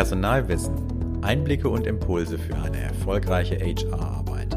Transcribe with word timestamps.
Personalwissen. 0.00 1.20
Einblicke 1.20 1.68
und 1.68 1.86
Impulse 1.86 2.38
für 2.38 2.56
eine 2.56 2.78
erfolgreiche 2.78 3.56
HR-Arbeit. 3.56 4.56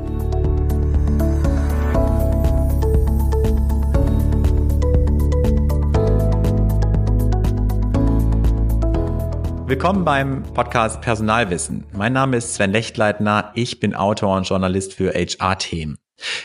Willkommen 9.67 10.05
beim 10.05 10.43
Podcast 10.53 11.01
Personalwissen. 11.01 11.83
Mein 11.91 12.13
Name 12.13 12.37
ist 12.37 12.53
Sven 12.53 12.71
Lechtleitner. 12.71 13.51
Ich 13.53 13.81
bin 13.81 13.95
Autor 13.95 14.37
und 14.37 14.47
Journalist 14.47 14.93
für 14.93 15.11
HR-Themen. 15.11 15.97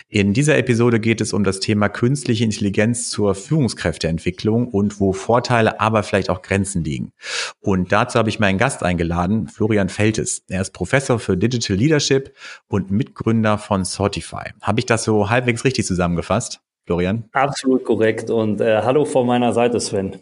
In 0.09 0.33
dieser 0.33 0.59
Episode 0.59 1.01
geht 1.01 1.21
es 1.21 1.33
um 1.33 1.45
das 1.45 1.61
Thema 1.61 1.89
künstliche 1.89 2.45
Intelligenz 2.45 3.11
zur 3.11 3.35
Führungskräfteentwicklung 3.35 4.69
und 4.69 5.01
wo 5.01 5.13
Vorteile, 5.13 5.81
aber 5.81 6.03
vielleicht 6.03 6.31
auch 6.31 6.43
Grenzen 6.43 6.85
liegen. 6.85 7.13
Und 7.61 7.93
dazu 7.93 8.19
habe 8.19 8.29
ich 8.29 8.39
meinen 8.39 8.59
Gast 8.59 8.83
eingeladen, 8.83 9.49
Florian 9.49 9.89
Feltes. 9.89 10.43
Er 10.49 10.61
ist 10.61 10.73
Professor 10.73 11.19
für 11.19 11.37
Digital 11.37 11.77
Leadership 11.77 12.33
und 12.69 12.91
Mitgründer 12.91 13.59
von 13.59 13.85
Sortify. 13.85 14.53
Habe 14.63 14.81
ich 14.81 14.87
das 14.87 15.05
so 15.05 15.31
halbwegs 15.31 15.65
richtig 15.65 15.87
zusammengefasst, 15.87 16.61
Florian? 16.87 17.25
Absolut 17.33 17.85
korrekt 17.85 18.31
und 18.31 18.61
äh, 18.61 18.83
hallo 18.83 19.05
von 19.05 19.27
meiner 19.27 19.53
Seite, 19.53 19.81
Sven. 19.81 20.17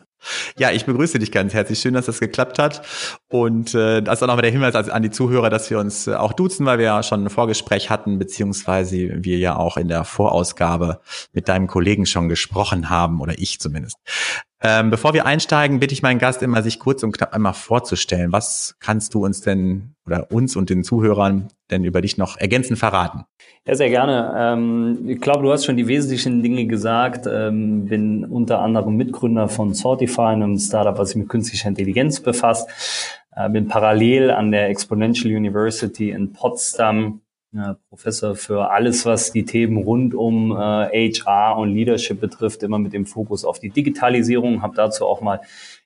Ja, 0.58 0.70
ich 0.70 0.86
begrüße 0.86 1.18
dich 1.18 1.30
ganz 1.30 1.54
herzlich. 1.54 1.78
Schön, 1.78 1.94
dass 1.94 2.06
das 2.06 2.20
geklappt 2.20 2.58
hat. 2.58 2.82
Und 3.28 3.74
äh, 3.74 4.02
das 4.02 4.18
ist 4.18 4.22
auch 4.22 4.26
nochmal 4.26 4.42
der 4.42 4.50
Hinweis 4.50 4.74
an 4.74 5.02
die 5.02 5.10
Zuhörer, 5.10 5.50
dass 5.50 5.70
wir 5.70 5.78
uns 5.78 6.06
äh, 6.06 6.14
auch 6.14 6.32
duzen, 6.32 6.66
weil 6.66 6.78
wir 6.78 6.86
ja 6.86 7.02
schon 7.02 7.24
ein 7.24 7.30
Vorgespräch 7.30 7.90
hatten, 7.90 8.18
beziehungsweise 8.18 8.96
wir 9.24 9.38
ja 9.38 9.56
auch 9.56 9.76
in 9.76 9.88
der 9.88 10.04
Vorausgabe 10.04 11.00
mit 11.32 11.48
deinem 11.48 11.66
Kollegen 11.66 12.06
schon 12.06 12.28
gesprochen 12.28 12.90
haben, 12.90 13.20
oder 13.20 13.34
ich 13.38 13.60
zumindest. 13.60 13.96
Ähm, 14.62 14.90
bevor 14.90 15.12
wir 15.12 15.26
einsteigen, 15.26 15.80
bitte 15.80 15.92
ich 15.92 16.02
meinen 16.02 16.18
Gast 16.18 16.42
immer, 16.42 16.62
sich 16.62 16.78
kurz 16.78 17.02
und 17.02 17.12
knapp 17.12 17.34
einmal 17.34 17.52
vorzustellen. 17.52 18.32
Was 18.32 18.76
kannst 18.80 19.14
du 19.14 19.24
uns 19.24 19.42
denn 19.42 19.94
oder 20.06 20.30
uns 20.32 20.56
und 20.56 20.70
den 20.70 20.82
Zuhörern 20.82 21.48
denn 21.70 21.84
über 21.84 22.00
dich 22.00 22.16
noch 22.16 22.38
ergänzend 22.38 22.78
verraten? 22.78 23.24
Ja, 23.66 23.74
sehr 23.74 23.90
gerne. 23.90 24.32
Ähm, 24.36 25.08
ich 25.08 25.20
glaube, 25.20 25.42
du 25.42 25.52
hast 25.52 25.64
schon 25.64 25.76
die 25.76 25.88
wesentlichen 25.88 26.42
Dinge 26.42 26.66
gesagt. 26.66 27.26
Ähm, 27.28 27.86
bin 27.86 28.24
unter 28.24 28.60
anderem 28.60 28.96
Mitgründer 28.96 29.48
von 29.48 29.74
Sortify, 29.74 30.22
einem 30.22 30.56
Startup, 30.58 30.96
was 30.96 31.10
sich 31.10 31.16
mit 31.16 31.28
künstlicher 31.28 31.68
Intelligenz 31.68 32.20
befasst. 32.20 32.68
Äh, 33.34 33.50
bin 33.50 33.66
parallel 33.66 34.30
an 34.30 34.52
der 34.52 34.68
Exponential 34.68 35.34
University 35.34 36.10
in 36.10 36.32
Potsdam 36.32 37.22
Professor 37.88 38.34
für 38.34 38.70
alles, 38.70 39.06
was 39.06 39.32
die 39.32 39.44
Themen 39.44 39.78
rund 39.78 40.14
um 40.14 40.52
äh, 40.52 41.10
HR 41.10 41.56
und 41.56 41.72
Leadership 41.72 42.20
betrifft, 42.20 42.62
immer 42.62 42.78
mit 42.78 42.92
dem 42.92 43.06
Fokus 43.06 43.46
auf 43.46 43.58
die 43.58 43.70
Digitalisierung. 43.70 44.60
Habe 44.60 44.76
dazu 44.76 45.06
auch 45.06 45.22
mal 45.22 45.40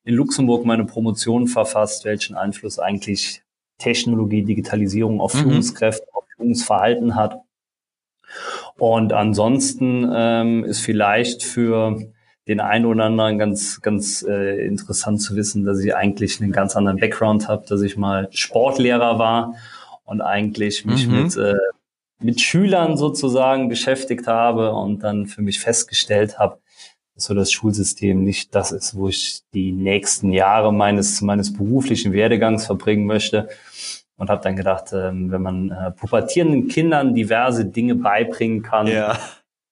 in 0.04 0.14
Luxemburg 0.14 0.64
meine 0.64 0.84
Promotion 0.84 1.46
verfasst, 1.46 2.04
welchen 2.04 2.34
Einfluss 2.34 2.80
eigentlich 2.80 3.42
Technologie, 3.78 4.42
Digitalisierung 4.42 5.20
auf 5.20 5.34
mhm. 5.34 5.38
Führungskräfte, 5.38 6.06
auf 6.12 6.24
Führungsverhalten 6.36 7.14
hat. 7.14 7.40
Und 8.80 9.12
ansonsten 9.12 10.10
ähm, 10.10 10.64
ist 10.64 10.80
vielleicht 10.80 11.42
für 11.42 12.00
den 12.48 12.60
einen 12.60 12.86
oder 12.86 13.04
anderen 13.04 13.38
ganz, 13.38 13.82
ganz 13.82 14.24
äh, 14.26 14.66
interessant 14.66 15.20
zu 15.20 15.36
wissen, 15.36 15.66
dass 15.66 15.84
ich 15.84 15.94
eigentlich 15.94 16.40
einen 16.40 16.50
ganz 16.50 16.76
anderen 16.76 16.96
Background 16.96 17.46
habe, 17.46 17.66
dass 17.68 17.82
ich 17.82 17.98
mal 17.98 18.28
Sportlehrer 18.30 19.18
war 19.18 19.54
und 20.04 20.22
eigentlich 20.22 20.86
mich 20.86 21.06
mhm. 21.06 21.24
mit, 21.24 21.36
äh, 21.36 21.56
mit 22.22 22.40
Schülern 22.40 22.96
sozusagen 22.96 23.68
beschäftigt 23.68 24.26
habe 24.26 24.72
und 24.72 25.00
dann 25.00 25.26
für 25.26 25.42
mich 25.42 25.60
festgestellt 25.60 26.38
habe, 26.38 26.56
dass 27.14 27.24
so 27.24 27.34
das 27.34 27.52
Schulsystem 27.52 28.24
nicht 28.24 28.54
das 28.54 28.72
ist, 28.72 28.96
wo 28.96 29.08
ich 29.08 29.42
die 29.52 29.72
nächsten 29.72 30.32
Jahre 30.32 30.72
meines, 30.72 31.20
meines 31.20 31.52
beruflichen 31.52 32.14
Werdegangs 32.14 32.64
verbringen 32.64 33.04
möchte. 33.04 33.50
Und 34.20 34.28
habe 34.28 34.42
dann 34.42 34.54
gedacht, 34.54 34.92
ähm, 34.92 35.32
wenn 35.32 35.40
man 35.40 35.70
äh, 35.70 35.90
pubertierenden 35.92 36.68
Kindern 36.68 37.14
diverse 37.14 37.64
Dinge 37.64 37.94
beibringen 37.94 38.62
kann, 38.62 38.86
ja. 38.86 39.18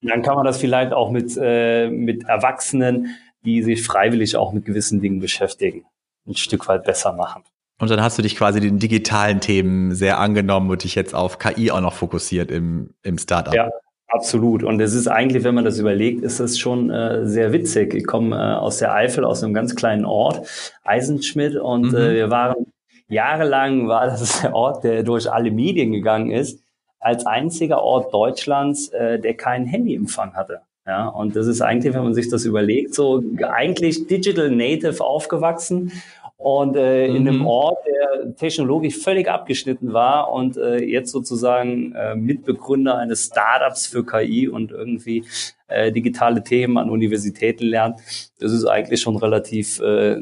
dann 0.01 0.23
kann 0.23 0.37
man 0.37 0.47
das 0.47 0.57
vielleicht 0.57 0.95
auch 0.95 1.11
mit, 1.11 1.39
äh, 1.39 1.91
mit 1.91 2.25
Erwachsenen, 2.25 3.15
die 3.45 3.63
sich 3.63 3.85
freiwillig 3.85 4.37
auch 4.37 4.55
mit 4.55 4.65
gewissen 4.65 5.03
Dingen 5.03 5.21
beschäftigen, 5.21 5.85
ein 6.27 6.35
Stück 6.35 6.67
weit 6.67 6.85
besser 6.85 7.13
machen. 7.13 7.43
Und 7.79 7.91
dann 7.91 8.01
hast 8.01 8.17
du 8.17 8.23
dich 8.23 8.37
quasi 8.37 8.59
den 8.61 8.79
digitalen 8.79 9.41
Themen 9.41 9.95
sehr 9.95 10.19
angenommen 10.19 10.71
und 10.71 10.83
dich 10.83 10.95
jetzt 10.95 11.15
auf 11.15 11.39
KI 11.39 11.71
auch 11.71 11.83
noch 11.83 11.93
fokussiert 11.93 12.51
im, 12.51 12.95
im 13.03 13.19
Startup. 13.19 13.53
Ja, 13.53 13.69
absolut. 14.09 14.65
Und 14.65 14.81
es 14.81 14.95
ist 14.95 15.09
eigentlich, 15.09 15.45
wenn 15.45 15.55
man 15.55 15.67
das 15.67 15.79
überlegt, 15.79 16.23
ist 16.23 16.41
es 16.41 16.59
schon 16.59 16.89
äh, 16.89 17.27
sehr 17.27 17.53
witzig. 17.53 17.93
Ich 17.93 18.07
komme 18.07 18.35
äh, 18.35 18.55
aus 18.57 18.79
der 18.79 18.95
Eifel, 18.95 19.27
aus 19.27 19.45
einem 19.45 19.53
ganz 19.53 19.77
kleinen 19.77 20.07
Ort, 20.07 20.49
Eisenschmidt, 20.85 21.57
und 21.57 21.93
äh, 21.93 21.97
mhm. 21.97 21.97
äh, 21.97 22.15
wir 22.15 22.31
waren 22.31 22.67
jahrelang 23.09 23.89
war 23.89 24.07
das 24.07 24.43
der 24.43 24.55
Ort, 24.55 24.85
der 24.85 25.03
durch 25.03 25.31
alle 25.31 25.51
Medien 25.51 25.93
gegangen 25.93 26.31
ist, 26.31 26.63
als 27.01 27.27
einziger 27.27 27.83
Ort 27.83 28.13
Deutschlands, 28.13 28.89
äh, 28.89 29.19
der 29.19 29.35
keinen 29.35 29.67
Handyempfang 29.67 30.35
hatte. 30.35 30.61
Ja, 30.87 31.07
und 31.07 31.37
das 31.37 31.47
ist 31.47 31.61
eigentlich, 31.61 31.93
wenn 31.93 32.03
man 32.03 32.15
sich 32.15 32.31
das 32.31 32.47
überlegt, 32.47 32.95
so 32.95 33.23
eigentlich 33.47 34.07
digital 34.07 34.51
native 34.51 35.05
aufgewachsen 35.05 35.93
und 36.39 36.77
äh, 36.77 37.09
mhm. 37.09 37.17
in 37.17 37.29
einem 37.29 37.39
mhm. 37.41 37.47
Ort, 37.47 37.79
der 37.87 38.35
technologisch 38.37 38.97
völlig 38.97 39.29
abgeschnitten 39.29 39.93
war 39.93 40.33
und 40.33 40.57
äh, 40.57 40.79
jetzt 40.79 41.13
sozusagen 41.13 41.93
äh, 41.95 42.15
Mitbegründer 42.15 42.97
eines 42.97 43.27
Startups 43.27 43.87
für 43.87 44.07
KI 44.07 44.49
und 44.49 44.71
irgendwie 44.71 45.25
äh, 45.67 45.93
digitale 45.93 46.43
Themen 46.43 46.79
an 46.79 46.89
Universitäten 46.89 47.65
lernt. 47.65 48.01
Das 48.41 48.53
ist 48.53 48.65
eigentlich 48.65 49.03
schon 49.03 49.17
relativ, 49.17 49.81
äh, 49.81 50.17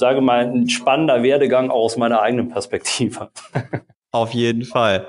sage 0.00 0.20
mal, 0.20 0.46
ein 0.46 0.68
spannender 0.68 1.22
Werdegang 1.22 1.70
aus 1.70 1.96
meiner 1.96 2.20
eigenen 2.20 2.48
Perspektive. 2.48 3.30
Auf 4.12 4.34
jeden 4.34 4.64
Fall. 4.64 5.06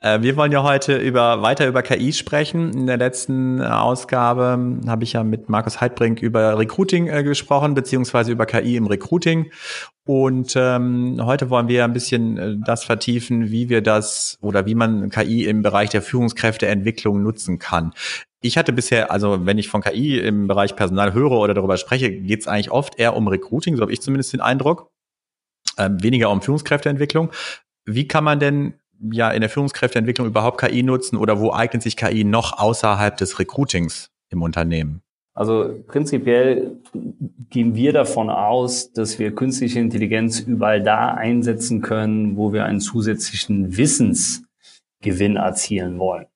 Äh, 0.00 0.22
wir 0.22 0.36
wollen 0.36 0.50
ja 0.50 0.64
heute 0.64 0.96
über, 0.96 1.40
weiter 1.40 1.68
über 1.68 1.82
KI 1.82 2.12
sprechen. 2.12 2.72
In 2.72 2.86
der 2.88 2.96
letzten 2.96 3.60
äh, 3.60 3.64
Ausgabe 3.64 4.80
habe 4.88 5.04
ich 5.04 5.12
ja 5.12 5.22
mit 5.22 5.48
Markus 5.48 5.80
Heidbrink 5.80 6.20
über 6.20 6.58
Recruiting 6.58 7.06
äh, 7.06 7.22
gesprochen, 7.22 7.74
beziehungsweise 7.74 8.32
über 8.32 8.46
KI 8.46 8.74
im 8.74 8.88
Recruiting. 8.88 9.52
Und 10.04 10.54
ähm, 10.56 11.20
heute 11.22 11.48
wollen 11.48 11.68
wir 11.68 11.84
ein 11.84 11.92
bisschen 11.92 12.64
das 12.66 12.82
vertiefen, 12.82 13.52
wie 13.52 13.68
wir 13.68 13.82
das 13.82 14.36
oder 14.40 14.66
wie 14.66 14.74
man 14.74 15.10
KI 15.10 15.44
im 15.44 15.62
Bereich 15.62 15.90
der 15.90 16.02
Führungskräfteentwicklung 16.02 17.22
nutzen 17.22 17.60
kann. 17.60 17.92
Ich 18.42 18.56
hatte 18.56 18.72
bisher, 18.72 19.10
also 19.10 19.44
wenn 19.44 19.58
ich 19.58 19.68
von 19.68 19.82
KI 19.82 20.18
im 20.18 20.46
Bereich 20.46 20.74
Personal 20.74 21.12
höre 21.12 21.32
oder 21.32 21.52
darüber 21.52 21.76
spreche, 21.76 22.10
geht 22.10 22.40
es 22.40 22.48
eigentlich 22.48 22.70
oft 22.70 22.98
eher 22.98 23.14
um 23.16 23.28
Recruiting, 23.28 23.76
so 23.76 23.82
habe 23.82 23.92
ich 23.92 24.00
zumindest 24.00 24.32
den 24.32 24.40
Eindruck. 24.40 24.90
Ähm, 25.76 26.02
weniger 26.02 26.30
um 26.30 26.40
Führungskräfteentwicklung. 26.40 27.30
Wie 27.84 28.08
kann 28.08 28.24
man 28.24 28.40
denn 28.40 28.74
ja 29.12 29.30
in 29.30 29.40
der 29.40 29.50
Führungskräfteentwicklung 29.50 30.26
überhaupt 30.26 30.60
KI 30.60 30.82
nutzen 30.82 31.16
oder 31.16 31.40
wo 31.40 31.52
eignet 31.52 31.82
sich 31.82 31.96
KI 31.96 32.24
noch 32.24 32.58
außerhalb 32.58 33.16
des 33.16 33.38
Recruitings 33.38 34.10
im 34.30 34.42
Unternehmen? 34.42 35.02
Also 35.34 35.74
prinzipiell 35.86 36.76
gehen 37.50 37.74
wir 37.74 37.92
davon 37.92 38.30
aus, 38.30 38.92
dass 38.92 39.18
wir 39.18 39.34
künstliche 39.34 39.78
Intelligenz 39.78 40.40
überall 40.40 40.82
da 40.82 41.14
einsetzen 41.14 41.82
können, 41.82 42.36
wo 42.36 42.52
wir 42.52 42.64
einen 42.64 42.80
zusätzlichen 42.80 43.76
Wissensgewinn 43.76 45.36
erzielen 45.36 45.98
wollen. 45.98 46.26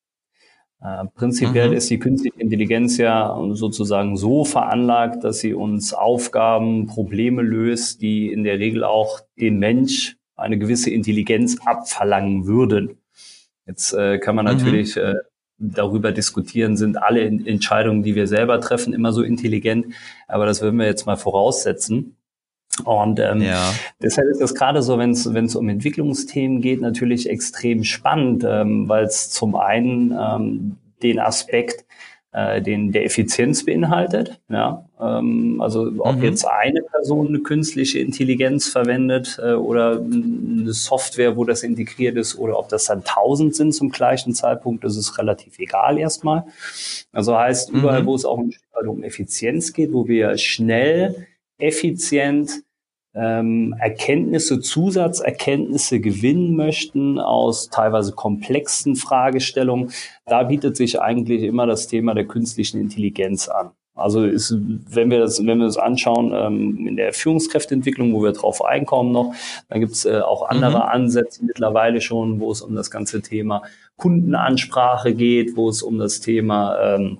Äh, 0.85 1.07
prinzipiell 1.15 1.71
mhm. 1.71 1.77
ist 1.77 1.89
die 1.89 1.99
künstliche 1.99 2.39
Intelligenz 2.39 2.99
ja 2.99 3.35
sozusagen 3.53 4.19
so 4.19 4.45
veranlagt, 4.45 5.25
dass 5.25 5.39
sie 5.39 5.55
uns 5.55 5.95
Aufgaben, 5.95 6.87
Probleme 6.87 7.41
löst, 7.41 8.03
die 8.03 8.31
in 8.31 8.45
der 8.45 8.59
Regel 8.59 8.85
auch 8.85 9.21
den 9.41 9.59
Mensch 9.59 10.19
eine 10.37 10.59
gewisse 10.59 10.91
Intelligenz 10.91 11.57
abverlangen 11.65 12.47
würden. 12.47 12.99
Jetzt 13.67 13.95
äh, 13.95 14.19
kann 14.19 14.37
man 14.37 14.45
mhm. 14.45 14.53
natürlich 14.53 14.99
äh, 14.99 15.15
darüber 15.57 16.13
diskutieren, 16.13 16.77
sind 16.77 17.03
alle 17.03 17.23
Entscheidungen, 17.25 18.03
die 18.03 18.15
wir 18.15 18.27
selber 18.27 18.61
treffen, 18.61 18.93
immer 18.93 19.13
so 19.13 19.23
intelligent. 19.23 19.87
Aber 20.29 20.45
das 20.45 20.61
würden 20.61 20.79
wir 20.79 20.87
jetzt 20.87 21.07
mal 21.07 21.17
voraussetzen. 21.17 22.17
Und 22.85 23.21
ähm, 23.21 23.41
ja. 23.41 23.73
deshalb 24.03 24.29
ist 24.29 24.41
das 24.41 24.55
gerade 24.55 24.83
so, 24.83 24.99
wenn 24.99 25.11
es 25.11 25.57
um 25.57 25.69
Entwicklungsthemen 25.69 26.61
geht, 26.61 26.81
natürlich 26.81 27.29
extrem 27.31 27.85
spannend, 27.85 28.45
ähm, 28.47 28.89
weil 28.89 29.05
es 29.05 29.31
zum 29.31 29.55
einen 29.55 30.13
ähm, 30.19 30.77
den 31.03 31.21
Aspekt 31.21 31.85
äh, 32.35 32.61
den 32.61 32.91
der 32.91 33.05
Effizienz 33.05 33.65
beinhaltet. 33.65 34.41
Ja, 34.51 34.85
ähm, 35.01 35.61
also 35.61 35.93
ob 35.99 36.17
mhm. 36.17 36.25
jetzt 36.25 36.45
eine 36.45 36.83
Person 36.83 37.29
eine 37.29 37.39
künstliche 37.39 38.01
Intelligenz 38.01 38.69
verwendet 38.69 39.39
äh, 39.41 39.53
oder 39.53 40.01
eine 40.01 40.73
Software, 40.73 41.37
wo 41.37 41.45
das 41.45 41.63
integriert 41.63 42.17
ist, 42.17 42.37
oder 42.37 42.59
ob 42.59 42.69
das 42.69 42.87
dann 42.87 43.05
tausend 43.05 43.55
sind 43.55 43.73
zum 43.73 43.91
gleichen 43.91 44.35
Zeitpunkt, 44.35 44.83
das 44.83 44.97
ist 44.97 45.17
relativ 45.17 45.61
egal 45.61 45.97
erstmal. 45.97 46.45
Also 47.13 47.39
heißt 47.39 47.71
überall, 47.71 48.03
mhm. 48.03 48.07
wo 48.07 48.17
es 48.17 48.25
auch 48.25 48.41
um 48.85 49.05
Effizienz 49.05 49.73
geht, 49.73 49.93
wo 49.93 50.09
wir 50.09 50.37
schnell, 50.37 51.29
effizient 51.59 52.65
ähm, 53.15 53.75
Erkenntnisse, 53.79 54.61
Zusatzerkenntnisse 54.61 56.01
gewinnen 56.01 56.57
möchten 56.57 57.21
aus 57.21 57.69
teilweise 57.71 58.13
komplexen 58.13 58.97
Fragestellungen, 58.97 59.93
da 60.27 60.43
bietet 60.43 60.77
sich 60.77 61.01
eigentlich 61.01 61.43
immer 61.43 61.67
das 61.67 61.87
Thema 61.87 62.15
der 62.15 62.27
künstlichen 62.27 62.81
Intelligenz 62.81 63.49
an. 63.49 63.71
Also 63.97 64.25
ist, 64.25 64.53
wenn 64.53 65.09
wir 65.09 65.21
das, 65.21 65.39
wenn 65.39 65.59
wir 65.59 65.67
das 65.67 65.77
anschauen, 65.77 66.33
ähm, 66.35 66.87
in 66.89 66.97
der 66.97 67.13
Führungskräfteentwicklung, 67.13 68.13
wo 68.13 68.25
wir 68.25 68.33
drauf 68.33 68.65
einkommen 68.65 69.13
noch, 69.13 69.35
dann 69.69 69.79
gibt's 69.79 70.05
äh, 70.05 70.19
auch 70.19 70.49
andere 70.49 70.79
mhm. 70.79 70.83
Ansätze 70.83 71.45
mittlerweile 71.45 72.01
schon, 72.01 72.41
wo 72.41 72.51
es 72.51 72.61
um 72.61 72.75
das 72.75 72.91
ganze 72.91 73.23
Thema 73.23 73.63
Kundenansprache 73.97 75.15
geht, 75.15 75.57
wo 75.57 75.69
es 75.69 75.81
um 75.83 75.99
das 75.99 76.21
Thema 76.21 76.77
ähm, 76.97 77.19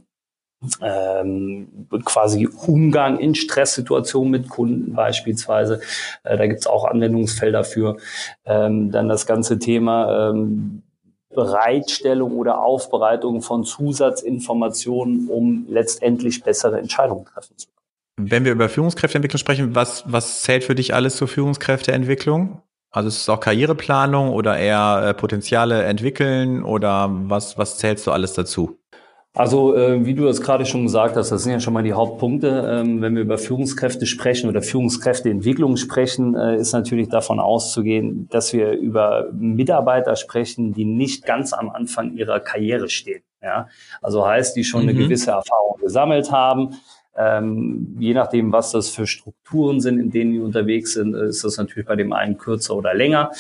ähm, 0.81 1.87
quasi 2.05 2.49
Umgang 2.67 3.19
in 3.19 3.35
Stresssituationen 3.35 4.31
mit 4.31 4.49
Kunden 4.49 4.95
beispielsweise. 4.95 5.81
Äh, 6.23 6.37
da 6.37 6.47
gibt's 6.47 6.67
auch 6.67 6.85
Anwendungsfelder 6.85 7.65
für. 7.65 7.97
Ähm, 8.45 8.91
dann 8.91 9.09
das 9.09 9.27
ganze 9.27 9.59
Thema 9.59 10.31
ähm, 10.31 10.83
Bereitstellung 11.35 12.37
oder 12.37 12.63
Aufbereitung 12.63 13.43
von 13.43 13.65
Zusatzinformationen, 13.65 15.29
um 15.29 15.67
letztendlich 15.69 16.43
bessere 16.43 16.79
Entscheidungen 16.79 17.27
treffen 17.27 17.59
zu 17.59 17.67
können. 17.67 18.31
Wenn 18.31 18.45
wir 18.45 18.53
über 18.53 18.69
Führungskräfteentwicklung 18.69 19.39
sprechen, 19.39 19.75
was, 19.75 20.05
was 20.07 20.43
zählt 20.43 20.65
für 20.65 20.77
dich 20.77 20.95
alles 20.95 21.17
zur 21.17 21.29
Führungskräfteentwicklung? 21.29 22.63
Also 22.93 23.09
ist 23.09 23.23
es 23.23 23.29
auch 23.29 23.41
Karriereplanung 23.41 24.31
oder 24.31 24.57
eher 24.57 25.03
äh, 25.05 25.15
Potenziale 25.15 25.83
entwickeln 25.83 26.63
oder 26.63 27.11
was, 27.11 27.59
was 27.59 27.79
zählst 27.79 28.07
du 28.07 28.13
alles 28.13 28.35
dazu? 28.35 28.79
Also 29.37 29.75
äh, 29.75 30.07
wie 30.07 30.15
du 30.15 30.25
das 30.25 30.41
gerade 30.41 30.65
schon 30.65 30.85
gesagt 30.85 31.17
hast, 31.17 31.33
das 31.33 31.43
sind 31.43 31.51
ja 31.51 31.59
schon 31.59 31.75
mal 31.75 31.83
die 31.83 31.93
Hauptpunkte. 31.93 32.81
Ähm, 32.81 33.03
wenn 33.03 33.17
wir 33.17 33.23
über 33.23 33.37
Führungskräfte 33.37 34.07
sprechen 34.07 34.49
oder 34.49 34.63
Führungskräfteentwicklung 34.63 35.77
sprechen, 35.77 36.37
äh, 36.37 36.57
ist 36.57 36.73
natürlich 36.73 37.09
davon 37.09 37.41
auszugehen, 37.41 38.29
dass 38.31 38.53
wir 38.53 38.71
über 38.73 39.31
Mitarbeiter 39.33 40.15
sprechen, 40.15 40.73
die 40.73 40.85
nicht 40.85 41.27
ganz 41.27 41.53
am 41.53 41.69
Anfang 41.69 42.15
ihrer 42.15 42.39
Karriere 42.39 42.89
stehen. 42.89 43.23
Ja? 43.43 43.67
Also 44.01 44.25
heißt, 44.25 44.55
die 44.55 44.63
schon 44.63 44.85
mhm. 44.85 44.91
eine 44.91 44.99
gewisse 44.99 45.33
Erfahrung 45.33 45.79
gesammelt 45.81 46.31
haben, 46.31 46.77
ähm, 47.17 47.97
je 47.99 48.15
nachdem, 48.15 48.53
was 48.53 48.71
das 48.71 48.91
für 48.91 49.07
Strukturen 49.07 49.81
sind, 49.81 49.99
in 49.99 50.11
denen 50.11 50.33
die 50.33 50.41
unterwegs 50.41 50.95
sind, 50.95 51.15
ist 51.15 51.45
das 51.45 51.57
natürlich 51.59 51.87
bei 51.87 51.97
dem 51.97 52.13
einen 52.13 52.39
kürzer 52.39 52.77
oder 52.77 52.95
länger. 52.95 53.31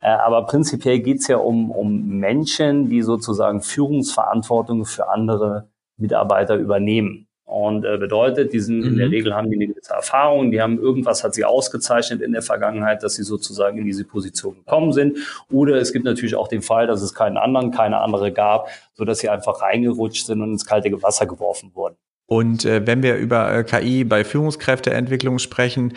Äh, 0.00 0.08
aber 0.08 0.46
prinzipiell 0.46 1.00
geht 1.00 1.20
es 1.20 1.28
ja 1.28 1.38
um, 1.38 1.70
um 1.70 2.18
Menschen, 2.18 2.88
die 2.88 3.02
sozusagen 3.02 3.62
Führungsverantwortung 3.62 4.84
für 4.84 5.08
andere 5.08 5.68
Mitarbeiter 5.96 6.56
übernehmen. 6.56 7.28
Und 7.48 7.86
äh, 7.86 7.96
bedeutet, 7.96 8.52
die 8.52 8.60
sind 8.60 8.80
mhm. 8.80 8.88
in 8.88 8.96
der 8.98 9.06
mhm. 9.06 9.12
Regel 9.12 9.34
haben 9.34 9.50
die 9.50 9.56
eine 9.56 9.68
gewisse 9.68 9.94
Erfahrung, 9.94 10.50
die 10.50 10.60
haben 10.60 10.78
irgendwas 10.78 11.24
hat 11.24 11.32
sie 11.32 11.46
ausgezeichnet 11.46 12.20
in 12.20 12.32
der 12.32 12.42
Vergangenheit, 12.42 13.02
dass 13.02 13.14
sie 13.14 13.22
sozusagen 13.22 13.78
in 13.78 13.86
diese 13.86 14.04
Position 14.04 14.56
gekommen 14.56 14.92
sind. 14.92 15.16
Oder 15.50 15.76
es 15.76 15.94
gibt 15.94 16.04
natürlich 16.04 16.34
auch 16.34 16.48
den 16.48 16.60
Fall, 16.60 16.86
dass 16.86 17.00
es 17.00 17.14
keinen 17.14 17.38
anderen, 17.38 17.70
keine 17.70 18.00
andere 18.02 18.32
gab, 18.32 18.68
so 18.92 19.06
dass 19.06 19.20
sie 19.20 19.30
einfach 19.30 19.62
reingerutscht 19.62 20.26
sind 20.26 20.42
und 20.42 20.52
ins 20.52 20.66
kalte 20.66 20.92
Wasser 21.02 21.24
geworfen 21.24 21.70
wurden. 21.74 21.96
Und 22.26 22.66
äh, 22.66 22.86
wenn 22.86 23.02
wir 23.02 23.16
über 23.16 23.50
äh, 23.50 23.64
KI 23.64 24.04
bei 24.04 24.22
Führungskräfteentwicklung 24.22 25.38
sprechen, 25.38 25.94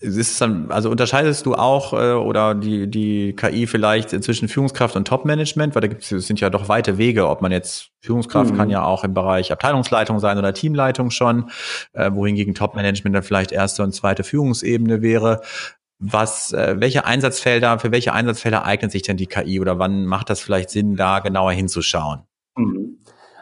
ist 0.00 0.40
dann, 0.40 0.70
also 0.70 0.90
unterscheidest 0.90 1.44
du 1.44 1.54
auch 1.54 1.92
äh, 1.92 2.12
oder 2.12 2.54
die, 2.54 2.90
die 2.90 3.34
KI 3.36 3.66
vielleicht 3.66 4.10
zwischen 4.24 4.48
Führungskraft 4.48 4.96
und 4.96 5.06
Top-Management, 5.06 5.74
weil 5.74 5.82
da 5.82 5.88
gibt 5.88 6.10
es 6.10 6.26
sind 6.26 6.40
ja 6.40 6.48
doch 6.48 6.68
weite 6.68 6.96
Wege, 6.96 7.28
ob 7.28 7.42
man 7.42 7.52
jetzt 7.52 7.90
Führungskraft 8.00 8.52
mhm. 8.52 8.56
kann 8.56 8.70
ja 8.70 8.82
auch 8.82 9.04
im 9.04 9.12
Bereich 9.12 9.52
Abteilungsleitung 9.52 10.18
sein 10.18 10.38
oder 10.38 10.54
Teamleitung 10.54 11.10
schon, 11.10 11.50
äh, 11.92 12.10
wohingegen 12.12 12.54
Top-Management 12.54 13.14
dann 13.14 13.22
vielleicht 13.22 13.52
erste 13.52 13.82
und 13.82 13.92
zweite 13.92 14.24
Führungsebene 14.24 15.02
wäre. 15.02 15.42
Was, 15.98 16.54
äh, 16.54 16.76
welche 16.78 17.04
Einsatzfelder, 17.04 17.78
für 17.78 17.92
welche 17.92 18.14
Einsatzfelder 18.14 18.64
eignet 18.64 18.90
sich 18.92 19.02
denn 19.02 19.18
die 19.18 19.26
KI 19.26 19.60
oder 19.60 19.78
wann 19.78 20.06
macht 20.06 20.30
das 20.30 20.40
vielleicht 20.40 20.70
Sinn, 20.70 20.96
da 20.96 21.18
genauer 21.18 21.52
hinzuschauen? 21.52 22.22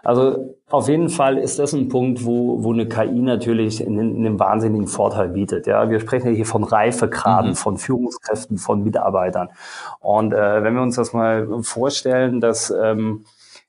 Also 0.04 0.54
auf 0.70 0.88
jeden 0.88 1.08
Fall 1.08 1.38
ist 1.38 1.58
das 1.58 1.72
ein 1.72 1.88
Punkt, 1.88 2.24
wo, 2.24 2.62
wo 2.62 2.72
eine 2.72 2.86
KI 2.86 3.20
natürlich 3.20 3.84
einen, 3.84 4.16
einen 4.16 4.38
wahnsinnigen 4.38 4.86
Vorteil 4.86 5.28
bietet. 5.28 5.66
Ja, 5.66 5.88
wir 5.88 6.00
sprechen 6.00 6.28
ja 6.28 6.34
hier 6.34 6.46
von 6.46 6.64
Reifegraden, 6.64 7.50
mhm. 7.50 7.56
von 7.56 7.78
Führungskräften, 7.78 8.58
von 8.58 8.82
Mitarbeitern. 8.82 9.48
Und 10.00 10.32
äh, 10.32 10.62
wenn 10.62 10.74
wir 10.74 10.82
uns 10.82 10.96
das 10.96 11.12
mal 11.12 11.62
vorstellen, 11.62 12.40
dass 12.40 12.70
ähm, 12.70 13.24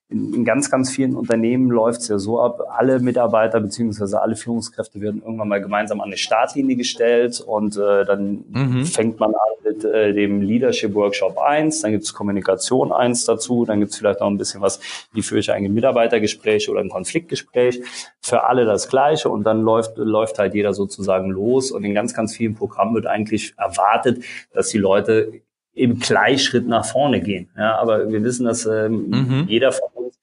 in, 0.09 0.33
in 0.33 0.45
ganz, 0.45 0.71
ganz 0.71 0.89
vielen 0.89 1.15
Unternehmen 1.15 1.69
läuft 1.69 2.01
es 2.01 2.07
ja 2.07 2.17
so 2.17 2.41
ab, 2.41 2.61
alle 2.75 3.00
Mitarbeiter 3.00 3.59
beziehungsweise 3.59 4.21
alle 4.21 4.35
Führungskräfte 4.35 5.00
werden 5.01 5.21
irgendwann 5.21 5.47
mal 5.47 5.61
gemeinsam 5.61 6.01
an 6.01 6.07
eine 6.07 6.17
Startlinie 6.17 6.75
gestellt 6.75 7.39
und 7.41 7.77
äh, 7.77 8.06
dann 8.06 8.44
mhm. 8.50 8.85
fängt 8.85 9.19
man 9.19 9.33
an 9.35 9.50
mit 9.63 9.85
äh, 9.85 10.13
dem 10.13 10.41
Leadership 10.41 10.95
Workshop 10.95 11.38
1, 11.38 11.81
dann 11.81 11.91
gibt 11.91 12.06
es 12.06 12.13
Kommunikation 12.13 12.91
1 12.91 13.25
dazu, 13.25 13.65
dann 13.65 13.79
gibt 13.79 13.91
es 13.91 13.97
vielleicht 14.00 14.19
noch 14.19 14.27
ein 14.27 14.38
bisschen 14.38 14.61
was, 14.61 14.79
wie 15.13 15.21
führe 15.21 15.41
ich 15.41 15.51
ein 15.51 15.71
Mitarbeitergespräch 15.71 16.69
oder 16.69 16.79
ein 16.79 16.89
Konfliktgespräch. 16.89 17.81
Für 18.19 18.45
alle 18.45 18.65
das 18.65 18.89
Gleiche 18.89 19.29
und 19.29 19.44
dann 19.44 19.61
läuft, 19.61 19.97
läuft 19.97 20.39
halt 20.39 20.56
jeder 20.56 20.73
sozusagen 20.73 21.29
los 21.29 21.71
und 21.71 21.83
in 21.83 21.94
ganz, 21.94 22.15
ganz 22.15 22.35
vielen 22.35 22.56
Programmen 22.56 22.95
wird 22.95 23.06
eigentlich 23.06 23.53
erwartet, 23.57 24.23
dass 24.53 24.69
die 24.69 24.79
Leute 24.79 25.41
im 25.74 26.00
Gleichschritt 26.00 26.68
nach 26.68 26.86
vorne 26.86 27.21
gehen. 27.21 27.50
Ja, 27.57 27.77
aber 27.77 28.10
wir 28.10 28.24
wissen, 28.24 28.45
dass 28.45 28.66
ähm, 28.66 29.10
mhm. 29.10 29.45
jeder 29.48 29.71
von 29.71 29.89
uns 29.94 30.19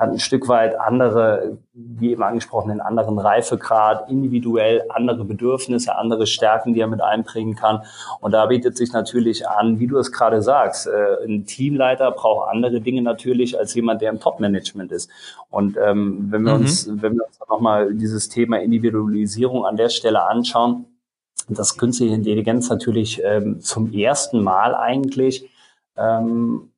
hat 0.00 0.10
ein 0.10 0.18
Stück 0.18 0.48
weit 0.48 0.80
andere, 0.80 1.58
wie 1.74 2.12
eben 2.12 2.22
angesprochen, 2.22 2.70
einen 2.70 2.80
anderen 2.80 3.18
Reifegrad, 3.18 4.08
individuell 4.08 4.82
andere 4.88 5.24
Bedürfnisse, 5.24 5.94
andere 5.94 6.26
Stärken, 6.26 6.72
die 6.72 6.80
er 6.80 6.86
mit 6.86 7.02
einbringen 7.02 7.54
kann. 7.54 7.82
Und 8.20 8.32
da 8.32 8.46
bietet 8.46 8.78
sich 8.78 8.94
natürlich 8.94 9.46
an, 9.46 9.78
wie 9.78 9.86
du 9.86 9.98
es 9.98 10.10
gerade 10.10 10.40
sagst, 10.40 10.86
äh, 10.86 11.24
ein 11.26 11.44
Teamleiter 11.44 12.10
braucht 12.12 12.48
andere 12.48 12.80
Dinge 12.80 13.02
natürlich 13.02 13.58
als 13.58 13.74
jemand, 13.74 14.00
der 14.00 14.10
im 14.10 14.20
Top-Management 14.20 14.90
ist. 14.90 15.10
Und 15.50 15.76
ähm, 15.76 16.28
wenn 16.30 16.42
wir 16.44 16.54
mhm. 16.54 16.60
uns, 16.62 16.88
wenn 16.90 17.16
wir 17.16 17.26
uns 17.26 17.38
nochmal 17.46 17.92
dieses 17.94 18.30
Thema 18.30 18.58
Individualisierung 18.58 19.66
an 19.66 19.76
der 19.76 19.90
Stelle 19.90 20.26
anschauen, 20.26 20.86
dass 21.54 21.76
künstliche 21.76 22.14
Intelligenz 22.14 22.68
natürlich 22.68 23.20
ähm, 23.24 23.60
zum 23.60 23.92
ersten 23.92 24.42
Mal 24.42 24.74
eigentlich 24.74 25.48
ähm, 25.96 26.70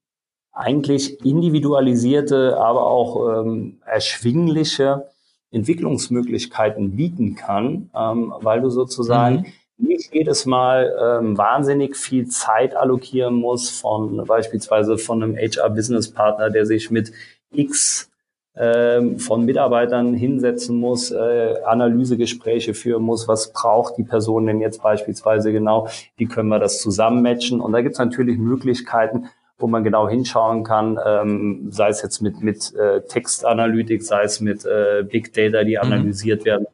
eigentlich 0.53 1.25
individualisierte, 1.25 2.59
aber 2.59 2.87
auch 2.87 3.43
ähm, 3.43 3.81
erschwingliche 3.87 5.09
Entwicklungsmöglichkeiten 5.51 6.97
bieten 6.97 7.35
kann, 7.35 7.91
ähm, 7.95 8.35
weil 8.41 8.61
du 8.61 8.71
sozusagen 8.71 9.47
mhm. 9.79 9.89
nicht 9.89 10.15
jedes 10.15 10.47
Mal 10.47 10.95
ähm, 11.01 11.39
wahnsinnig 11.39 11.97
viel 11.97 12.27
Zeit 12.29 12.77
allokieren 12.77 13.35
musst 13.35 13.81
von 13.81 14.25
beispielsweise 14.27 14.99
von 14.99 15.23
einem 15.23 15.37
HR-Business-Partner, 15.37 16.51
der 16.51 16.67
sich 16.67 16.91
mit 16.91 17.13
X 17.51 18.12
von 18.55 19.47
Mitarbeitern 19.47 20.13
hinsetzen 20.13 20.79
muss, 20.79 21.11
äh, 21.11 21.55
Analysegespräche 21.65 22.75
führen 22.75 23.03
muss, 23.03 23.27
was 23.27 23.53
braucht 23.53 23.97
die 23.97 24.03
Person 24.03 24.47
denn 24.47 24.61
jetzt 24.61 24.83
beispielsweise 24.83 25.53
genau, 25.53 25.89
wie 26.17 26.27
können 26.27 26.51
wir 26.51 26.59
das 26.59 26.81
zusammenmatchen. 26.81 27.63
Und 27.63 27.73
da 27.73 27.81
gibt 27.81 27.95
es 27.95 27.99
natürlich 27.99 28.37
Möglichkeiten, 28.37 29.31
wo 29.63 29.69
man 29.69 29.85
genau 29.85 30.09
hinschauen 30.09 30.65
kann, 30.65 30.99
ähm, 31.05 31.69
sei 31.71 31.89
es 31.89 32.03
jetzt 32.03 32.21
mit, 32.21 32.43
mit 32.43 32.75
äh, 32.75 33.01
Textanalytik, 33.03 34.03
sei 34.03 34.25
es 34.25 34.41
mit 34.41 34.67
äh, 34.67 35.05
Big 35.05 35.33
Data, 35.33 35.65
die 35.65 35.77
mhm. 35.77 35.83
analysiert 35.83 36.43
mhm. 36.43 36.47
werden, 36.47 36.67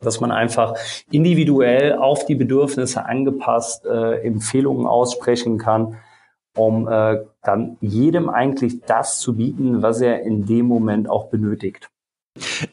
dass 0.00 0.20
man 0.20 0.30
einfach 0.30 0.74
individuell 1.10 1.94
auf 1.94 2.26
die 2.26 2.36
Bedürfnisse 2.36 3.04
angepasst 3.06 3.84
äh, 3.86 4.20
Empfehlungen 4.20 4.86
aussprechen 4.86 5.58
kann, 5.58 5.96
um 6.56 6.88
äh, 6.88 7.18
dann 7.42 7.76
jedem 7.80 8.28
eigentlich 8.28 8.80
das 8.82 9.20
zu 9.20 9.36
bieten, 9.36 9.82
was 9.82 10.00
er 10.00 10.22
in 10.22 10.46
dem 10.46 10.66
Moment 10.66 11.08
auch 11.08 11.30
benötigt. 11.30 11.90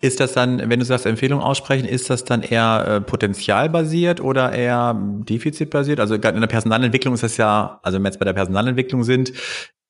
Ist 0.01 0.19
das 0.19 0.34
dann, 0.34 0.69
wenn 0.69 0.79
du 0.79 0.86
sagst 0.86 1.05
Empfehlung 1.05 1.41
aussprechen, 1.41 1.86
ist 1.86 2.10
das 2.10 2.24
dann 2.24 2.43
eher 2.43 2.86
äh, 2.88 3.01
potenzialbasiert 3.01 4.22
oder 4.22 4.53
eher 4.53 4.96
defizitbasiert? 4.96 6.00
Also 6.00 6.15
in 6.15 6.22
der 6.22 6.48
Personalentwicklung 6.48 7.15
ist 7.15 7.24
das 7.24 7.38
ja, 7.38 7.79
also 7.81 7.96
wenn 7.96 8.03
wir 8.03 8.10
jetzt 8.10 8.19
bei 8.19 8.25
der 8.25 8.34
Personalentwicklung 8.34 9.03
sind, 9.03 9.34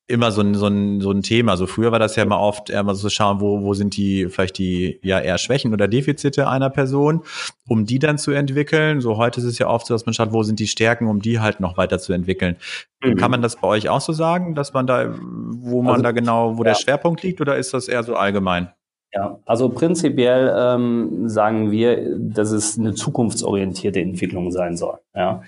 immer 0.07 0.31
so 0.31 0.41
ein, 0.41 0.55
so 0.55 0.67
ein, 0.67 1.01
so 1.01 1.11
ein 1.11 1.21
Thema. 1.21 1.51
Also 1.51 1.67
früher 1.67 1.91
war 1.91 1.99
das 1.99 2.15
ja 2.15 2.23
immer 2.23 2.39
oft 2.39 2.71
mal 2.71 2.95
so 2.95 3.09
schauen, 3.09 3.41
wo, 3.41 3.61
wo 3.61 3.73
sind 3.73 3.97
die, 3.97 4.27
vielleicht 4.29 4.57
die, 4.57 4.99
ja, 5.03 5.19
eher 5.19 5.37
Schwächen 5.37 5.73
oder 5.73 5.87
Defizite 5.87 6.47
einer 6.47 6.69
Person, 6.69 7.23
um 7.67 7.85
die 7.85 7.99
dann 7.99 8.17
zu 8.17 8.31
entwickeln. 8.31 9.01
So 9.01 9.17
heute 9.17 9.41
ist 9.41 9.45
es 9.45 9.59
ja 9.59 9.67
oft 9.67 9.85
so, 9.85 9.93
dass 9.93 10.05
man 10.05 10.13
schaut, 10.13 10.31
wo 10.31 10.43
sind 10.43 10.59
die 10.59 10.67
Stärken, 10.67 11.07
um 11.07 11.21
die 11.21 11.39
halt 11.39 11.59
noch 11.59 11.77
weiter 11.77 11.99
zu 11.99 12.13
entwickeln. 12.13 12.55
Mhm. 13.03 13.17
Kann 13.17 13.31
man 13.31 13.41
das 13.41 13.57
bei 13.57 13.67
euch 13.67 13.89
auch 13.89 14.01
so 14.01 14.13
sagen, 14.13 14.55
dass 14.55 14.73
man 14.73 14.87
da, 14.87 15.13
wo 15.19 15.81
man 15.81 15.95
also, 15.95 16.03
da 16.03 16.11
genau, 16.11 16.57
wo 16.57 16.63
ja. 16.63 16.69
der 16.71 16.75
Schwerpunkt 16.75 17.21
liegt 17.23 17.41
oder 17.41 17.57
ist 17.57 17.73
das 17.73 17.89
eher 17.89 18.03
so 18.03 18.15
allgemein? 18.15 18.69
Ja, 19.13 19.39
also 19.45 19.69
prinzipiell 19.69 20.53
ähm, 20.55 21.29
sagen 21.29 21.71
wir, 21.71 22.17
dass 22.17 22.51
es 22.51 22.77
eine 22.77 22.93
zukunftsorientierte 22.93 23.99
Entwicklung 23.99 24.51
sein 24.51 24.77
soll. 24.77 24.99
Ja. 25.15 25.43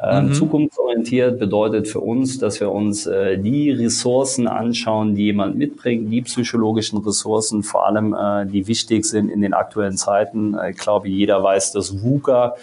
Ähm, 0.00 0.26
mhm. 0.26 0.32
Zukunftsorientiert 0.32 1.40
bedeutet 1.40 1.88
für 1.88 1.98
uns, 1.98 2.38
dass 2.38 2.60
wir 2.60 2.70
uns 2.70 3.06
äh, 3.06 3.36
die 3.36 3.72
Ressourcen 3.72 4.46
anschauen, 4.46 5.16
die 5.16 5.24
jemand 5.24 5.56
mitbringt, 5.56 6.12
die 6.12 6.22
psychologischen 6.22 6.98
Ressourcen, 6.98 7.64
vor 7.64 7.86
allem 7.86 8.14
äh, 8.14 8.46
die 8.46 8.68
wichtig 8.68 9.04
sind 9.04 9.28
in 9.28 9.40
den 9.40 9.54
aktuellen 9.54 9.96
Zeiten. 9.96 10.56
Ich 10.70 10.76
glaube, 10.76 11.08
jeder 11.08 11.42
weiß, 11.42 11.72
dass 11.72 12.00
VUCA 12.00 12.54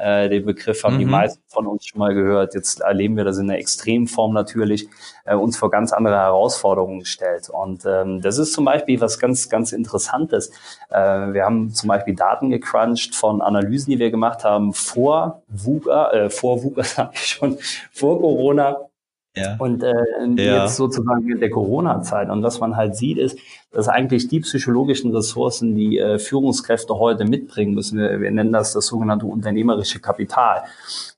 Äh, 0.00 0.28
den 0.28 0.46
Begriff 0.46 0.82
haben 0.82 0.94
mhm. 0.94 1.00
die 1.00 1.04
meisten 1.04 1.42
von 1.48 1.66
uns 1.66 1.86
schon 1.86 1.98
mal 1.98 2.14
gehört. 2.14 2.54
Jetzt 2.54 2.80
erleben 2.80 3.16
wir 3.16 3.24
das 3.24 3.38
in 3.38 3.48
der 3.48 3.58
Extremform 3.58 4.32
natürlich, 4.32 4.88
äh, 5.24 5.34
uns 5.34 5.58
vor 5.58 5.70
ganz 5.70 5.92
andere 5.92 6.16
Herausforderungen 6.16 7.04
stellt. 7.04 7.50
Und 7.50 7.84
ähm, 7.86 8.20
das 8.22 8.38
ist 8.38 8.52
zum 8.52 8.64
Beispiel 8.64 9.00
was 9.00 9.18
ganz, 9.18 9.48
ganz 9.48 9.72
Interessantes. 9.72 10.50
Äh, 10.88 11.32
wir 11.32 11.44
haben 11.44 11.70
zum 11.70 11.88
Beispiel 11.88 12.14
Daten 12.14 12.50
gecrunched 12.50 13.14
von 13.14 13.42
Analysen, 13.42 13.90
die 13.90 13.98
wir 13.98 14.10
gemacht 14.10 14.44
haben 14.44 14.72
vor 14.72 15.42
VUCA, 15.48 16.10
äh, 16.12 16.30
vor 16.30 16.62
VUCA 16.62 16.82
sage 16.84 17.10
ich 17.14 17.26
schon, 17.26 17.58
vor 17.92 18.18
Corona 18.20 18.89
ja. 19.36 19.56
Und 19.58 19.82
äh, 19.82 19.94
ja. 20.36 20.64
jetzt 20.64 20.76
sozusagen 20.76 21.30
in 21.30 21.38
der 21.38 21.50
Corona-Zeit. 21.50 22.30
Und 22.30 22.42
was 22.42 22.58
man 22.58 22.76
halt 22.76 22.96
sieht, 22.96 23.18
ist, 23.18 23.38
dass 23.70 23.88
eigentlich 23.88 24.28
die 24.28 24.40
psychologischen 24.40 25.14
Ressourcen, 25.14 25.74
die 25.76 25.98
äh, 25.98 26.18
Führungskräfte 26.18 26.98
heute 26.98 27.24
mitbringen 27.24 27.74
müssen, 27.74 27.98
wir, 27.98 28.20
wir 28.20 28.30
nennen 28.30 28.52
das 28.52 28.72
das 28.72 28.86
sogenannte 28.86 29.26
unternehmerische 29.26 30.00
Kapital. 30.00 30.62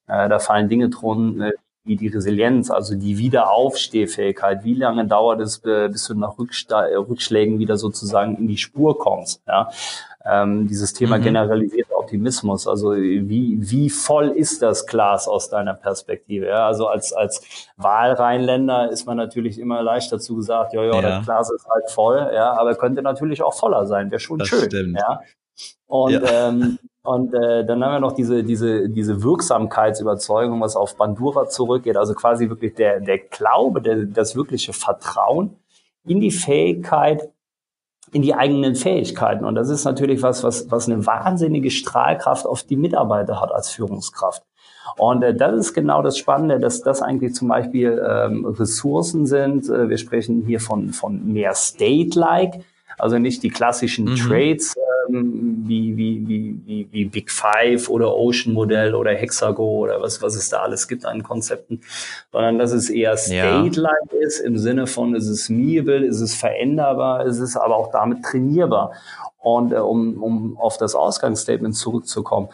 Äh, 0.06 0.28
da 0.28 0.38
fallen 0.38 0.68
Dinge 0.68 0.90
drunter, 0.90 1.48
äh, 1.48 1.52
wie 1.84 1.96
die 1.96 2.08
Resilienz, 2.08 2.70
also 2.70 2.94
die 2.94 3.18
Wiederaufstehfähigkeit. 3.18 4.62
Wie 4.62 4.74
lange 4.74 5.06
dauert 5.06 5.40
es, 5.40 5.58
bis 5.58 6.06
du 6.06 6.14
nach 6.14 6.38
Rückschlägen 6.38 7.58
wieder 7.58 7.76
sozusagen 7.76 8.36
in 8.36 8.46
die 8.46 8.56
Spur 8.56 8.98
kommst? 8.98 9.42
Ja? 9.48 9.68
Ähm, 10.24 10.68
dieses 10.68 10.92
Thema 10.92 11.18
mhm. 11.18 11.22
generalisierter 11.22 11.98
Optimismus. 11.98 12.68
Also 12.68 12.92
wie, 12.94 13.58
wie 13.60 13.90
voll 13.90 14.28
ist 14.28 14.62
das 14.62 14.86
Glas 14.86 15.26
aus 15.26 15.50
deiner 15.50 15.74
Perspektive? 15.74 16.46
Ja? 16.46 16.66
Also 16.66 16.86
als, 16.86 17.12
als 17.12 17.68
Wahlrheinländer 17.76 18.90
ist 18.90 19.06
man 19.06 19.16
natürlich 19.16 19.58
immer 19.58 19.82
leicht 19.82 20.12
dazu 20.12 20.36
gesagt, 20.36 20.74
ja, 20.74 20.84
ja, 20.84 21.00
das 21.00 21.24
Glas 21.24 21.50
ist 21.50 21.66
halt 21.68 21.90
voll, 21.90 22.30
ja, 22.32 22.52
aber 22.52 22.74
könnte 22.76 23.02
natürlich 23.02 23.42
auch 23.42 23.54
voller 23.54 23.86
sein, 23.86 24.10
wäre 24.10 24.20
schon 24.20 24.38
das 24.38 24.48
schön. 24.48 24.60
Stimmt. 24.60 24.98
Ja? 24.98 25.20
Und, 25.86 26.12
ja. 26.12 26.48
ähm, 26.48 26.78
und 27.02 27.34
äh, 27.34 27.66
dann 27.66 27.84
haben 27.84 27.92
wir 27.94 28.00
noch 28.00 28.12
diese, 28.12 28.44
diese, 28.44 28.88
diese 28.88 29.22
Wirksamkeitsüberzeugung, 29.24 30.60
was 30.60 30.76
auf 30.76 30.96
Bandura 30.96 31.48
zurückgeht, 31.48 31.96
also 31.96 32.14
quasi 32.14 32.48
wirklich 32.48 32.74
der, 32.74 33.00
der 33.00 33.18
Glaube, 33.18 33.82
der, 33.82 34.04
das 34.06 34.36
wirkliche 34.36 34.72
Vertrauen 34.72 35.56
in 36.04 36.20
die 36.20 36.30
Fähigkeit, 36.30 37.31
in 38.12 38.22
die 38.22 38.34
eigenen 38.34 38.74
Fähigkeiten. 38.74 39.44
Und 39.44 39.54
das 39.54 39.70
ist 39.70 39.84
natürlich 39.84 40.22
was, 40.22 40.44
was, 40.44 40.70
was 40.70 40.88
eine 40.88 41.04
wahnsinnige 41.06 41.70
Strahlkraft 41.70 42.46
auf 42.46 42.62
die 42.62 42.76
Mitarbeiter 42.76 43.40
hat 43.40 43.52
als 43.52 43.70
Führungskraft. 43.70 44.42
Und 44.98 45.22
äh, 45.22 45.34
das 45.34 45.54
ist 45.54 45.74
genau 45.74 46.02
das 46.02 46.18
Spannende, 46.18 46.60
dass 46.60 46.82
das 46.82 47.00
eigentlich 47.02 47.34
zum 47.34 47.48
Beispiel 47.48 48.02
ähm, 48.06 48.44
Ressourcen 48.44 49.26
sind. 49.26 49.68
Äh, 49.68 49.88
wir 49.88 49.96
sprechen 49.96 50.44
hier 50.46 50.60
von, 50.60 50.90
von 50.90 51.32
mehr 51.32 51.54
State-like, 51.54 52.60
also 53.02 53.18
nicht 53.18 53.42
die 53.42 53.50
klassischen 53.50 54.04
mhm. 54.04 54.14
Trades 54.14 54.76
ähm, 55.08 55.64
wie, 55.66 55.96
wie, 55.96 56.28
wie, 56.28 56.60
wie, 56.64 56.88
wie 56.92 57.04
Big 57.04 57.32
Five 57.32 57.88
oder 57.88 58.14
Ocean 58.14 58.54
Modell 58.54 58.94
oder 58.94 59.12
Hexago 59.12 59.64
oder 59.64 60.00
was, 60.00 60.22
was 60.22 60.36
es 60.36 60.48
da 60.50 60.60
alles 60.60 60.86
gibt 60.86 61.04
an 61.04 61.24
Konzepten, 61.24 61.80
sondern 62.30 62.60
dass 62.60 62.70
es 62.70 62.90
eher 62.90 63.16
State-like 63.16 64.12
ja. 64.12 64.18
ist 64.20 64.38
im 64.38 64.56
Sinne 64.56 64.86
von, 64.86 65.16
ist 65.16 65.26
es 65.26 65.48
meable, 65.48 66.06
ist 66.06 66.20
es 66.20 66.36
veränderbar, 66.36 67.26
ist 67.26 67.40
es 67.40 67.56
aber 67.56 67.74
auch 67.74 67.90
damit 67.90 68.22
trainierbar. 68.22 68.92
Und 69.40 69.72
äh, 69.72 69.78
um, 69.78 70.22
um 70.22 70.56
auf 70.56 70.78
das 70.78 70.94
Ausgangsstatement 70.94 71.74
zurückzukommen, 71.74 72.50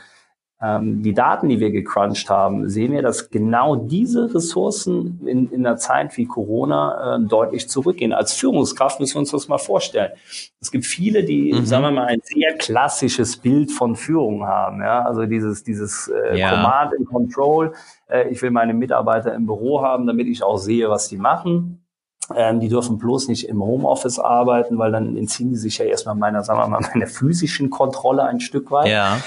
die 0.61 1.15
Daten, 1.15 1.49
die 1.49 1.61
wir 1.61 1.71
gecrunched 1.71 2.29
haben, 2.29 2.69
sehen 2.69 2.93
wir, 2.93 3.00
dass 3.00 3.31
genau 3.31 3.77
diese 3.77 4.35
Ressourcen 4.35 5.21
in, 5.25 5.53
in 5.53 5.65
einer 5.65 5.77
Zeit 5.77 6.17
wie 6.17 6.27
Corona 6.27 7.17
äh, 7.17 7.21
deutlich 7.21 7.69
zurückgehen. 7.69 8.12
Als 8.12 8.33
Führungskraft 8.33 8.99
müssen 8.99 9.15
wir 9.15 9.21
uns 9.21 9.31
das 9.31 9.47
mal 9.47 9.59
vorstellen. 9.59 10.11
Es 10.61 10.73
gibt 10.73 10.85
viele, 10.85 11.23
die, 11.23 11.53
mhm. 11.53 11.65
sagen 11.65 11.85
wir 11.85 11.91
mal, 11.93 12.07
ein 12.07 12.19
sehr 12.25 12.55
klassisches 12.55 13.37
Bild 13.37 13.71
von 13.71 13.95
Führung 13.95 14.49
haben. 14.49 14.83
Ja? 14.83 15.03
Also 15.03 15.27
dieses, 15.27 15.62
dieses 15.62 16.09
äh, 16.09 16.37
ja. 16.37 16.50
Command 16.50 16.93
and 16.99 17.09
Control. 17.09 17.73
Äh, 18.09 18.29
ich 18.31 18.43
will 18.43 18.50
meine 18.50 18.75
Mitarbeiter 18.75 19.33
im 19.35 19.47
Büro 19.47 19.83
haben, 19.83 20.09
damit 20.09 20.27
ich 20.27 20.43
auch 20.43 20.59
sehe, 20.59 20.91
was 20.91 21.07
die 21.07 21.19
machen. 21.19 21.85
Ähm, 22.35 22.59
die 22.59 22.69
dürfen 22.69 22.99
bloß 22.99 23.29
nicht 23.29 23.49
im 23.49 23.62
Homeoffice 23.62 24.19
arbeiten, 24.19 24.77
weil 24.77 24.91
dann 24.91 25.17
entziehen 25.17 25.50
die 25.50 25.57
sich 25.57 25.79
ja 25.79 25.85
erstmal 25.85 26.17
meiner, 26.17 26.43
sagen 26.43 26.59
wir 26.59 26.67
mal, 26.67 26.81
meiner 26.93 27.07
physischen 27.07 27.71
Kontrolle 27.71 28.25
ein 28.25 28.41
Stück 28.41 28.73
weit. 28.73 28.88
Ja. 28.88 29.19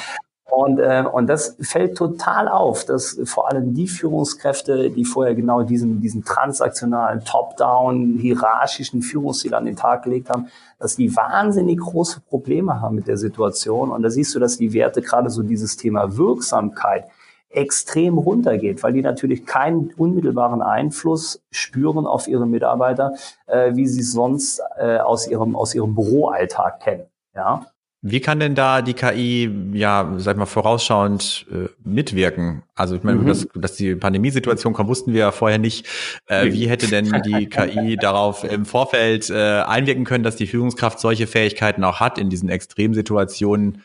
Und, 0.51 0.79
äh, 0.79 1.05
und 1.09 1.27
das 1.27 1.55
fällt 1.61 1.97
total 1.97 2.49
auf, 2.49 2.83
dass 2.83 3.17
vor 3.23 3.49
allem 3.49 3.73
die 3.73 3.87
Führungskräfte, 3.87 4.89
die 4.89 5.05
vorher 5.05 5.33
genau 5.33 5.63
diesen, 5.63 6.01
diesen 6.01 6.25
transaktionalen, 6.25 7.23
top-down, 7.23 8.17
hierarchischen 8.19 9.01
Führungsstil 9.01 9.53
an 9.53 9.63
den 9.63 9.77
Tag 9.77 10.03
gelegt 10.03 10.29
haben, 10.29 10.47
dass 10.77 10.97
die 10.97 11.15
wahnsinnig 11.15 11.79
große 11.79 12.19
Probleme 12.19 12.81
haben 12.81 12.95
mit 12.95 13.07
der 13.07 13.15
Situation. 13.15 13.91
Und 13.91 14.01
da 14.01 14.09
siehst 14.09 14.35
du, 14.35 14.39
dass 14.39 14.57
die 14.57 14.73
Werte, 14.73 15.01
gerade 15.01 15.29
so 15.29 15.41
dieses 15.41 15.77
Thema 15.77 16.17
Wirksamkeit, 16.17 17.05
extrem 17.49 18.17
runtergeht, 18.17 18.83
weil 18.83 18.91
die 18.91 19.01
natürlich 19.01 19.45
keinen 19.45 19.93
unmittelbaren 19.95 20.61
Einfluss 20.61 21.41
spüren 21.49 22.05
auf 22.05 22.27
ihre 22.27 22.45
Mitarbeiter, 22.45 23.13
äh, 23.47 23.73
wie 23.75 23.87
sie 23.87 24.01
es 24.01 24.11
sonst 24.11 24.61
äh, 24.77 24.97
aus 24.97 25.27
ihrem 25.27 25.55
aus 25.55 25.73
ihrem 25.75 25.95
Büroalltag 25.95 26.81
kennen. 26.81 27.05
Ja, 27.35 27.65
wie 28.03 28.19
kann 28.19 28.39
denn 28.39 28.55
da 28.55 28.81
die 28.81 28.95
KI, 28.95 29.51
ja, 29.73 30.15
sag 30.17 30.35
mal, 30.35 30.47
vorausschauend 30.47 31.45
äh, 31.51 31.67
mitwirken? 31.83 32.63
Also 32.73 32.95
ich 32.95 33.03
meine, 33.03 33.19
mhm. 33.19 33.27
dass, 33.27 33.47
dass 33.53 33.75
die 33.75 33.93
Pandemiesituation 33.93 34.73
kommt, 34.73 34.89
wussten 34.89 35.13
wir 35.13 35.19
ja 35.19 35.31
vorher 35.31 35.59
nicht. 35.59 35.85
Äh, 36.25 36.51
wie 36.51 36.67
hätte 36.67 36.87
denn 36.87 37.21
die 37.23 37.47
KI 37.47 37.97
darauf 38.01 38.43
im 38.43 38.65
Vorfeld 38.65 39.29
äh, 39.29 39.61
einwirken 39.61 40.03
können, 40.03 40.23
dass 40.23 40.35
die 40.35 40.47
Führungskraft 40.47 40.99
solche 40.99 41.27
Fähigkeiten 41.27 41.83
auch 41.83 41.99
hat, 41.99 42.17
in 42.17 42.31
diesen 42.31 42.49
Extremsituationen, 42.49 43.83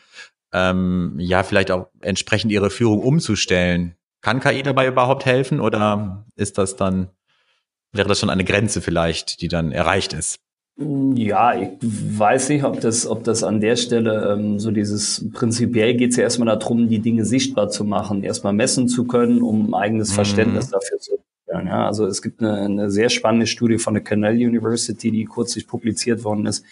ähm, 0.51 1.13
ja, 1.19 1.43
vielleicht 1.43 1.69
auch 1.69 1.89
entsprechend 2.01 2.51
ihre 2.51 2.71
Führung 2.71 3.01
umzustellen? 3.01 3.95
Kann 4.21 4.39
KI 4.39 4.63
dabei 4.63 4.87
überhaupt 4.87 5.25
helfen 5.25 5.59
oder 5.59 6.25
ist 6.35 6.57
das 6.57 6.75
dann, 6.75 7.09
wäre 7.91 8.07
das 8.07 8.19
schon 8.19 8.31
eine 8.31 8.43
Grenze 8.43 8.81
vielleicht, 8.81 9.41
die 9.41 9.47
dann 9.47 9.71
erreicht 9.71 10.13
ist? 10.13 10.39
Ja, 10.79 11.59
ich 11.59 11.69
weiß 11.81 12.49
nicht, 12.49 12.63
ob 12.63 12.79
das, 12.81 13.07
ob 13.07 13.23
das 13.23 13.43
an 13.43 13.61
der 13.61 13.77
Stelle 13.77 14.33
ähm, 14.33 14.59
so 14.59 14.69
dieses 14.69 15.25
prinzipiell 15.33 15.95
geht 15.95 16.11
es 16.11 16.17
ja 16.17 16.23
erstmal 16.23 16.55
darum, 16.55 16.87
die 16.87 16.99
Dinge 16.99 17.25
sichtbar 17.25 17.69
zu 17.69 17.83
machen, 17.83 18.23
erstmal 18.23 18.53
messen 18.53 18.87
zu 18.87 19.05
können, 19.05 19.41
um 19.41 19.69
ein 19.69 19.73
eigenes 19.73 20.11
mhm. 20.11 20.15
Verständnis 20.15 20.69
dafür 20.69 20.99
zu 20.99 21.13
entwickeln. 21.13 21.67
Ja, 21.67 21.87
also 21.87 22.05
es 22.05 22.21
gibt 22.21 22.41
eine, 22.41 22.61
eine 22.61 22.91
sehr 22.91 23.09
spannende 23.09 23.47
Studie 23.47 23.79
von 23.79 23.95
der 23.95 24.03
Cornell 24.03 24.35
University, 24.35 25.09
die 25.09 25.25
kürzlich 25.25 25.65
publiziert 25.65 26.23
worden 26.23 26.45
ist. 26.45 26.63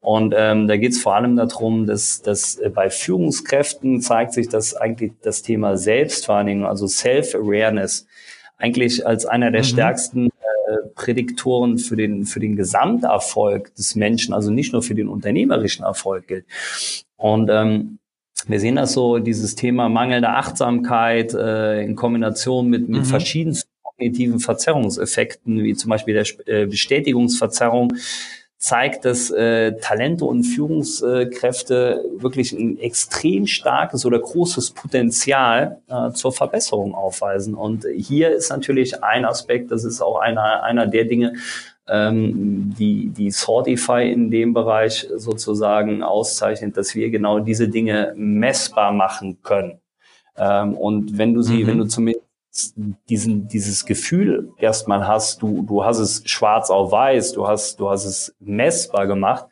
Und 0.00 0.34
ähm, 0.36 0.68
da 0.68 0.76
geht 0.76 0.92
es 0.92 1.00
vor 1.00 1.14
allem 1.14 1.36
darum, 1.36 1.86
dass, 1.86 2.20
dass 2.20 2.56
äh, 2.56 2.68
bei 2.68 2.90
Führungskräften 2.90 4.02
zeigt 4.02 4.34
sich, 4.34 4.48
dass 4.50 4.74
eigentlich 4.74 5.12
das 5.22 5.40
Thema 5.40 5.78
Selbstwahrnehmung, 5.78 6.66
also 6.66 6.86
Self-Awareness, 6.86 8.06
eigentlich 8.58 9.06
als 9.06 9.24
einer 9.24 9.50
der 9.50 9.62
mhm. 9.62 9.66
stärksten 9.66 10.28
Prädiktoren 10.94 11.78
für 11.78 11.96
den, 11.96 12.24
für 12.24 12.40
den 12.40 12.56
Gesamterfolg 12.56 13.74
des 13.74 13.94
Menschen, 13.94 14.34
also 14.34 14.50
nicht 14.50 14.72
nur 14.72 14.82
für 14.82 14.94
den 14.94 15.08
unternehmerischen 15.08 15.84
Erfolg 15.84 16.28
gilt. 16.28 16.44
Und 17.16 17.50
ähm, 17.50 17.98
wir 18.46 18.60
sehen 18.60 18.76
das 18.76 18.92
so, 18.92 19.18
dieses 19.18 19.54
Thema 19.54 19.88
mangelnde 19.88 20.30
Achtsamkeit 20.30 21.34
äh, 21.34 21.82
in 21.82 21.96
Kombination 21.96 22.68
mit, 22.68 22.88
mit 22.88 23.00
mhm. 23.00 23.04
verschiedensten 23.04 23.70
kognitiven 23.82 24.38
Verzerrungseffekten, 24.38 25.62
wie 25.64 25.74
zum 25.74 25.90
Beispiel 25.90 26.14
der 26.14 26.26
äh, 26.46 26.66
Bestätigungsverzerrung, 26.66 27.92
zeigt, 28.58 29.04
dass 29.04 29.30
äh, 29.30 29.78
Talente 29.80 30.24
und 30.24 30.42
Führungskräfte 30.42 32.04
wirklich 32.16 32.52
ein 32.52 32.76
extrem 32.78 33.46
starkes 33.46 34.04
oder 34.04 34.18
großes 34.18 34.72
Potenzial 34.72 35.80
äh, 35.88 36.10
zur 36.10 36.32
Verbesserung 36.32 36.94
aufweisen. 36.94 37.54
Und 37.54 37.86
hier 37.96 38.30
ist 38.30 38.50
natürlich 38.50 39.02
ein 39.02 39.24
Aspekt, 39.24 39.70
das 39.70 39.84
ist 39.84 40.02
auch 40.02 40.18
einer, 40.18 40.64
einer 40.64 40.88
der 40.88 41.04
Dinge, 41.04 41.34
ähm, 41.88 42.74
die, 42.76 43.10
die 43.10 43.30
Sortify 43.30 44.10
in 44.10 44.30
dem 44.30 44.54
Bereich 44.54 45.08
sozusagen 45.14 46.02
auszeichnet, 46.02 46.76
dass 46.76 46.96
wir 46.96 47.10
genau 47.10 47.38
diese 47.38 47.68
Dinge 47.68 48.12
messbar 48.16 48.92
machen 48.92 49.38
können. 49.42 49.80
Ähm, 50.36 50.74
und 50.74 51.16
wenn 51.16 51.32
du 51.32 51.42
sie, 51.42 51.62
mhm. 51.62 51.66
wenn 51.68 51.78
du 51.78 51.84
zumindest 51.84 52.27
diesen, 53.08 53.48
dieses 53.48 53.84
Gefühl 53.84 54.52
erstmal 54.58 55.06
hast, 55.06 55.42
du, 55.42 55.62
du 55.62 55.84
hast 55.84 55.98
es 55.98 56.22
schwarz 56.26 56.70
auf 56.70 56.92
weiß, 56.92 57.32
du 57.32 57.46
hast, 57.46 57.78
du 57.78 57.88
hast 57.88 58.04
es 58.04 58.34
messbar 58.40 59.06
gemacht, 59.06 59.46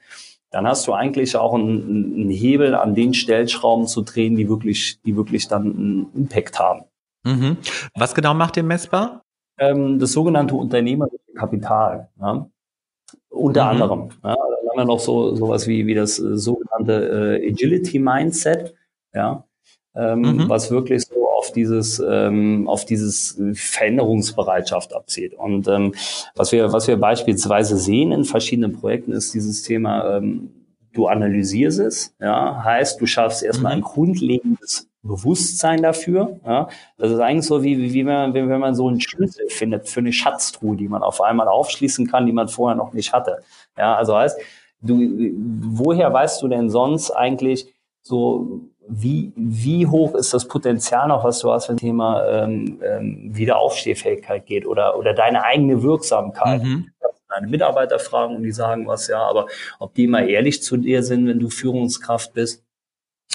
dann 0.51 0.67
hast 0.67 0.87
du 0.87 0.93
eigentlich 0.93 1.37
auch 1.37 1.55
einen, 1.55 2.15
einen 2.15 2.31
Hebel 2.31 2.75
an 2.75 2.95
den 2.95 3.15
Stellschrauben 3.15 3.87
zu 3.87 4.03
drehen, 4.03 4.37
die 4.37 4.49
wirklich, 4.49 5.01
die 5.03 5.17
wirklich 5.17 5.49
dann 5.49 5.63
einen 5.65 6.13
Impact 6.15 6.59
haben. 6.59 6.85
Mhm. 7.25 7.59
Was 7.95 8.15
genau 8.15 8.35
macht 8.35 8.57
ihr 8.57 8.63
messbar? 8.63 9.23
Ähm, 9.59 9.99
das 9.99 10.13
sogenannte 10.13 10.55
unternehmerische 10.55 11.33
Kapital. 11.35 12.09
Ja. 12.21 12.49
Unter 13.29 13.65
mhm. 13.65 13.71
anderem. 13.71 14.09
Ja. 14.23 14.35
Dann 14.35 14.71
haben 14.71 14.77
wir 14.77 14.85
noch 14.85 15.01
so 15.01 15.35
sowas 15.35 15.67
wie, 15.67 15.87
wie 15.87 15.95
das 15.95 16.19
äh, 16.19 16.37
sogenannte 16.37 17.41
äh, 17.43 17.51
Agility 17.51 17.99
Mindset, 17.99 18.75
ja, 19.15 19.45
ähm, 19.95 20.21
mhm. 20.21 20.49
was 20.49 20.71
wirklich 20.71 21.03
so 21.03 21.26
auf 21.47 21.53
dieses, 21.53 22.03
ähm, 22.07 22.69
auf 22.69 22.85
dieses 22.85 23.41
Veränderungsbereitschaft 23.55 24.95
abzielt. 24.95 25.35
Und 25.35 25.69
ähm, 25.69 25.95
was 26.35 26.53
wir, 26.53 26.73
was 26.73 26.89
wir 26.89 26.97
beispielsweise 26.97 27.77
sehen 27.77 28.13
in 28.13 28.25
verschiedenen 28.25 28.73
Projekten 28.73 29.13
ist 29.13 29.35
dieses 29.35 29.63
Thema, 29.63 30.17
ähm, 30.17 30.51
du 30.93 31.07
analysierst 31.07 31.79
es, 31.79 32.15
ja, 32.21 32.65
heißt, 32.65 33.01
du 33.01 33.07
schaffst 33.07 33.43
erstmal 33.43 33.77
mhm. 33.77 33.83
ein 33.83 33.85
grundlegendes 33.85 34.89
Bewusstsein 35.03 35.83
dafür. 35.83 36.41
Ja. 36.45 36.69
Das 36.97 37.13
ist 37.13 37.21
eigentlich 37.21 37.47
so, 37.47 37.63
wie, 37.63 37.93
wie 37.93 38.07
wenn, 38.07 38.33
man, 38.33 38.35
wenn 38.35 38.61
man 38.61 38.75
so 38.75 38.89
einen 38.89 39.01
Schlüssel 39.01 39.49
findet 39.49 39.89
für 39.89 40.01
eine 40.01 40.13
Schatztruhe, 40.13 40.77
die 40.77 40.89
man 40.89 41.03
auf 41.03 41.21
einmal 41.21 41.49
aufschließen 41.49 42.07
kann, 42.07 42.27
die 42.27 42.33
man 42.33 42.49
vorher 42.49 42.77
noch 42.77 42.93
nicht 42.93 43.13
hatte. 43.13 43.43
Ja, 43.77 43.95
also 43.95 44.17
heißt, 44.17 44.39
du, 44.81 44.99
woher 45.61 46.13
weißt 46.13 46.43
du 46.43 46.49
denn 46.49 46.71
sonst 46.71 47.11
eigentlich 47.11 47.73
so, 48.03 48.61
wie, 48.89 49.33
wie 49.37 49.87
hoch 49.87 50.15
ist 50.15 50.33
das 50.35 50.47
Potenzial 50.49 51.09
noch, 51.09 51.25
was 51.25 51.41
du 51.41 51.51
hast, 51.51 51.69
wenn 51.69 51.77
Thema 51.77 52.25
ähm, 52.29 52.81
ähm, 52.83 53.31
Wiederaufstehfähigkeit 53.33 54.47
geht 54.47 54.67
oder, 54.67 54.99
oder 54.99 55.15
deine 55.15 55.45
eigene 55.45 55.83
Wirksamkeit? 55.83 56.63
Mhm. 56.63 56.91
Deine 57.29 57.49
Mitarbeiter 57.49 57.99
fragen 57.99 58.37
und 58.37 58.45
die 58.45 58.53
sagen 58.53 58.87
was, 58.87 59.09
ja, 59.09 59.21
aber 59.21 59.47
ob 59.81 59.95
die 59.95 60.05
immer 60.05 60.25
ehrlich 60.25 60.63
zu 60.63 60.77
dir 60.77 61.03
sind, 61.03 61.27
wenn 61.27 61.41
du 61.41 61.51
Führungskraft 61.51 62.33
bist, 62.33 62.66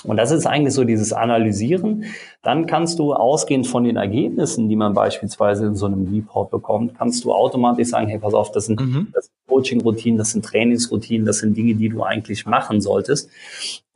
und 0.04 0.18
das 0.18 0.32
ist 0.32 0.48
eigentlich 0.48 0.74
so 0.74 0.84
dieses 0.84 1.14
Analysieren. 1.14 2.06
Dann 2.42 2.66
kannst 2.66 2.98
du 2.98 3.14
ausgehend 3.14 3.68
von 3.68 3.84
den 3.84 3.98
Ergebnissen, 3.98 4.68
die 4.68 4.76
man 4.76 4.94
beispielsweise 4.94 5.68
in 5.68 5.76
so 5.76 5.86
einem 5.86 6.12
Report 6.12 6.50
bekommt, 6.50 6.98
kannst 6.98 7.24
du 7.24 7.34
automatisch 7.34 7.90
sagen, 7.90 8.08
hey, 8.08 8.20
pass 8.20 8.34
auf, 8.34 8.52
das 8.52 8.66
sind, 8.66 8.80
mhm. 8.80 9.14
sind 9.14 9.32
Coaching-Routinen, 9.48 10.18
das 10.18 10.32
sind 10.32 10.44
Trainingsroutinen, 10.44 11.26
das 11.26 11.40
sind 11.40 11.56
Dinge, 11.56 11.76
die 11.76 11.90
du 11.90 12.04
eigentlich 12.04 12.46
machen 12.46 12.82
solltest. 12.82 13.30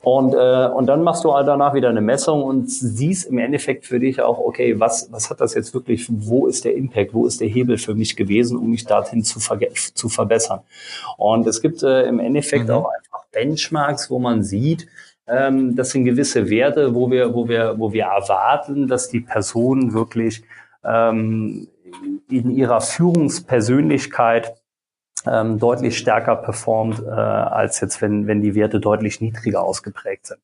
Und, 0.04 0.36
äh, 0.36 0.68
und 0.68 0.86
dann 0.86 1.02
machst 1.02 1.24
du 1.24 1.34
halt 1.34 1.48
danach 1.48 1.74
wieder 1.74 1.90
eine 1.90 2.02
Messung 2.02 2.44
und 2.44 2.70
siehst 2.70 3.28
im 3.28 3.40
Endeffekt 3.40 3.88
für 3.88 4.00
dich 4.00 4.22
auch, 4.22 4.38
okay, 4.38 4.80
was, 4.80 5.12
was 5.12 5.32
hat 5.32 5.42
das 5.42 5.56
jetzt 5.56 5.74
wirklich, 5.74 6.06
wo 6.08 6.46
ist 6.46 6.64
der 6.64 6.76
Impact, 6.76 7.16
wo 7.16 7.26
ist 7.26 7.42
der 7.42 7.48
Hebel 7.48 7.80
für 7.80 7.96
mich 7.96 8.16
gewesen, 8.16 8.56
um 8.60 8.70
mich 8.70 8.86
dorthin 8.86 9.24
zu, 9.24 9.40
zu 9.40 10.10
verbessern. 10.10 10.60
Und 11.18 11.48
es 11.48 11.60
gibt 11.60 11.82
äh, 11.82 12.04
im 12.04 12.20
Endeffekt 12.20 12.68
mhm. 12.68 12.76
auch 12.76 12.86
einfach 12.96 13.26
Benchmarks, 13.32 14.12
wo 14.12 14.20
man 14.20 14.44
sieht, 14.44 14.86
ähm, 15.28 15.76
das 15.76 15.92
sind 15.92 16.06
gewisse 16.06 16.50
Werte, 16.50 16.94
wo 16.94 17.10
wir, 17.10 17.34
wo 17.34 17.48
wir, 17.48 17.76
wo 17.78 17.92
wir 17.92 18.06
erwarten, 18.06 18.88
dass 18.88 19.10
die 19.10 19.22
Person 19.22 19.94
wirklich 19.94 20.44
ähm, 20.84 21.68
in 22.30 22.52
ihrer 22.52 22.82
Führungspersönlichkeit 22.82 24.54
ähm, 25.26 25.58
deutlich 25.58 25.98
stärker 25.98 26.36
performt, 26.36 27.02
äh, 27.02 27.10
als 27.10 27.80
jetzt, 27.82 28.02
wenn, 28.02 28.28
wenn 28.28 28.42
die 28.42 28.54
Werte 28.54 28.80
deutlich 28.80 29.22
niedriger 29.22 29.64
ausgeprägt 29.64 30.28
sind. 30.28 30.40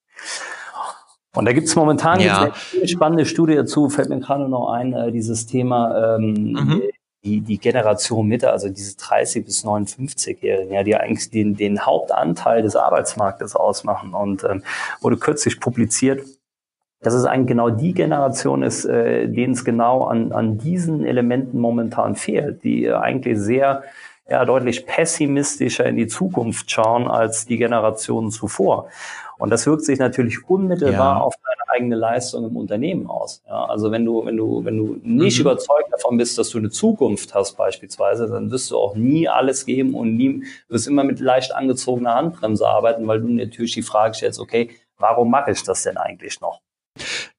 Und 1.33 1.45
da 1.45 1.53
gibt 1.53 1.67
es 1.67 1.75
momentan 1.75 2.19
ja. 2.19 2.51
eine 2.73 2.87
spannende 2.87 3.25
Studie 3.25 3.55
dazu, 3.55 3.89
fällt 3.89 4.09
mir 4.09 4.19
gerade 4.19 4.49
noch 4.49 4.71
ein, 4.71 4.93
äh, 4.93 5.11
dieses 5.11 5.45
Thema 5.45 6.15
ähm, 6.17 6.53
mhm 6.53 6.81
die, 7.23 7.41
die 7.41 7.59
Generation 7.59 8.27
Mitte, 8.27 8.51
also 8.51 8.69
diese 8.69 8.97
30 8.97 9.45
bis 9.45 9.63
59-Jährigen, 9.63 10.73
ja, 10.73 10.83
die 10.83 10.95
eigentlich 10.95 11.29
den, 11.29 11.55
den 11.55 11.85
Hauptanteil 11.85 12.63
des 12.63 12.75
Arbeitsmarktes 12.75 13.55
ausmachen 13.55 14.13
und 14.13 14.43
ähm, 14.43 14.63
wurde 15.01 15.17
kürzlich 15.17 15.59
publiziert, 15.59 16.25
dass 17.01 17.13
es 17.13 17.25
eigentlich 17.25 17.47
genau 17.47 17.69
die 17.69 17.93
Generation 17.93 18.63
ist, 18.63 18.85
äh, 18.85 19.27
denen 19.27 19.53
es 19.53 19.65
genau 19.65 20.05
an, 20.05 20.31
an 20.31 20.57
diesen 20.57 21.05
Elementen 21.05 21.59
momentan 21.59 22.15
fehlt, 22.15 22.63
die 22.63 22.85
äh, 22.85 22.93
eigentlich 22.93 23.39
sehr 23.39 23.83
ja, 24.29 24.45
deutlich 24.45 24.85
pessimistischer 24.85 25.85
in 25.85 25.97
die 25.97 26.07
Zukunft 26.07 26.71
schauen 26.71 27.07
als 27.07 27.45
die 27.45 27.57
Generationen 27.57 28.31
zuvor. 28.31 28.87
Und 29.41 29.49
das 29.49 29.65
wirkt 29.65 29.83
sich 29.83 29.97
natürlich 29.97 30.47
unmittelbar 30.47 31.15
ja. 31.15 31.19
auf 31.19 31.33
deine 31.43 31.71
eigene 31.71 31.95
Leistung 31.95 32.45
im 32.45 32.55
Unternehmen 32.55 33.07
aus. 33.07 33.41
Ja, 33.47 33.65
also 33.65 33.91
wenn 33.91 34.05
du, 34.05 34.23
wenn 34.23 34.37
du, 34.37 34.63
wenn 34.63 34.77
du 34.77 34.99
nicht 35.01 35.39
mhm. 35.39 35.41
überzeugt 35.41 35.91
davon 35.91 36.17
bist, 36.17 36.37
dass 36.37 36.51
du 36.51 36.59
eine 36.59 36.69
Zukunft 36.69 37.33
hast 37.33 37.57
beispielsweise, 37.57 38.27
dann 38.27 38.51
wirst 38.51 38.69
du 38.69 38.77
auch 38.77 38.95
nie 38.95 39.27
alles 39.27 39.65
geben 39.65 39.95
und 39.95 40.15
nie, 40.15 40.43
wirst 40.69 40.87
immer 40.87 41.03
mit 41.03 41.19
leicht 41.19 41.55
angezogener 41.55 42.13
Handbremse 42.13 42.67
arbeiten, 42.67 43.07
weil 43.07 43.19
du 43.19 43.29
natürlich 43.29 43.73
die 43.73 43.81
Frage 43.81 44.13
stellst, 44.13 44.39
okay, 44.39 44.69
warum 44.99 45.31
mache 45.31 45.49
ich 45.49 45.63
das 45.63 45.81
denn 45.81 45.97
eigentlich 45.97 46.39
noch? 46.39 46.61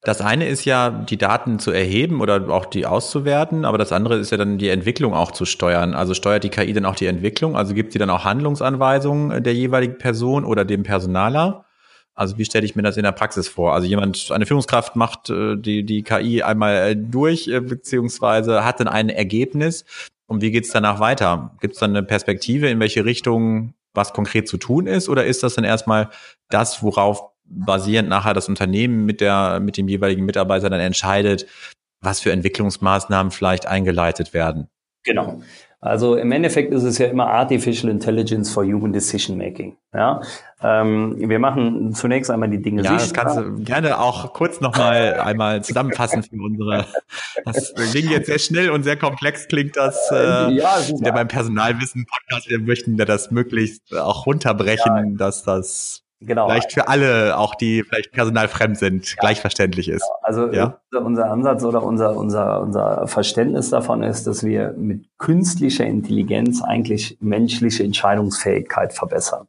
Das 0.01 0.19
eine 0.19 0.49
ist 0.49 0.65
ja, 0.65 0.89
die 0.89 1.17
Daten 1.17 1.57
zu 1.57 1.71
erheben 1.71 2.19
oder 2.19 2.49
auch 2.49 2.65
die 2.65 2.85
auszuwerten, 2.85 3.63
aber 3.63 3.77
das 3.77 3.93
andere 3.93 4.17
ist 4.17 4.29
ja 4.29 4.37
dann 4.37 4.57
die 4.57 4.67
Entwicklung 4.67 5.13
auch 5.13 5.31
zu 5.31 5.45
steuern. 5.45 5.93
Also 5.93 6.13
steuert 6.13 6.43
die 6.43 6.49
KI 6.49 6.73
dann 6.73 6.83
auch 6.83 6.97
die 6.97 7.05
Entwicklung? 7.05 7.55
Also 7.55 7.73
gibt 7.73 7.93
sie 7.93 7.99
dann 7.99 8.09
auch 8.09 8.25
Handlungsanweisungen 8.25 9.41
der 9.41 9.53
jeweiligen 9.53 9.97
Person 9.97 10.43
oder 10.43 10.65
dem 10.65 10.83
Personaler? 10.83 11.63
Also 12.15 12.37
wie 12.37 12.45
stelle 12.45 12.65
ich 12.65 12.75
mir 12.75 12.83
das 12.83 12.97
in 12.97 13.03
der 13.03 13.11
Praxis 13.11 13.47
vor? 13.47 13.73
Also 13.73 13.87
jemand, 13.87 14.31
eine 14.31 14.45
Führungskraft 14.45 14.95
macht 14.95 15.29
äh, 15.29 15.57
die, 15.57 15.83
die 15.83 16.03
KI 16.03 16.43
einmal 16.43 16.75
äh, 16.75 16.95
durch, 16.95 17.47
äh, 17.47 17.59
beziehungsweise 17.59 18.63
hat 18.63 18.79
dann 18.79 18.87
ein 18.87 19.09
Ergebnis. 19.09 19.85
Und 20.27 20.41
wie 20.41 20.51
geht's 20.51 20.71
danach 20.71 20.99
weiter? 20.99 21.55
Gibt 21.59 21.73
es 21.73 21.79
dann 21.79 21.91
eine 21.91 22.03
Perspektive, 22.03 22.69
in 22.69 22.79
welche 22.79 23.05
Richtung 23.05 23.73
was 23.93 24.13
konkret 24.13 24.47
zu 24.47 24.57
tun 24.57 24.87
ist? 24.87 25.09
Oder 25.09 25.25
ist 25.25 25.43
das 25.43 25.55
dann 25.55 25.63
erstmal 25.63 26.09
das, 26.49 26.83
worauf 26.83 27.31
basierend 27.45 28.09
nachher 28.09 28.33
das 28.33 28.47
Unternehmen 28.47 29.05
mit 29.05 29.21
der, 29.21 29.59
mit 29.59 29.77
dem 29.77 29.87
jeweiligen 29.87 30.25
Mitarbeiter 30.25 30.69
dann 30.69 30.79
entscheidet, 30.79 31.47
was 31.99 32.19
für 32.19 32.31
Entwicklungsmaßnahmen 32.31 33.31
vielleicht 33.31 33.65
eingeleitet 33.65 34.33
werden? 34.33 34.67
Genau. 35.03 35.41
Also 35.83 36.15
im 36.15 36.31
Endeffekt 36.31 36.73
ist 36.73 36.83
es 36.83 36.97
ja 36.97 37.07
immer 37.07 37.27
Artificial 37.27 37.91
Intelligence 37.91 38.49
for 38.49 38.63
Human 38.63 38.93
Decision 38.93 39.37
Making. 39.37 39.75
Ja, 39.93 40.21
ähm, 40.61 41.15
wir 41.17 41.39
machen 41.39 41.93
zunächst 41.93 42.31
einmal 42.31 42.49
die 42.49 42.61
Dinge 42.61 42.83
ja, 42.83 42.93
das 42.93 43.13
kannst 43.13 43.37
du 43.37 43.55
gerne 43.63 43.99
auch 43.99 44.31
kurz 44.31 44.61
nochmal 44.61 45.15
einmal 45.23 45.61
zusammenfassen 45.61 46.23
für 46.23 46.37
unsere. 46.37 46.85
Das 47.43 47.73
ging 47.91 48.09
jetzt 48.09 48.27
sehr 48.27 48.39
schnell 48.39 48.69
und 48.69 48.83
sehr 48.83 48.95
komplex 48.95 49.49
klingt 49.49 49.75
das. 49.75 50.09
Äh, 50.09 50.53
ja, 50.53 50.77
der 51.01 51.11
beim 51.11 51.27
Personalwissen 51.27 52.05
Podcast, 52.05 52.49
wir 52.49 52.59
möchten 52.59 52.95
das 52.95 53.29
möglichst 53.31 53.93
auch 53.93 54.25
runterbrechen, 54.25 55.11
ja. 55.11 55.17
dass 55.17 55.43
das 55.43 56.03
genau. 56.25 56.47
vielleicht 56.47 56.73
für 56.73 56.87
alle, 56.87 57.37
auch 57.37 57.55
die 57.55 57.83
vielleicht 57.83 58.11
personalfremd 58.11 58.77
sind, 58.77 59.09
ja. 59.09 59.15
gleichverständlich 59.19 59.89
ist. 59.89 60.05
Also 60.21 60.51
ja? 60.51 60.79
unser 60.91 61.31
Ansatz 61.31 61.63
oder 61.63 61.83
unser, 61.83 62.15
unser, 62.15 62.61
unser 62.61 63.07
Verständnis 63.07 63.69
davon 63.69 64.03
ist, 64.03 64.27
dass 64.27 64.43
wir 64.43 64.73
mit 64.77 65.05
künstlicher 65.17 65.85
Intelligenz 65.85 66.61
eigentlich 66.61 67.17
menschliche 67.21 67.83
Entscheidungsfähigkeit 67.83 68.93
verbessern. 68.93 69.47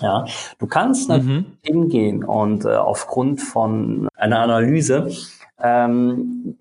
Ja, 0.00 0.26
du 0.58 0.66
kannst 0.66 1.08
natürlich 1.08 1.46
mhm. 1.46 1.56
hingehen 1.62 2.24
und 2.24 2.64
äh, 2.64 2.68
aufgrund 2.68 3.40
von 3.40 4.08
einer 4.14 4.40
Analyse 4.40 5.10
ähm, 5.60 6.57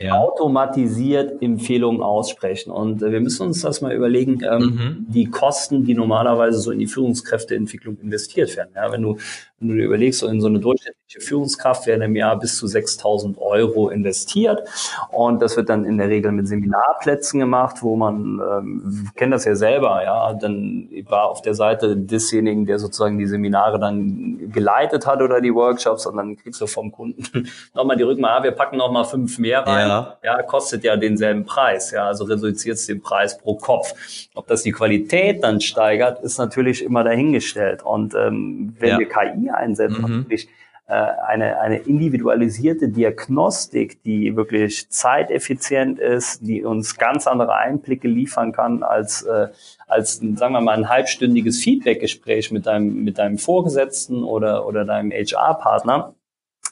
ja. 0.00 0.14
automatisiert 0.14 1.42
Empfehlungen 1.42 2.02
aussprechen. 2.02 2.70
Und 2.70 3.02
äh, 3.02 3.12
wir 3.12 3.20
müssen 3.20 3.46
uns 3.46 3.60
das 3.60 3.80
mal 3.80 3.92
überlegen, 3.92 4.40
ähm, 4.42 4.60
mhm. 4.60 5.06
die 5.08 5.26
Kosten, 5.26 5.84
die 5.84 5.94
normalerweise 5.94 6.58
so 6.58 6.70
in 6.70 6.78
die 6.78 6.86
Führungskräfteentwicklung 6.86 7.98
investiert 7.98 8.56
werden. 8.56 8.70
Ja, 8.74 8.90
wenn 8.90 9.02
du 9.02 9.18
wenn 9.60 9.68
du 9.68 9.74
dir 9.74 9.84
überlegst, 9.84 10.20
so 10.20 10.26
in 10.26 10.40
so 10.40 10.46
eine 10.46 10.58
durchschnittliche 10.58 11.20
Führungskraft 11.20 11.86
werden 11.86 12.00
im 12.00 12.16
Jahr 12.16 12.38
bis 12.38 12.56
zu 12.56 12.64
6.000 12.64 13.36
Euro 13.38 13.90
investiert. 13.90 14.66
Und 15.10 15.42
das 15.42 15.56
wird 15.56 15.68
dann 15.68 15.84
in 15.84 15.98
der 15.98 16.08
Regel 16.08 16.32
mit 16.32 16.48
Seminarplätzen 16.48 17.40
gemacht, 17.40 17.82
wo 17.82 17.94
man, 17.94 18.40
ähm, 18.40 19.10
kennt 19.16 19.34
das 19.34 19.44
ja 19.44 19.54
selber, 19.54 20.02
ja, 20.02 20.32
dann 20.32 20.88
war 21.08 21.28
auf 21.28 21.42
der 21.42 21.52
Seite 21.52 21.94
desjenigen, 21.94 22.64
der 22.64 22.78
sozusagen 22.78 23.18
die 23.18 23.26
Seminare 23.26 23.78
dann 23.78 24.50
geleitet 24.50 25.06
hat 25.06 25.20
oder 25.20 25.42
die 25.42 25.54
Workshops 25.54 26.06
und 26.06 26.16
dann 26.16 26.36
kriegst 26.36 26.60
du 26.62 26.66
vom 26.66 26.90
Kunden 26.90 27.22
nochmal 27.74 27.98
die 27.98 28.04
Rückmeldung, 28.04 28.40
ah, 28.40 28.42
wir 28.42 28.52
packen 28.52 28.78
nochmal 28.78 29.04
fünf 29.04 29.38
mehr 29.38 29.66
rein. 29.66 29.88
Ja. 29.88 30.16
ja, 30.22 30.42
kostet 30.42 30.84
ja 30.84 30.96
denselben 30.96 31.44
Preis. 31.44 31.90
Ja, 31.90 32.06
also 32.06 32.24
reduziert 32.24 32.76
es 32.76 32.86
den 32.86 33.02
Preis 33.02 33.36
pro 33.36 33.56
Kopf. 33.56 33.92
Ob 34.34 34.46
das 34.46 34.62
die 34.62 34.72
Qualität 34.72 35.44
dann 35.44 35.60
steigert, 35.60 36.20
ist 36.20 36.38
natürlich 36.38 36.82
immer 36.82 37.04
dahingestellt. 37.04 37.82
Und 37.82 38.14
ähm, 38.14 38.74
wenn 38.78 38.88
ja. 38.90 38.98
wir 38.98 39.08
KI 39.08 39.49
einsetzen 39.50 40.02
mhm. 40.02 40.08
wirklich 40.08 40.48
äh, 40.90 40.92
eine, 40.92 41.60
eine 41.60 41.76
individualisierte 41.76 42.88
Diagnostik, 42.88 44.02
die 44.02 44.34
wirklich 44.34 44.90
zeiteffizient 44.90 46.00
ist, 46.00 46.40
die 46.40 46.64
uns 46.64 46.96
ganz 46.96 47.28
andere 47.28 47.54
Einblicke 47.54 48.08
liefern 48.08 48.50
kann 48.50 48.82
als, 48.82 49.22
äh, 49.22 49.48
als 49.86 50.16
sagen 50.16 50.52
wir 50.52 50.60
mal, 50.60 50.76
ein 50.76 50.88
halbstündiges 50.88 51.62
Feedbackgespräch 51.62 52.50
mit 52.50 52.66
deinem, 52.66 53.04
mit 53.04 53.18
deinem 53.18 53.38
Vorgesetzten 53.38 54.24
oder, 54.24 54.66
oder 54.66 54.84
deinem 54.84 55.12
HR-Partner 55.12 56.14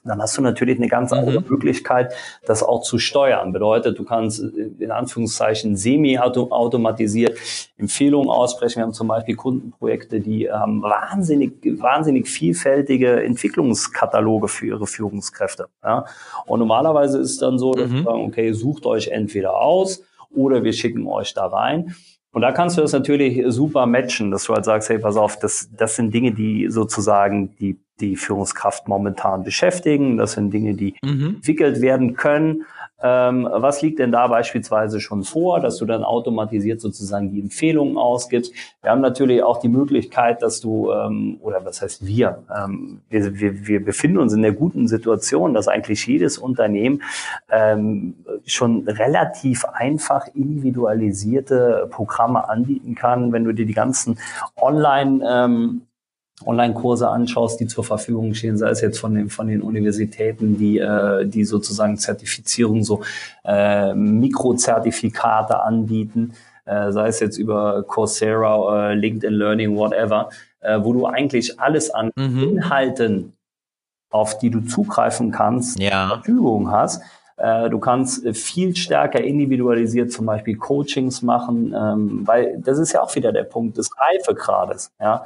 dann 0.08 0.20
hast 0.20 0.36
du 0.36 0.42
natürlich 0.42 0.78
eine 0.78 0.88
ganz 0.88 1.12
andere 1.12 1.40
mhm. 1.40 1.46
Möglichkeit, 1.48 2.12
das 2.46 2.62
auch 2.62 2.82
zu 2.82 2.98
steuern. 2.98 3.52
Bedeutet, 3.52 3.98
du 3.98 4.04
kannst 4.04 4.42
äh, 4.42 4.70
in 4.78 4.90
Anführungszeichen 4.90 5.76
semi-automatisiert 5.76 7.38
Empfehlungen 7.76 8.30
aussprechen. 8.30 8.76
Wir 8.76 8.84
haben 8.84 8.92
zum 8.92 9.08
Beispiel 9.08 9.36
Kundenprojekte, 9.36 10.20
die 10.20 10.50
haben 10.50 10.82
wahnsinnig, 10.82 11.52
wahnsinnig 11.80 12.28
vielfältige 12.28 13.22
Entwicklungskataloge 13.22 14.48
für 14.48 14.66
ihre 14.66 14.86
Führungskräfte. 14.86 15.68
Ja? 15.82 16.04
Und 16.46 16.60
normalerweise 16.60 17.18
ist 17.18 17.32
es 17.32 17.38
dann 17.38 17.58
so, 17.58 17.72
dass 17.72 17.88
mhm. 17.90 17.94
wir 17.94 18.02
sagen, 18.04 18.24
okay, 18.24 18.52
sucht 18.52 18.86
euch 18.86 19.08
entweder 19.08 19.56
aus 19.56 20.02
oder 20.34 20.64
wir 20.64 20.72
schicken 20.72 21.06
euch 21.06 21.34
da 21.34 21.46
rein. 21.46 21.94
Und 22.32 22.42
da 22.42 22.52
kannst 22.52 22.76
du 22.76 22.82
das 22.82 22.92
natürlich 22.92 23.42
super 23.48 23.86
matchen, 23.86 24.30
dass 24.30 24.44
du 24.44 24.54
halt 24.54 24.64
sagst, 24.64 24.88
hey, 24.90 24.98
pass 24.98 25.16
auf, 25.16 25.38
das, 25.38 25.70
das 25.76 25.96
sind 25.96 26.12
Dinge, 26.12 26.32
die 26.32 26.68
sozusagen 26.68 27.56
die, 27.56 27.80
die 28.00 28.16
Führungskraft 28.16 28.88
momentan 28.88 29.44
beschäftigen. 29.44 30.16
Das 30.16 30.32
sind 30.32 30.52
Dinge, 30.52 30.74
die 30.74 30.94
mhm. 31.02 31.36
entwickelt 31.36 31.80
werden 31.80 32.14
können. 32.14 32.64
Ähm, 33.00 33.48
was 33.50 33.80
liegt 33.80 34.00
denn 34.00 34.10
da 34.10 34.26
beispielsweise 34.26 35.00
schon 35.00 35.22
vor, 35.22 35.60
dass 35.60 35.76
du 35.76 35.84
dann 35.84 36.02
automatisiert 36.02 36.80
sozusagen 36.80 37.30
die 37.30 37.40
Empfehlungen 37.40 37.96
ausgibst? 37.96 38.52
Wir 38.82 38.90
haben 38.90 39.00
natürlich 39.00 39.42
auch 39.44 39.60
die 39.60 39.68
Möglichkeit, 39.68 40.42
dass 40.42 40.60
du, 40.60 40.90
ähm, 40.90 41.38
oder 41.40 41.64
was 41.64 41.80
heißt 41.80 42.04
wir, 42.04 42.42
ähm, 42.56 43.02
wir, 43.08 43.38
wir, 43.38 43.68
wir 43.68 43.84
befinden 43.84 44.18
uns 44.18 44.32
in 44.32 44.42
der 44.42 44.52
guten 44.52 44.88
Situation, 44.88 45.54
dass 45.54 45.68
eigentlich 45.68 46.04
jedes 46.06 46.38
Unternehmen 46.38 47.02
ähm, 47.50 48.14
schon 48.46 48.88
relativ 48.88 49.64
einfach 49.64 50.26
individualisierte 50.34 51.86
Programme 51.90 52.48
anbieten 52.48 52.96
kann, 52.96 53.32
wenn 53.32 53.44
du 53.44 53.52
dir 53.52 53.66
die 53.66 53.74
ganzen 53.74 54.18
Online- 54.56 55.22
ähm, 55.24 55.82
Online-Kurse 56.44 57.08
anschaust, 57.08 57.58
die 57.60 57.66
zur 57.66 57.84
Verfügung 57.84 58.34
stehen, 58.34 58.56
sei 58.56 58.70
es 58.70 58.80
jetzt 58.80 58.98
von 58.98 59.14
den, 59.14 59.28
von 59.28 59.48
den 59.48 59.60
Universitäten, 59.60 60.56
die, 60.56 60.78
äh, 60.78 61.26
die 61.26 61.44
sozusagen 61.44 61.96
Zertifizierung, 61.98 62.84
so 62.84 63.02
äh, 63.44 63.92
Mikrozertifikate 63.94 65.60
anbieten, 65.62 66.34
äh, 66.64 66.92
sei 66.92 67.08
es 67.08 67.20
jetzt 67.20 67.38
über 67.38 67.82
Coursera, 67.82 68.90
äh, 68.90 68.94
LinkedIn 68.94 69.34
Learning, 69.34 69.76
whatever, 69.76 70.28
äh, 70.60 70.78
wo 70.80 70.92
du 70.92 71.06
eigentlich 71.06 71.58
alles 71.60 71.90
an 71.90 72.10
mhm. 72.16 72.42
Inhalten, 72.42 73.32
auf 74.10 74.38
die 74.38 74.50
du 74.50 74.60
zugreifen 74.60 75.32
kannst, 75.32 75.78
ja. 75.80 76.08
zur 76.08 76.16
Verfügung 76.18 76.70
hast. 76.70 77.02
Äh, 77.36 77.68
du 77.70 77.78
kannst 77.78 78.28
viel 78.36 78.74
stärker 78.74 79.20
individualisiert 79.20 80.12
zum 80.12 80.26
Beispiel 80.26 80.56
Coachings 80.56 81.22
machen, 81.22 81.74
ähm, 81.76 82.26
weil 82.26 82.60
das 82.60 82.78
ist 82.78 82.92
ja 82.92 83.02
auch 83.02 83.14
wieder 83.14 83.32
der 83.32 83.44
Punkt 83.44 83.76
des 83.76 83.90
Reifegrades. 83.96 84.90
Ja? 85.00 85.24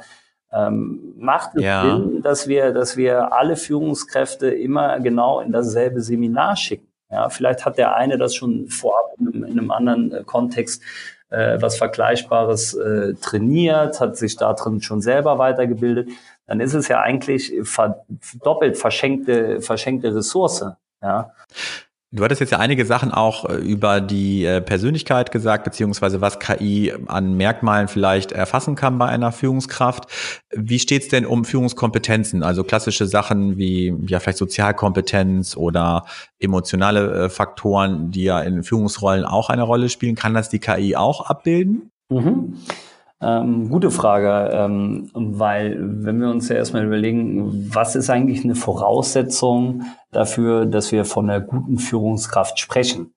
Ähm, 0.53 1.13
macht 1.17 1.55
es 1.55 1.63
ja. 1.63 1.83
Sinn, 1.83 2.21
dass 2.21 2.47
wir, 2.47 2.73
dass 2.73 2.97
wir 2.97 3.33
alle 3.33 3.55
Führungskräfte 3.55 4.47
immer 4.49 4.99
genau 4.99 5.39
in 5.39 5.51
dasselbe 5.51 6.01
Seminar 6.01 6.55
schicken. 6.55 6.87
Ja, 7.09 7.29
vielleicht 7.29 7.65
hat 7.65 7.77
der 7.77 7.95
eine 7.95 8.17
das 8.17 8.35
schon 8.35 8.67
vorab 8.67 9.13
in 9.19 9.27
einem, 9.27 9.43
in 9.43 9.59
einem 9.59 9.71
anderen 9.71 10.11
äh, 10.11 10.23
Kontext 10.23 10.81
äh, 11.29 11.61
was 11.61 11.77
Vergleichbares 11.77 12.75
äh, 12.75 13.15
trainiert, 13.15 13.99
hat 13.99 14.17
sich 14.17 14.35
da 14.35 14.53
drin 14.53 14.81
schon 14.81 15.01
selber 15.01 15.39
weitergebildet. 15.39 16.09
Dann 16.45 16.59
ist 16.59 16.73
es 16.73 16.87
ja 16.87 17.01
eigentlich 17.01 17.53
ver 17.63 18.05
doppelt 18.43 18.77
verschenkte, 18.77 19.61
verschenkte 19.61 20.13
Ressource. 20.15 20.65
Ja. 21.01 21.31
Du 22.15 22.23
hattest 22.23 22.41
jetzt 22.41 22.51
ja 22.51 22.59
einige 22.59 22.85
Sachen 22.85 23.11
auch 23.11 23.49
äh, 23.49 23.55
über 23.55 23.99
die 23.99 24.45
äh, 24.45 24.61
Persönlichkeit 24.61 25.31
gesagt, 25.31 25.63
beziehungsweise 25.63 26.21
was 26.21 26.37
KI 26.37 26.93
an 27.07 27.33
Merkmalen 27.33 27.87
vielleicht 27.87 28.31
erfassen 28.31 28.75
kann 28.75 28.99
bei 28.99 29.07
einer 29.07 29.31
Führungskraft. 29.31 30.05
Wie 30.51 30.77
steht's 30.77 31.07
denn 31.07 31.25
um 31.25 31.43
Führungskompetenzen? 31.43 32.43
Also 32.43 32.63
klassische 32.63 33.07
Sachen 33.07 33.57
wie 33.57 33.95
ja 34.05 34.19
vielleicht 34.19 34.37
Sozialkompetenz 34.37 35.57
oder 35.57 36.05
emotionale 36.39 37.25
äh, 37.25 37.29
Faktoren, 37.29 38.11
die 38.11 38.25
ja 38.25 38.41
in 38.41 38.61
Führungsrollen 38.61 39.25
auch 39.25 39.49
eine 39.49 39.63
Rolle 39.63 39.89
spielen. 39.89 40.13
Kann 40.13 40.35
das 40.35 40.49
die 40.49 40.59
KI 40.59 40.95
auch 40.95 41.25
abbilden? 41.27 41.89
Mhm. 42.09 42.57
Ähm, 43.21 43.69
gute 43.69 43.89
Frage, 43.89 44.49
ähm, 44.53 45.09
weil 45.13 45.77
wenn 45.79 46.19
wir 46.19 46.29
uns 46.29 46.49
ja 46.49 46.57
erstmal 46.57 46.85
überlegen, 46.85 47.73
was 47.73 47.95
ist 47.95 48.09
eigentlich 48.09 48.43
eine 48.43 48.55
Voraussetzung 48.55 49.83
dafür, 50.11 50.65
dass 50.65 50.91
wir 50.91 51.05
von 51.05 51.29
einer 51.29 51.39
guten 51.39 51.77
Führungskraft 51.77 52.59
sprechen? 52.59 53.13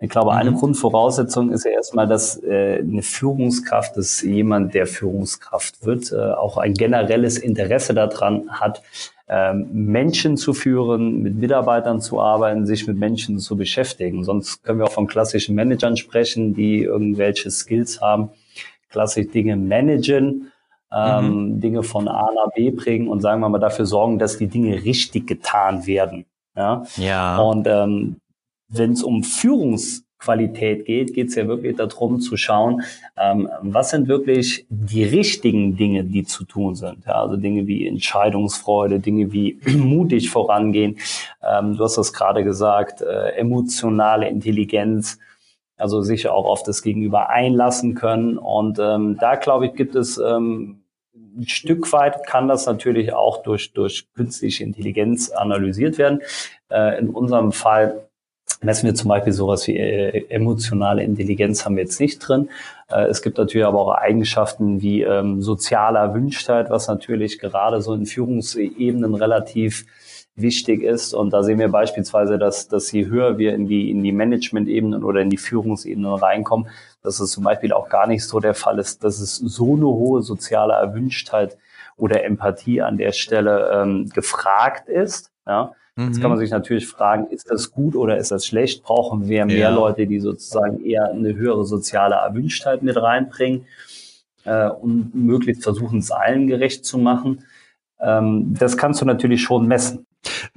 Ich 0.00 0.10
glaube, 0.10 0.32
eine 0.32 0.52
mhm. 0.52 0.56
Grundvoraussetzung 0.56 1.50
ist 1.50 1.64
ja 1.64 1.72
erstmal, 1.72 2.06
dass 2.06 2.40
äh, 2.40 2.78
eine 2.78 3.02
Führungskraft, 3.02 3.96
dass 3.96 4.22
jemand, 4.22 4.74
der 4.74 4.86
Führungskraft 4.86 5.84
wird, 5.84 6.12
äh, 6.12 6.34
auch 6.34 6.56
ein 6.56 6.74
generelles 6.74 7.36
Interesse 7.36 7.94
daran 7.94 8.48
hat, 8.48 8.80
ähm, 9.28 9.68
Menschen 9.72 10.36
zu 10.36 10.54
führen, 10.54 11.20
mit 11.22 11.34
Mitarbeitern 11.34 12.00
zu 12.00 12.20
arbeiten, 12.20 12.64
sich 12.64 12.86
mit 12.86 12.96
Menschen 12.96 13.40
zu 13.40 13.56
beschäftigen. 13.56 14.22
Sonst 14.22 14.62
können 14.62 14.78
wir 14.78 14.86
auch 14.86 14.92
von 14.92 15.08
klassischen 15.08 15.56
Managern 15.56 15.96
sprechen, 15.96 16.54
die 16.54 16.84
irgendwelche 16.84 17.50
Skills 17.50 18.00
haben 18.00 18.30
klassisch 18.88 19.28
Dinge 19.28 19.56
managen, 19.56 20.52
ähm, 20.92 21.54
mhm. 21.54 21.60
Dinge 21.60 21.82
von 21.82 22.08
A 22.08 22.28
nach 22.34 22.52
B 22.54 22.70
bringen 22.70 23.08
und 23.08 23.20
sagen 23.20 23.40
wir 23.40 23.48
mal 23.48 23.58
dafür 23.58 23.86
sorgen, 23.86 24.18
dass 24.18 24.38
die 24.38 24.46
Dinge 24.48 24.84
richtig 24.84 25.26
getan 25.26 25.86
werden. 25.86 26.24
Ja. 26.56 26.84
ja. 26.96 27.38
Und 27.38 27.66
ähm, 27.66 28.16
wenn 28.68 28.92
es 28.92 29.02
um 29.02 29.22
Führungsqualität 29.22 30.86
geht, 30.86 31.14
geht 31.14 31.28
es 31.28 31.34
ja 31.34 31.46
wirklich 31.46 31.76
darum 31.76 32.20
zu 32.20 32.36
schauen, 32.36 32.82
ähm, 33.16 33.48
was 33.62 33.90
sind 33.90 34.08
wirklich 34.08 34.66
die 34.68 35.04
richtigen 35.04 35.76
Dinge, 35.76 36.04
die 36.04 36.24
zu 36.24 36.44
tun 36.44 36.74
sind. 36.74 37.04
Ja, 37.06 37.22
also 37.22 37.36
Dinge 37.36 37.66
wie 37.66 37.86
Entscheidungsfreude, 37.86 38.98
Dinge 38.98 39.32
wie 39.32 39.58
mutig 39.76 40.30
vorangehen. 40.30 40.98
Ähm, 41.42 41.76
du 41.76 41.84
hast 41.84 41.96
das 41.96 42.12
gerade 42.12 42.44
gesagt, 42.44 43.02
äh, 43.02 43.30
emotionale 43.36 44.28
Intelligenz 44.28 45.18
also 45.78 46.02
sich 46.02 46.28
auch 46.28 46.44
auf 46.44 46.62
das 46.62 46.82
Gegenüber 46.82 47.30
einlassen 47.30 47.94
können. 47.94 48.36
Und 48.36 48.78
ähm, 48.78 49.16
da, 49.18 49.36
glaube 49.36 49.66
ich, 49.66 49.74
gibt 49.74 49.94
es 49.94 50.18
ähm, 50.18 50.82
ein 51.14 51.46
Stück 51.46 51.92
weit 51.92 52.26
kann 52.26 52.48
das 52.48 52.66
natürlich 52.66 53.12
auch 53.12 53.42
durch, 53.42 53.72
durch 53.72 54.06
künstliche 54.14 54.64
Intelligenz 54.64 55.30
analysiert 55.30 55.98
werden. 55.98 56.20
Äh, 56.68 56.98
in 56.98 57.10
unserem 57.10 57.52
Fall 57.52 58.08
messen 58.60 58.86
wir 58.86 58.94
zum 58.94 59.08
Beispiel 59.08 59.32
sowas 59.32 59.66
wie 59.68 59.76
äh, 59.76 60.26
emotionale 60.30 61.04
Intelligenz 61.04 61.64
haben 61.64 61.76
wir 61.76 61.84
jetzt 61.84 62.00
nicht 62.00 62.18
drin. 62.18 62.48
Äh, 62.90 63.04
es 63.04 63.22
gibt 63.22 63.38
natürlich 63.38 63.66
aber 63.66 63.80
auch 63.80 63.94
Eigenschaften 63.94 64.82
wie 64.82 65.02
ähm, 65.02 65.42
soziale 65.42 65.98
Erwünschtheit, 65.98 66.70
was 66.70 66.88
natürlich 66.88 67.38
gerade 67.38 67.80
so 67.80 67.94
in 67.94 68.06
Führungsebenen 68.06 69.14
relativ 69.14 69.86
wichtig 70.40 70.82
ist. 70.82 71.14
Und 71.14 71.32
da 71.32 71.42
sehen 71.42 71.58
wir 71.58 71.68
beispielsweise, 71.68 72.38
dass, 72.38 72.68
dass 72.68 72.90
je 72.92 73.06
höher 73.06 73.38
wir 73.38 73.54
in 73.54 73.66
die, 73.66 73.90
in 73.90 74.02
die 74.02 74.12
Management-Ebenen 74.12 75.04
oder 75.04 75.20
in 75.20 75.30
die 75.30 75.36
Führungsebenen 75.36 76.12
reinkommen, 76.14 76.68
dass 77.02 77.20
es 77.20 77.30
zum 77.30 77.44
Beispiel 77.44 77.72
auch 77.72 77.88
gar 77.88 78.06
nicht 78.06 78.24
so 78.24 78.40
der 78.40 78.54
Fall 78.54 78.78
ist, 78.78 79.04
dass 79.04 79.20
es 79.20 79.36
so 79.36 79.74
eine 79.74 79.86
hohe 79.86 80.22
soziale 80.22 80.74
Erwünschtheit 80.74 81.56
oder 81.96 82.24
Empathie 82.24 82.82
an 82.82 82.96
der 82.96 83.12
Stelle 83.12 83.70
ähm, 83.74 84.08
gefragt 84.10 84.88
ist. 84.88 85.30
Ja. 85.46 85.72
Jetzt 85.98 86.20
kann 86.20 86.30
man 86.30 86.38
mhm. 86.38 86.42
sich 86.42 86.52
natürlich 86.52 86.86
fragen, 86.86 87.26
ist 87.26 87.50
das 87.50 87.72
gut 87.72 87.96
oder 87.96 88.18
ist 88.18 88.30
das 88.30 88.46
schlecht? 88.46 88.84
Brauchen 88.84 89.26
wir 89.26 89.44
mehr 89.46 89.56
ja. 89.56 89.70
Leute, 89.70 90.06
die 90.06 90.20
sozusagen 90.20 90.84
eher 90.84 91.10
eine 91.10 91.34
höhere 91.34 91.64
soziale 91.64 92.14
Erwünschtheit 92.14 92.82
mit 92.82 92.96
reinbringen 92.96 93.66
äh, 94.44 94.68
und 94.68 95.12
möglichst 95.12 95.64
versuchen, 95.64 95.98
es 95.98 96.12
allen 96.12 96.46
gerecht 96.46 96.84
zu 96.84 96.98
machen? 96.98 97.44
Ähm, 97.98 98.54
das 98.56 98.76
kannst 98.76 99.00
du 99.00 99.06
natürlich 99.06 99.42
schon 99.42 99.66
messen. 99.66 100.06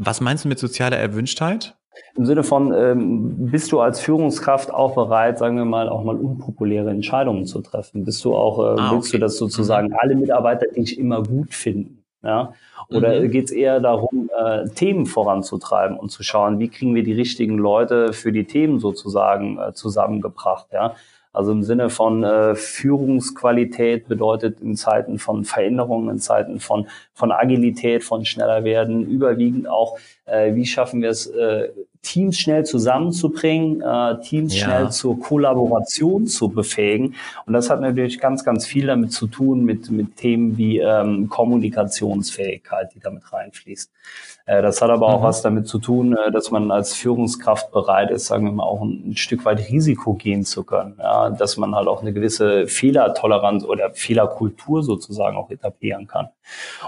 Was 0.03 0.19
meinst 0.19 0.45
du 0.45 0.49
mit 0.49 0.57
sozialer 0.57 0.97
Erwünschtheit? 0.97 1.75
Im 2.15 2.25
Sinne 2.25 2.43
von, 2.43 2.73
ähm, 2.73 3.51
bist 3.51 3.71
du 3.71 3.79
als 3.79 3.99
Führungskraft 3.99 4.73
auch 4.73 4.95
bereit, 4.95 5.37
sagen 5.37 5.57
wir 5.57 5.65
mal, 5.65 5.89
auch 5.89 6.03
mal 6.03 6.15
unpopuläre 6.15 6.89
Entscheidungen 6.89 7.45
zu 7.45 7.61
treffen? 7.61 8.03
Bist 8.03 8.25
du 8.25 8.35
auch, 8.35 8.59
äh, 8.59 8.81
ah, 8.81 8.91
willst 8.93 9.09
okay. 9.09 9.17
du, 9.17 9.21
dass 9.21 9.37
sozusagen 9.37 9.89
mhm. 9.89 9.97
alle 9.99 10.15
Mitarbeiter 10.15 10.65
dich 10.75 10.97
immer 10.97 11.21
gut 11.21 11.53
finden? 11.53 12.03
Ja? 12.23 12.53
Oder 12.89 13.21
mhm. 13.21 13.29
geht 13.29 13.45
es 13.45 13.51
eher 13.51 13.79
darum, 13.79 14.31
äh, 14.35 14.69
Themen 14.69 15.05
voranzutreiben 15.05 15.97
und 15.97 16.09
zu 16.09 16.23
schauen, 16.23 16.57
wie 16.57 16.69
kriegen 16.69 16.95
wir 16.95 17.03
die 17.03 17.13
richtigen 17.13 17.59
Leute 17.59 18.11
für 18.11 18.31
die 18.31 18.45
Themen 18.45 18.79
sozusagen 18.79 19.59
äh, 19.59 19.73
zusammengebracht? 19.73 20.67
Ja? 20.73 20.95
Also 21.33 21.51
im 21.53 21.63
Sinne 21.63 21.89
von 21.89 22.23
äh, 22.23 22.55
Führungsqualität 22.55 24.07
bedeutet 24.07 24.59
in 24.59 24.75
Zeiten 24.75 25.17
von 25.17 25.45
Veränderungen, 25.45 26.09
in 26.09 26.19
Zeiten 26.19 26.59
von, 26.59 26.87
von 27.13 27.31
Agilität, 27.31 28.03
von 28.03 28.25
schneller 28.25 28.63
werden, 28.63 29.07
überwiegend 29.07 29.67
auch, 29.67 29.97
äh, 30.25 30.53
wie 30.55 30.65
schaffen 30.65 31.01
wir 31.01 31.09
es, 31.09 31.27
äh, 31.27 31.69
Teams 32.01 32.39
schnell 32.39 32.65
zusammenzubringen, 32.65 33.81
äh, 33.81 34.19
Teams 34.21 34.57
ja. 34.57 34.65
schnell 34.65 34.89
zur 34.91 35.19
Kollaboration 35.19 36.25
zu 36.27 36.49
befähigen. 36.49 37.15
Und 37.45 37.53
das 37.53 37.69
hat 37.69 37.81
natürlich 37.81 38.19
ganz, 38.19 38.43
ganz 38.43 38.65
viel 38.65 38.87
damit 38.87 39.13
zu 39.13 39.27
tun 39.27 39.63
mit, 39.63 39.91
mit 39.91 40.17
Themen 40.17 40.57
wie 40.57 40.79
ähm, 40.79 41.29
Kommunikationsfähigkeit, 41.29 42.93
die 42.95 42.99
damit 42.99 43.31
reinfließt. 43.31 43.91
Äh, 44.45 44.61
das 44.61 44.81
hat 44.81 44.89
aber 44.89 45.07
auch 45.07 45.19
mhm. 45.19 45.25
was 45.25 45.41
damit 45.41 45.67
zu 45.67 45.79
tun, 45.79 46.17
äh, 46.17 46.31
dass 46.31 46.51
man 46.51 46.71
als 46.71 46.93
Führungskraft 46.93 47.71
bereit 47.71 48.09
ist, 48.09 48.25
sagen 48.25 48.45
wir 48.45 48.51
mal, 48.51 48.63
auch 48.63 48.81
ein, 48.81 49.11
ein 49.11 49.15
Stück 49.15 49.45
weit 49.45 49.69
Risiko 49.69 50.13
gehen 50.13 50.43
zu 50.43 50.63
können. 50.63 50.95
Ja, 50.97 51.29
dass 51.29 51.57
man 51.57 51.75
halt 51.75 51.87
auch 51.87 52.01
eine 52.01 52.13
gewisse 52.13 52.67
Fehlertoleranz 52.67 53.63
oder 53.63 53.91
Fehlerkultur 53.91 54.83
sozusagen 54.83 55.37
auch 55.37 55.51
etablieren 55.51 56.07
kann. 56.07 56.29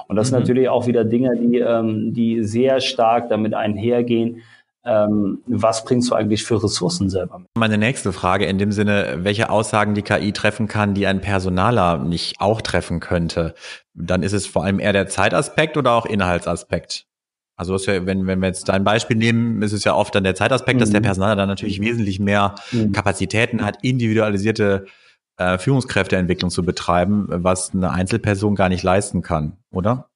Und 0.08 0.16
das 0.16 0.28
mhm. 0.28 0.30
sind 0.32 0.40
natürlich 0.40 0.70
auch 0.70 0.88
wieder 0.88 1.06
Dinge, 1.06 1.38
die, 1.38 1.60
ähm, 1.60 2.14
die 2.14 2.44
sehr 2.44 2.82
stark 2.82 3.30
damit 3.30 3.54
einhergehen, 3.54 4.42
was 4.86 5.86
bringst 5.86 6.12
du 6.12 6.16
eigentlich 6.16 6.44
für 6.44 6.62
Ressourcen 6.62 7.10
selber 7.10 7.40
mit? 7.40 7.48
Meine 7.58 7.78
nächste 7.78 8.12
Frage 8.12 8.46
in 8.46 8.58
dem 8.58 8.72
Sinne, 8.72 9.20
welche 9.20 9.50
Aussagen 9.50 9.94
die 9.94 10.02
KI 10.02 10.34
treffen 10.34 10.68
kann, 10.68 10.94
die 10.94 11.08
ein 11.08 11.22
Personaler 11.22 12.00
nicht 12.00 12.36
auch 12.40 12.62
treffen 12.62 13.00
könnte, 13.00 13.56
dann 13.94 14.24
ist 14.24 14.34
es 14.34 14.46
vor 14.46 14.66
allem 14.66 14.80
eher 14.80 14.94
der 14.94 15.08
Zeitaspekt 15.08 15.78
oder 15.78 15.94
auch 15.94 16.06
Inhaltsaspekt? 16.06 17.06
Also 17.56 17.78
ja, 17.78 18.06
wenn, 18.06 18.26
wenn 18.28 18.40
wir 18.40 18.48
jetzt 18.48 18.68
dein 18.68 18.84
Beispiel 18.84 19.16
nehmen, 19.16 19.62
ist 19.62 19.74
es 19.74 19.84
ja 19.84 19.94
oft 19.94 20.14
dann 20.16 20.24
der 20.24 20.36
Zeitaspekt, 20.36 20.78
mhm. 20.78 20.80
dass 20.80 20.90
der 20.90 21.02
mhm. 21.02 21.06
Personaler 21.06 21.36
dann 21.36 21.50
natürlich 21.50 21.80
wesentlich 21.80 22.20
mehr 22.20 22.56
mhm. 22.72 22.92
Kapazitäten 22.92 23.64
hat, 23.64 23.78
individualisierte 23.84 24.86
äh, 25.38 25.58
Führungskräfteentwicklung 25.58 26.50
zu 26.50 26.64
betreiben, 26.64 27.28
was 27.30 27.74
eine 27.74 27.92
Einzelperson 27.92 28.56
gar 28.56 28.70
nicht 28.70 28.84
leisten 28.84 29.22
kann, 29.22 29.58
oder? 29.72 30.10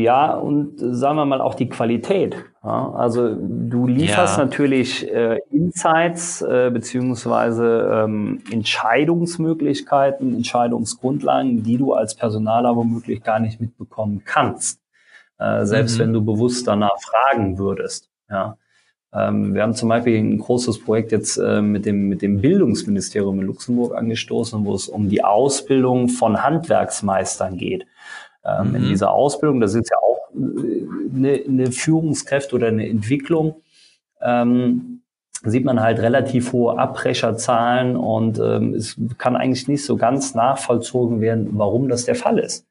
Ja, 0.00 0.32
und 0.32 0.74
sagen 0.78 1.16
wir 1.16 1.26
mal 1.26 1.40
auch 1.40 1.54
die 1.54 1.68
Qualität. 1.68 2.36
Ja, 2.64 2.92
also 2.92 3.34
du 3.34 3.86
lieferst 3.86 4.38
ja. 4.38 4.44
natürlich 4.44 5.06
äh, 5.12 5.40
Insights 5.50 6.40
äh, 6.42 6.70
beziehungsweise 6.72 8.04
ähm, 8.04 8.42
Entscheidungsmöglichkeiten, 8.50 10.34
Entscheidungsgrundlagen, 10.34 11.62
die 11.62 11.76
du 11.76 11.92
als 11.92 12.14
Personaler 12.14 12.76
womöglich 12.76 13.22
gar 13.22 13.40
nicht 13.40 13.60
mitbekommen 13.60 14.22
kannst, 14.24 14.80
äh, 15.38 15.64
selbst 15.66 15.98
mhm. 15.98 16.02
wenn 16.02 16.12
du 16.14 16.24
bewusst 16.24 16.66
danach 16.66 16.98
fragen 17.00 17.58
würdest. 17.58 18.08
Ja. 18.30 18.56
Ähm, 19.12 19.54
wir 19.54 19.62
haben 19.62 19.74
zum 19.74 19.88
Beispiel 19.88 20.18
ein 20.18 20.38
großes 20.38 20.82
Projekt 20.82 21.12
jetzt 21.12 21.36
äh, 21.36 21.60
mit, 21.60 21.84
dem, 21.84 22.08
mit 22.08 22.22
dem 22.22 22.40
Bildungsministerium 22.40 23.40
in 23.40 23.46
Luxemburg 23.46 23.94
angestoßen, 23.94 24.64
wo 24.64 24.74
es 24.74 24.88
um 24.88 25.08
die 25.08 25.24
Ausbildung 25.24 26.08
von 26.08 26.42
Handwerksmeistern 26.42 27.56
geht 27.56 27.86
ähm, 28.44 28.70
mhm. 28.70 28.74
in 28.76 28.82
dieser 28.84 29.10
Ausbildung. 29.10 29.60
Das 29.60 29.74
ist 29.74 29.90
ja 29.90 29.98
auch 29.98 30.28
eine, 30.34 31.38
äh, 31.38 31.48
eine 31.48 31.72
Führungskräfte 31.72 32.54
oder 32.54 32.68
eine 32.68 32.88
Entwicklung. 32.88 33.62
Ähm, 34.20 35.02
sieht 35.42 35.64
man 35.64 35.80
halt 35.80 36.00
relativ 36.00 36.52
hohe 36.52 36.78
Abbrecherzahlen 36.78 37.96
und 37.96 38.38
ähm, 38.38 38.74
es 38.74 38.96
kann 39.16 39.36
eigentlich 39.36 39.68
nicht 39.68 39.84
so 39.84 39.96
ganz 39.96 40.34
nachvollzogen 40.34 41.20
werden, 41.20 41.48
warum 41.52 41.88
das 41.88 42.04
der 42.04 42.14
Fall 42.14 42.38
ist. 42.38 42.66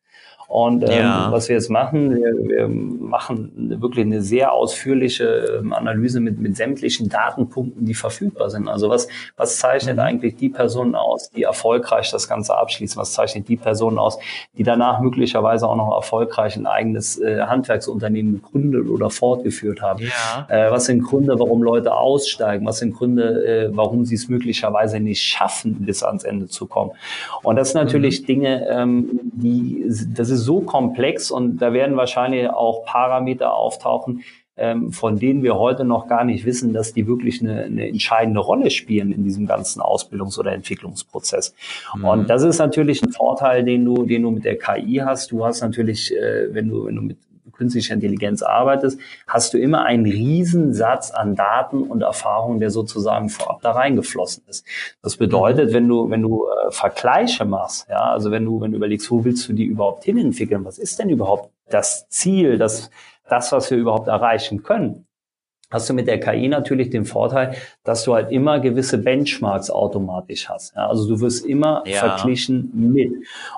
Und 0.49 0.81
ähm, 0.81 0.89
ja. 0.89 1.31
was 1.31 1.47
wir 1.47 1.55
jetzt 1.55 1.69
machen, 1.69 2.15
wir, 2.15 2.33
wir 2.49 2.67
machen 2.67 3.77
wirklich 3.79 4.03
eine 4.03 4.23
sehr 4.23 4.51
ausführliche 4.51 5.59
ähm, 5.59 5.73
Analyse 5.73 6.19
mit, 6.19 6.39
mit 6.39 6.57
sämtlichen 6.57 7.07
Datenpunkten, 7.07 7.85
die 7.85 7.93
verfügbar 7.93 8.49
sind. 8.49 8.67
Also 8.67 8.89
was, 8.89 9.07
was 9.37 9.59
zeichnet 9.59 9.97
mhm. 9.97 10.01
eigentlich 10.01 10.37
die 10.37 10.49
Personen 10.49 10.95
aus, 10.95 11.29
die 11.29 11.43
erfolgreich 11.43 12.09
das 12.09 12.27
Ganze 12.27 12.57
abschließen? 12.57 12.99
Was 12.99 13.13
zeichnet 13.13 13.47
die 13.47 13.57
Personen 13.57 13.99
aus, 13.99 14.17
die 14.57 14.63
danach 14.63 15.01
möglicherweise 15.01 15.67
auch 15.67 15.75
noch 15.75 15.95
erfolgreich 15.95 16.55
ein 16.55 16.65
eigenes 16.65 17.19
äh, 17.19 17.41
Handwerksunternehmen 17.41 18.41
gegründet 18.41 18.89
oder 18.89 19.11
fortgeführt 19.11 19.83
haben? 19.83 19.99
Ja. 19.99 20.47
Äh, 20.49 20.71
was 20.71 20.85
sind 20.85 21.03
Gründe, 21.03 21.37
warum 21.37 21.61
Leute 21.61 21.93
aussteigen? 21.93 22.65
Was 22.65 22.79
sind 22.79 22.95
Gründe, 22.95 23.45
äh, 23.45 23.69
warum 23.71 24.03
sie 24.03 24.15
es 24.15 24.29
möglicherweise 24.29 24.99
nicht 24.99 25.21
schaffen, 25.21 25.85
bis 25.85 26.01
ans 26.01 26.23
Ende 26.23 26.47
zu 26.47 26.65
kommen? 26.65 26.93
Und 27.43 27.55
das 27.55 27.73
sind 27.73 27.83
natürlich 27.83 28.23
mhm. 28.23 28.25
Dinge, 28.25 28.67
ähm, 28.67 29.19
die, 29.23 29.85
das 30.15 30.31
ist 30.31 30.38
so 30.39 30.61
komplex 30.61 31.31
und 31.31 31.57
da 31.57 31.73
werden 31.73 31.97
wahrscheinlich 31.97 32.49
auch 32.49 32.85
Parameter 32.85 33.53
auftauchen, 33.53 34.23
ähm, 34.59 34.91
von 34.91 35.17
denen 35.17 35.41
wir 35.41 35.55
heute 35.55 35.85
noch 35.85 36.07
gar 36.07 36.25
nicht 36.25 36.45
wissen, 36.45 36.73
dass 36.73 36.93
die 36.93 37.07
wirklich 37.07 37.41
eine, 37.41 37.63
eine 37.63 37.87
entscheidende 37.87 38.41
Rolle 38.41 38.69
spielen 38.69 39.13
in 39.13 39.23
diesem 39.23 39.47
ganzen 39.47 39.81
Ausbildungs- 39.81 40.37
oder 40.37 40.51
Entwicklungsprozess. 40.51 41.55
Mhm. 41.95 42.05
Und 42.05 42.29
das 42.29 42.43
ist 42.43 42.59
natürlich 42.59 43.01
ein 43.01 43.11
Vorteil, 43.11 43.63
den 43.63 43.85
du, 43.85 44.05
den 44.05 44.23
du 44.23 44.31
mit 44.31 44.43
der 44.43 44.57
KI 44.57 44.97
hast. 44.97 45.31
Du 45.31 45.45
hast 45.45 45.61
natürlich, 45.61 46.13
äh, 46.13 46.53
wenn 46.53 46.67
du, 46.67 46.85
wenn 46.85 46.95
du 46.95 47.01
mit 47.01 47.17
künstlicher 47.59 47.93
Intelligenz 47.93 48.41
arbeitest, 48.41 48.99
hast 49.27 49.53
du 49.53 49.59
immer 49.59 49.85
einen 49.85 50.05
Riesensatz 50.05 51.11
an 51.11 51.35
Daten 51.35 51.83
und 51.83 52.01
Erfahrungen, 52.01 52.59
der 52.59 52.71
sozusagen 52.71 53.29
vorab 53.29 53.61
da 53.61 53.71
reingeflossen 53.71 54.43
ist. 54.47 54.65
Das 55.03 55.17
bedeutet, 55.17 55.73
wenn 55.73 55.87
du, 55.87 56.09
wenn 56.09 56.23
du 56.23 56.47
äh, 56.47 56.71
Vergleiche 56.71 57.45
machst, 57.45 57.87
ja, 57.89 58.11
also 58.11 58.31
wenn 58.31 58.45
du, 58.45 58.61
wenn 58.61 58.71
du 58.71 58.77
überlegst, 58.77 59.11
wo 59.11 59.23
willst 59.23 59.47
du 59.47 59.53
die 59.53 59.65
überhaupt 59.65 60.05
hinentwickeln? 60.05 60.65
Was 60.65 60.79
ist 60.79 60.97
denn 60.97 61.09
überhaupt 61.09 61.51
das 61.69 62.09
Ziel, 62.09 62.57
das, 62.57 62.89
das, 63.27 63.51
was 63.51 63.69
wir 63.69 63.77
überhaupt 63.77 64.07
erreichen 64.07 64.63
können? 64.63 65.05
hast 65.71 65.89
du 65.89 65.93
mit 65.93 66.07
der 66.07 66.19
KI 66.19 66.47
natürlich 66.47 66.89
den 66.89 67.05
Vorteil, 67.05 67.55
dass 67.89 68.03
du 68.03 68.13
halt 68.13 68.31
immer 68.31 68.59
gewisse 68.59 68.99
Benchmarks 68.99 69.71
automatisch 69.71 70.47
hast. 70.47 70.75
Ja, 70.75 70.87
also 70.87 71.07
du 71.07 71.21
wirst 71.21 71.43
immer 71.43 71.81
ja. 71.87 71.97
verglichen 71.97 72.69
mit. 72.71 73.11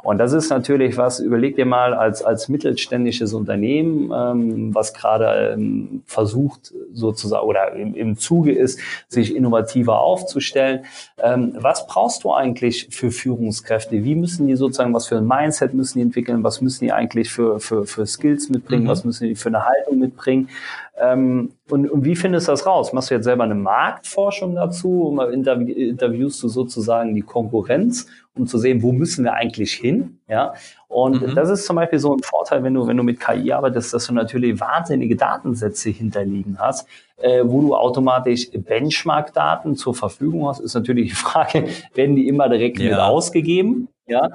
Und 0.03 0.19
das 0.19 0.31
ist 0.31 0.49
natürlich 0.49 0.95
was, 0.95 1.19
überleg 1.19 1.57
dir 1.57 1.65
mal 1.65 1.93
als, 1.93 2.23
als 2.23 2.47
mittelständisches 2.47 3.33
Unternehmen, 3.33 4.09
ähm, 4.15 4.73
was 4.73 4.93
gerade 4.93 5.51
ähm, 5.51 6.03
versucht 6.05 6.73
sozusagen 6.93 7.45
oder 7.45 7.73
im, 7.73 7.93
im 7.93 8.15
Zuge 8.15 8.53
ist, 8.53 8.79
sich 9.09 9.35
innovativer 9.35 9.99
aufzustellen. 9.99 10.85
Ähm, 11.21 11.57
was 11.59 11.85
brauchst 11.85 12.23
du 12.23 12.31
eigentlich 12.31 12.87
für 12.89 13.11
Führungskräfte? 13.11 14.05
Wie 14.05 14.15
müssen 14.15 14.47
die 14.47 14.55
sozusagen, 14.55 14.93
was 14.93 15.07
für 15.07 15.17
ein 15.17 15.27
Mindset 15.27 15.73
müssen 15.73 15.97
die 15.97 16.03
entwickeln? 16.03 16.41
Was 16.41 16.61
müssen 16.61 16.85
die 16.85 16.93
eigentlich 16.93 17.29
für, 17.29 17.59
für, 17.59 17.85
für 17.85 18.05
Skills 18.05 18.47
mitbringen? 18.47 18.85
Mhm. 18.85 18.87
Was 18.87 19.03
müssen 19.03 19.27
die 19.27 19.35
für 19.35 19.49
eine 19.49 19.65
Haltung 19.65 19.99
mitbringen? 19.99 20.47
Ähm, 20.97 21.51
und, 21.69 21.89
und 21.89 22.05
wie 22.05 22.15
findest 22.15 22.47
du 22.47 22.53
das 22.53 22.65
raus? 22.65 22.93
Machst 22.93 23.09
du 23.09 23.15
jetzt 23.15 23.23
selber 23.23 23.43
eine 23.43 23.55
Marktforschung 23.55 24.20
dazu? 24.55 25.17
Interv 25.31 25.61
interviewst 25.61 26.43
du 26.43 26.47
sozusagen 26.47 27.15
die 27.15 27.21
Konkurrenz, 27.21 28.07
um 28.35 28.47
zu 28.47 28.57
sehen, 28.57 28.81
wo 28.81 28.91
müssen 28.91 29.23
wir 29.23 29.33
eigentlich 29.33 29.73
hin? 29.73 30.19
Ja. 30.27 30.53
Und 30.87 31.21
mhm. 31.21 31.35
das 31.35 31.49
ist 31.49 31.65
zum 31.65 31.77
Beispiel 31.77 31.99
so 31.99 32.15
ein 32.15 32.21
Vorteil, 32.23 32.63
wenn 32.63 32.73
du, 32.73 32.85
wenn 32.87 32.97
du 32.97 33.03
mit 33.03 33.19
KI 33.19 33.51
arbeitest, 33.51 33.93
dass 33.93 34.07
du 34.07 34.13
natürlich 34.13 34.59
wahnsinnige 34.59 35.15
Datensätze 35.15 35.89
hinterliegen 35.89 36.57
hast, 36.59 36.87
äh, 37.17 37.43
wo 37.45 37.61
du 37.61 37.75
automatisch 37.75 38.49
Benchmark-Daten 38.51 39.75
zur 39.75 39.95
Verfügung 39.95 40.47
hast, 40.47 40.59
ist 40.59 40.75
natürlich 40.75 41.09
die 41.09 41.15
Frage, 41.15 41.67
werden 41.93 42.15
die 42.15 42.27
immer 42.27 42.49
direkt 42.49 42.79
ja. 42.79 42.89
mit 42.89 42.99
ausgegeben? 42.99 43.87
Ja, 44.07 44.29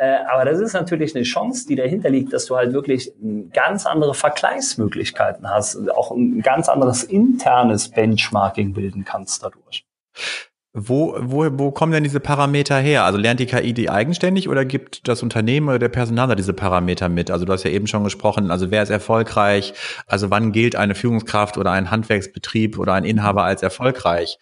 aber 0.00 0.44
das 0.44 0.60
ist 0.60 0.72
natürlich 0.72 1.14
eine 1.14 1.24
Chance, 1.24 1.66
die 1.68 1.76
dahinter 1.76 2.08
liegt, 2.08 2.32
dass 2.32 2.46
du 2.46 2.56
halt 2.56 2.72
wirklich 2.72 3.12
ganz 3.52 3.84
andere 3.84 4.14
Vergleichsmöglichkeiten 4.14 5.50
hast, 5.50 5.90
auch 5.90 6.10
ein 6.10 6.40
ganz 6.40 6.68
anderes 6.68 7.04
internes 7.04 7.88
Benchmarking 7.88 8.72
bilden 8.72 9.04
kannst 9.04 9.42
dadurch. 9.42 9.84
Wo, 10.72 11.16
wo, 11.18 11.48
wo 11.58 11.72
kommen 11.72 11.92
denn 11.92 12.04
diese 12.04 12.20
Parameter 12.20 12.78
her? 12.78 13.04
Also 13.04 13.18
lernt 13.18 13.40
die 13.40 13.46
KI 13.46 13.72
die 13.72 13.90
eigenständig 13.90 14.48
oder 14.48 14.64
gibt 14.64 15.08
das 15.08 15.20
Unternehmen 15.20 15.68
oder 15.68 15.80
der 15.80 15.88
Personaler 15.88 16.36
diese 16.36 16.52
Parameter 16.52 17.08
mit? 17.08 17.30
Also 17.32 17.44
du 17.44 17.52
hast 17.52 17.64
ja 17.64 17.72
eben 17.72 17.88
schon 17.88 18.04
gesprochen, 18.04 18.52
also 18.52 18.70
wer 18.70 18.84
ist 18.84 18.90
erfolgreich? 18.90 19.74
Also 20.06 20.30
wann 20.30 20.52
gilt 20.52 20.76
eine 20.76 20.94
Führungskraft 20.94 21.58
oder 21.58 21.72
ein 21.72 21.90
Handwerksbetrieb 21.90 22.78
oder 22.78 22.94
ein 22.94 23.04
Inhaber 23.04 23.42
als 23.42 23.64
erfolgreich? 23.64 24.38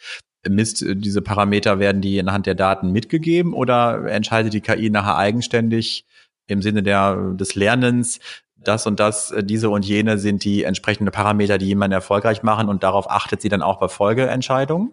Misst 0.50 0.82
äh, 0.82 0.96
diese 0.96 1.22
Parameter, 1.22 1.78
werden 1.78 2.00
die 2.00 2.20
anhand 2.20 2.46
der 2.46 2.54
Daten 2.54 2.92
mitgegeben 2.92 3.52
oder 3.52 4.06
entscheidet 4.06 4.52
die 4.52 4.60
KI 4.60 4.90
nachher 4.90 5.16
eigenständig 5.16 6.06
im 6.46 6.62
Sinne 6.62 6.82
der, 6.82 7.34
des 7.34 7.54
Lernens, 7.54 8.20
das 8.56 8.86
und 8.86 9.00
das, 9.00 9.30
äh, 9.30 9.44
diese 9.44 9.70
und 9.70 9.84
jene 9.84 10.18
sind 10.18 10.44
die 10.44 10.64
entsprechenden 10.64 11.12
Parameter, 11.12 11.58
die 11.58 11.66
jemanden 11.66 11.92
erfolgreich 11.92 12.42
machen 12.42 12.68
und 12.68 12.82
darauf 12.82 13.10
achtet 13.10 13.40
sie 13.40 13.48
dann 13.48 13.62
auch 13.62 13.78
bei 13.78 13.88
Folgeentscheidungen? 13.88 14.92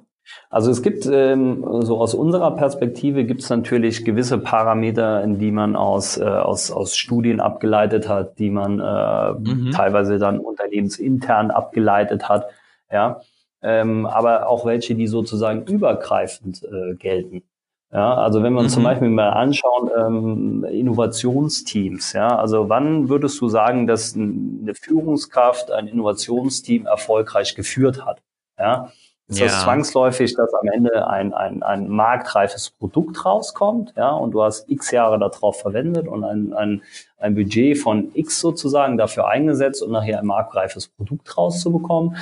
Also 0.50 0.72
es 0.72 0.82
gibt, 0.82 1.06
ähm, 1.06 1.64
so 1.82 2.00
aus 2.00 2.16
unserer 2.16 2.56
Perspektive 2.56 3.26
gibt 3.26 3.42
es 3.42 3.50
natürlich 3.50 4.04
gewisse 4.06 4.40
Parameter, 4.40 5.24
in 5.24 5.38
die 5.38 5.52
man 5.52 5.76
aus, 5.76 6.18
äh, 6.18 6.24
aus, 6.24 6.72
aus 6.72 6.98
Studien 6.98 7.40
abgeleitet 7.40 8.10
hat, 8.10 8.40
die 8.40 8.50
man 8.50 8.80
äh, 8.80 9.34
mhm. 9.34 9.72
teilweise 9.72 10.18
dann 10.18 10.40
unternehmensintern 10.40 11.52
abgeleitet 11.52 12.28
hat. 12.28 12.48
Ja, 12.92 13.22
ähm, 13.62 14.06
aber 14.06 14.48
auch 14.48 14.66
welche, 14.66 14.96
die 14.96 15.08
sozusagen 15.08 15.64
übergreifend 15.66 16.64
äh, 16.64 16.96
gelten. 16.96 17.44
Ja, 17.92 18.16
also 18.16 18.44
wenn 18.44 18.54
wir 18.54 18.60
uns 18.60 18.74
mhm. 18.74 18.76
zum 18.76 18.84
Beispiel 18.84 19.10
mal 19.10 19.30
anschauen, 19.30 19.90
ähm, 19.98 20.64
Innovationsteams, 20.66 22.14
ja, 22.14 22.28
also 22.28 22.68
wann 22.68 23.08
würdest 23.10 23.40
du 23.40 23.48
sagen, 23.48 23.88
dass 23.88 24.16
eine 24.16 24.74
Führungskraft 24.76 25.72
ein 25.72 25.88
Innovationsteam 25.88 26.88
erfolgreich 26.88 27.56
geführt 27.56 28.06
hat? 28.06 28.22
Ja, 28.60 28.92
ist 29.28 29.40
ja. 29.40 29.46
das 29.46 29.64
zwangsläufig, 29.64 30.36
dass 30.36 30.54
am 30.54 30.68
Ende 30.68 31.08
ein, 31.08 31.34
ein, 31.34 31.64
ein 31.64 31.88
marktreifes 31.88 32.70
Produkt 32.70 33.26
rauskommt, 33.26 33.94
ja, 33.96 34.12
und 34.12 34.32
du 34.32 34.44
hast 34.44 34.70
x 34.70 34.92
Jahre 34.92 35.18
darauf 35.18 35.60
verwendet 35.60 36.08
und 36.08 36.24
ein, 36.24 36.54
ein, 36.54 36.84
ein 37.18 37.36
Budget 37.36 37.78
von 37.78 38.12
X 38.14 38.40
sozusagen 38.40 38.98
dafür 38.98 39.28
eingesetzt, 39.28 39.82
um 39.82 39.92
nachher 39.92 40.20
ein 40.20 40.26
marktreifes 40.26 40.88
Produkt 40.88 41.38
rauszubekommen? 41.38 42.18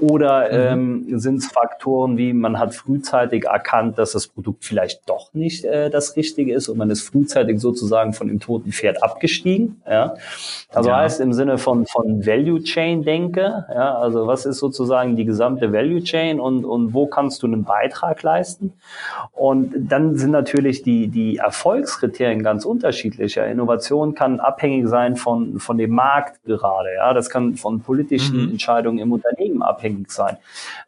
Oder 0.00 0.74
mhm. 0.74 1.06
ähm, 1.10 1.18
sind 1.18 1.38
es 1.38 1.46
Faktoren 1.46 2.16
wie, 2.16 2.32
man 2.32 2.58
hat 2.58 2.74
frühzeitig 2.74 3.44
erkannt, 3.44 3.98
dass 3.98 4.12
das 4.12 4.28
Produkt 4.28 4.64
vielleicht 4.64 5.08
doch 5.08 5.34
nicht 5.34 5.64
äh, 5.64 5.90
das 5.90 6.16
Richtige 6.16 6.54
ist 6.54 6.68
und 6.68 6.78
man 6.78 6.90
ist 6.90 7.02
frühzeitig 7.02 7.60
sozusagen 7.60 8.12
von 8.12 8.28
dem 8.28 8.40
toten 8.40 8.72
Pferd 8.72 9.02
abgestiegen? 9.02 9.82
Ja? 9.88 10.14
Also 10.72 10.90
ja. 10.90 10.98
heißt 10.98 11.20
im 11.20 11.32
Sinne 11.32 11.58
von, 11.58 11.86
von 11.86 12.24
Value 12.24 12.62
Chain 12.62 13.02
denke, 13.02 13.66
ja, 13.72 13.96
also 13.96 14.26
was 14.26 14.46
ist 14.46 14.58
sozusagen 14.58 15.16
die 15.16 15.24
gesamte 15.24 15.72
Value 15.72 16.02
Chain 16.02 16.40
und, 16.40 16.64
und 16.64 16.94
wo 16.94 17.06
kannst 17.06 17.42
du 17.42 17.46
einen 17.46 17.64
Beitrag 17.64 18.22
leisten? 18.22 18.72
Und 19.32 19.72
dann 19.90 20.16
sind 20.16 20.30
natürlich 20.30 20.82
die, 20.82 21.08
die 21.08 21.38
Erfolgskriterien 21.38 22.42
ganz 22.42 22.64
unterschiedlich. 22.64 23.34
Ja, 23.34 23.44
Innovation 23.44 24.14
kann 24.14 24.35
abhängig 24.40 24.88
sein 24.88 25.16
von, 25.16 25.58
von 25.58 25.78
dem 25.78 25.90
Markt 25.90 26.42
gerade. 26.44 26.94
Ja, 26.94 27.12
das 27.12 27.30
kann 27.30 27.56
von 27.56 27.80
politischen 27.80 28.44
mhm. 28.44 28.50
Entscheidungen 28.52 28.98
im 28.98 29.12
Unternehmen 29.12 29.62
abhängig 29.62 30.10
sein. 30.10 30.36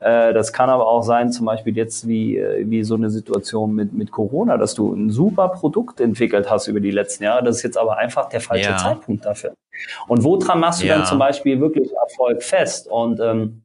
Äh, 0.00 0.32
das 0.32 0.52
kann 0.52 0.70
aber 0.70 0.87
auch 0.87 1.02
sein, 1.02 1.32
zum 1.32 1.46
Beispiel 1.46 1.76
jetzt 1.76 2.06
wie, 2.06 2.38
äh, 2.38 2.68
wie 2.68 2.82
so 2.84 2.94
eine 2.94 3.11
Situation 3.11 3.74
mit, 3.74 3.92
mit 3.92 4.11
Corona, 4.11 4.56
dass 4.56 4.74
du 4.74 4.92
ein 4.92 5.11
super 5.11 5.48
Produkt 5.48 6.00
entwickelt 6.00 6.50
hast 6.50 6.68
über 6.68 6.80
die 6.80 6.90
letzten 6.90 7.24
Jahre. 7.24 7.44
Das 7.44 7.56
ist 7.56 7.62
jetzt 7.62 7.78
aber 7.78 7.98
einfach 7.98 8.28
der 8.28 8.40
falsche 8.40 8.70
ja. 8.70 8.76
Zeitpunkt 8.76 9.24
dafür. 9.24 9.54
Und 10.06 10.24
woran 10.24 10.61
machst 10.61 10.82
du 10.82 10.87
ja. 10.87 10.96
dann 10.96 11.06
zum 11.06 11.18
Beispiel 11.18 11.61
wirklich 11.61 11.90
Erfolg 11.92 12.42
fest? 12.42 12.88
Und 12.88 13.20
ähm, 13.20 13.62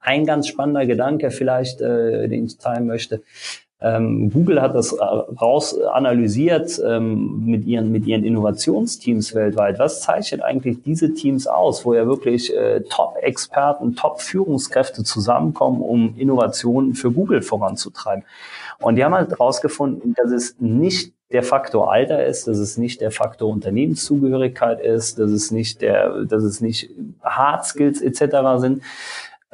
ein 0.00 0.26
ganz 0.26 0.48
spannender 0.48 0.86
Gedanke 0.86 1.30
vielleicht, 1.30 1.80
äh, 1.80 2.28
den 2.28 2.46
ich 2.46 2.58
teilen 2.58 2.86
möchte, 2.86 3.22
Google 4.32 4.62
hat 4.62 4.74
das 4.74 4.96
raus 4.98 5.78
analysiert 5.78 6.80
ähm, 6.86 7.44
mit, 7.44 7.66
ihren, 7.66 7.92
mit 7.92 8.06
ihren 8.06 8.24
Innovationsteams 8.24 9.34
weltweit. 9.34 9.78
Was 9.78 10.00
zeichnet 10.00 10.42
eigentlich 10.42 10.82
diese 10.82 11.12
Teams 11.12 11.46
aus, 11.46 11.84
wo 11.84 11.92
ja 11.92 12.06
wirklich 12.06 12.54
äh, 12.56 12.80
Top-Experten, 12.88 13.94
Top-Führungskräfte 13.94 15.04
zusammenkommen, 15.04 15.82
um 15.82 16.14
Innovationen 16.16 16.94
für 16.94 17.12
Google 17.12 17.42
voranzutreiben? 17.42 18.24
Und 18.80 18.96
die 18.96 19.04
haben 19.04 19.14
halt 19.14 19.30
herausgefunden, 19.30 20.14
dass 20.14 20.30
es 20.30 20.56
nicht 20.58 21.12
der 21.30 21.42
Faktor 21.42 21.92
Alter 21.92 22.24
ist, 22.24 22.46
dass 22.46 22.58
es 22.58 22.78
nicht 22.78 23.00
der 23.00 23.10
Faktor 23.10 23.50
Unternehmenszugehörigkeit 23.50 24.80
ist, 24.80 25.18
dass 25.18 25.30
es 25.30 25.50
nicht 25.50 25.82
der, 25.82 26.24
dass 26.24 26.42
es 26.42 26.60
nicht 26.60 26.90
Hard 27.22 27.66
Skills 27.66 28.00
etc. 28.00 28.36
sind, 28.58 28.82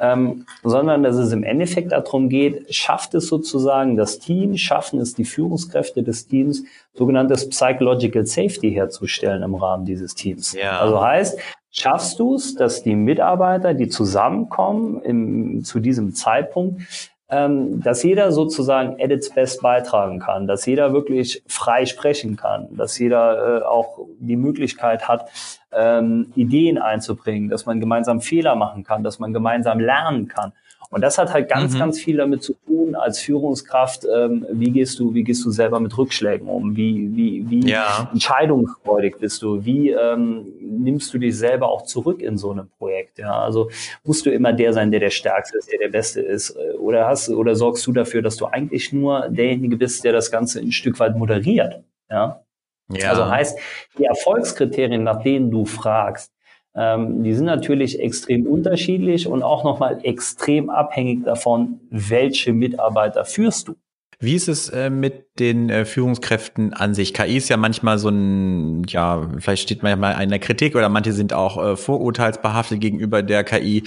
ähm, 0.00 0.46
sondern 0.62 1.02
dass 1.02 1.16
es 1.16 1.32
im 1.32 1.42
Endeffekt 1.42 1.92
darum 1.92 2.28
geht, 2.28 2.74
schafft 2.74 3.14
es 3.14 3.28
sozusagen 3.28 3.96
das 3.96 4.18
Team, 4.18 4.56
schaffen 4.56 4.98
es 4.98 5.14
die 5.14 5.24
Führungskräfte 5.24 6.02
des 6.02 6.26
Teams, 6.26 6.64
sogenanntes 6.94 7.48
Psychological 7.50 8.26
Safety 8.26 8.72
herzustellen 8.72 9.42
im 9.42 9.54
Rahmen 9.54 9.84
dieses 9.84 10.14
Teams. 10.14 10.54
Ja. 10.54 10.80
Also 10.80 11.00
heißt, 11.00 11.38
schaffst 11.70 12.18
du 12.18 12.34
es, 12.34 12.54
dass 12.54 12.82
die 12.82 12.96
Mitarbeiter, 12.96 13.74
die 13.74 13.88
zusammenkommen 13.88 15.02
im, 15.02 15.64
zu 15.64 15.80
diesem 15.80 16.14
Zeitpunkt, 16.14 16.82
ähm, 17.30 17.80
dass 17.82 18.02
jeder 18.02 18.32
sozusagen 18.32 19.00
at 19.00 19.10
its 19.10 19.30
best 19.30 19.62
beitragen 19.62 20.18
kann, 20.18 20.46
dass 20.46 20.66
jeder 20.66 20.92
wirklich 20.92 21.42
frei 21.46 21.86
sprechen 21.86 22.36
kann, 22.36 22.68
dass 22.76 22.98
jeder 22.98 23.60
äh, 23.60 23.64
auch 23.64 23.98
die 24.20 24.36
Möglichkeit 24.36 25.08
hat, 25.08 25.30
ähm, 25.72 26.32
Ideen 26.34 26.78
einzubringen, 26.78 27.48
dass 27.48 27.66
man 27.66 27.80
gemeinsam 27.80 28.20
Fehler 28.20 28.54
machen 28.54 28.84
kann, 28.84 29.02
dass 29.02 29.18
man 29.18 29.32
gemeinsam 29.32 29.80
lernen 29.80 30.28
kann. 30.28 30.52
Und 30.90 31.02
das 31.02 31.18
hat 31.18 31.32
halt 31.32 31.48
ganz, 31.48 31.74
mhm. 31.74 31.78
ganz 31.78 32.00
viel 32.00 32.16
damit 32.16 32.42
zu 32.42 32.54
tun 32.66 32.96
als 32.96 33.20
Führungskraft. 33.20 34.04
Ähm, 34.12 34.44
wie 34.50 34.72
gehst 34.72 34.98
du, 34.98 35.14
wie 35.14 35.22
gehst 35.22 35.44
du 35.44 35.50
selber 35.50 35.78
mit 35.78 35.96
Rückschlägen 35.96 36.48
um? 36.48 36.76
Wie, 36.76 37.14
wie, 37.14 37.48
wie 37.48 37.70
ja. 37.70 38.08
entscheidungsfreudig 38.12 39.18
bist 39.20 39.40
du? 39.42 39.64
Wie 39.64 39.90
ähm, 39.90 40.46
nimmst 40.60 41.14
du 41.14 41.18
dich 41.18 41.38
selber 41.38 41.68
auch 41.70 41.82
zurück 41.82 42.20
in 42.20 42.36
so 42.36 42.50
einem 42.50 42.68
Projekt? 42.76 43.20
Ja, 43.20 43.40
also 43.40 43.70
musst 44.02 44.26
du 44.26 44.30
immer 44.30 44.52
der 44.52 44.72
sein, 44.72 44.90
der 44.90 44.98
der 44.98 45.10
Stärkste 45.10 45.58
ist, 45.58 45.70
der 45.70 45.78
der 45.78 45.90
Beste 45.90 46.22
ist, 46.22 46.50
äh, 46.50 46.72
oder 46.72 47.06
hast, 47.06 47.28
oder 47.28 47.54
sorgst 47.54 47.86
du 47.86 47.92
dafür, 47.92 48.20
dass 48.20 48.36
du 48.36 48.46
eigentlich 48.46 48.92
nur 48.92 49.28
derjenige 49.28 49.76
bist, 49.76 50.02
der 50.02 50.12
das 50.12 50.32
Ganze 50.32 50.58
ein 50.58 50.72
Stück 50.72 50.98
weit 50.98 51.16
moderiert? 51.16 51.84
Ja. 52.10 52.42
Ja. 52.90 53.10
Also 53.10 53.28
heißt, 53.28 53.58
die 53.98 54.04
Erfolgskriterien, 54.04 55.02
nach 55.02 55.22
denen 55.22 55.50
du 55.50 55.64
fragst, 55.64 56.32
ähm, 56.74 57.24
die 57.24 57.34
sind 57.34 57.46
natürlich 57.46 58.00
extrem 58.00 58.46
unterschiedlich 58.46 59.26
und 59.26 59.42
auch 59.42 59.64
nochmal 59.64 60.00
extrem 60.02 60.70
abhängig 60.70 61.24
davon, 61.24 61.80
welche 61.90 62.52
Mitarbeiter 62.52 63.24
führst 63.24 63.68
du. 63.68 63.76
Wie 64.22 64.34
ist 64.34 64.48
es 64.48 64.68
äh, 64.68 64.90
mit 64.90 65.38
den 65.38 65.70
äh, 65.70 65.86
Führungskräften 65.86 66.74
an 66.74 66.92
sich? 66.92 67.14
KI 67.14 67.38
ist 67.38 67.48
ja 67.48 67.56
manchmal 67.56 67.98
so 67.98 68.10
ein, 68.10 68.84
ja, 68.86 69.26
vielleicht 69.38 69.62
steht 69.62 69.82
man 69.82 69.90
ja 69.90 69.96
mal 69.96 70.22
in 70.22 70.28
der 70.28 70.38
Kritik 70.38 70.76
oder 70.76 70.90
manche 70.90 71.12
sind 71.12 71.32
auch 71.32 71.56
äh, 71.56 71.76
vorurteilsbehaftet 71.76 72.80
gegenüber 72.80 73.22
der 73.22 73.44
KI. 73.44 73.84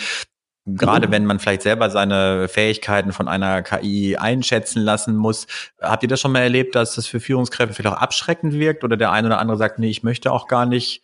Gerade 0.66 1.12
wenn 1.12 1.26
man 1.26 1.40
vielleicht 1.40 1.64
selber 1.64 1.90
seine 1.90 2.48
Fähigkeiten 2.48 3.12
von 3.12 3.28
einer 3.28 3.64
KI 3.64 4.16
einschätzen 4.16 4.82
lassen 4.82 5.18
muss. 5.18 5.46
Habt 5.82 6.04
ihr 6.04 6.10
das 6.10 6.22
schon 6.22 6.32
mal 6.32 6.40
erlebt, 6.40 6.76
dass 6.76 6.96
das 6.96 7.06
für 7.06 7.20
Führungskräfte 7.20 7.74
vielleicht 7.74 7.96
auch 7.98 8.02
abschreckend 8.02 8.54
wirkt 8.54 8.86
oder 8.86 8.96
der 8.96 9.12
eine 9.12 9.28
oder 9.28 9.40
andere 9.40 9.58
sagt, 9.58 9.80
nee, 9.80 9.90
ich 9.90 10.04
möchte 10.04 10.32
auch 10.32 10.48
gar 10.48 10.66
nicht 10.66 11.04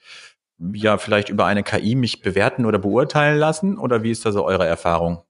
ja 0.74 0.98
vielleicht 0.98 1.30
über 1.30 1.45
eine 1.45 1.63
KI 1.63 1.95
mich 1.95 2.22
bewerten 2.22 2.65
oder 2.65 2.80
beurteilen 2.80 3.38
lassen? 3.38 3.78
Oder 3.78 4.04
wie 4.04 4.12
ist 4.12 4.26
da 4.26 4.32
so 4.32 4.45
eure 4.45 4.65
Erfahrung? 4.65 5.24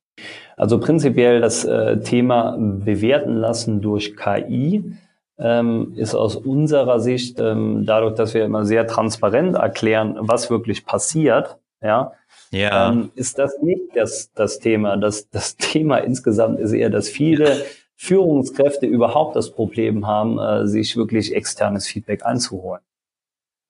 Also 0.58 0.80
prinzipiell 0.80 1.40
das 1.42 1.64
äh, 1.66 2.00
Thema 2.02 2.58
bewerten 2.60 3.36
lassen 3.36 3.82
durch 3.82 4.18
KI 4.18 4.98
ähm, 5.38 5.94
ist 5.96 6.16
aus 6.16 6.36
unserer 6.36 7.00
Sicht, 7.00 7.40
ähm, 7.40 7.86
dadurch, 7.86 8.16
dass 8.16 8.34
wir 8.34 8.44
immer 8.44 8.66
sehr 8.66 8.86
transparent 8.86 9.56
erklären, 9.56 10.18
was 10.20 10.50
wirklich 10.50 10.86
passiert, 10.86 11.59
ja, 11.82 12.14
ja. 12.52 12.90
Ähm, 12.90 13.12
ist 13.16 13.38
das 13.38 13.58
nicht 13.62 13.96
das, 13.96 14.32
das 14.34 14.60
Thema. 14.60 14.98
Das, 14.98 15.30
das 15.30 15.56
Thema 15.58 15.98
insgesamt 15.98 16.60
ist 16.60 16.74
eher, 16.74 16.90
dass 16.90 17.10
viele 17.10 17.64
Führungskräfte 17.96 18.86
überhaupt 18.86 19.36
das 19.36 19.52
Problem 19.52 20.08
haben, 20.08 20.40
äh, 20.40 20.68
sich 20.68 20.96
wirklich 20.96 21.36
externes 21.36 21.88
Feedback 21.88 22.26
einzuholen. 22.26 22.82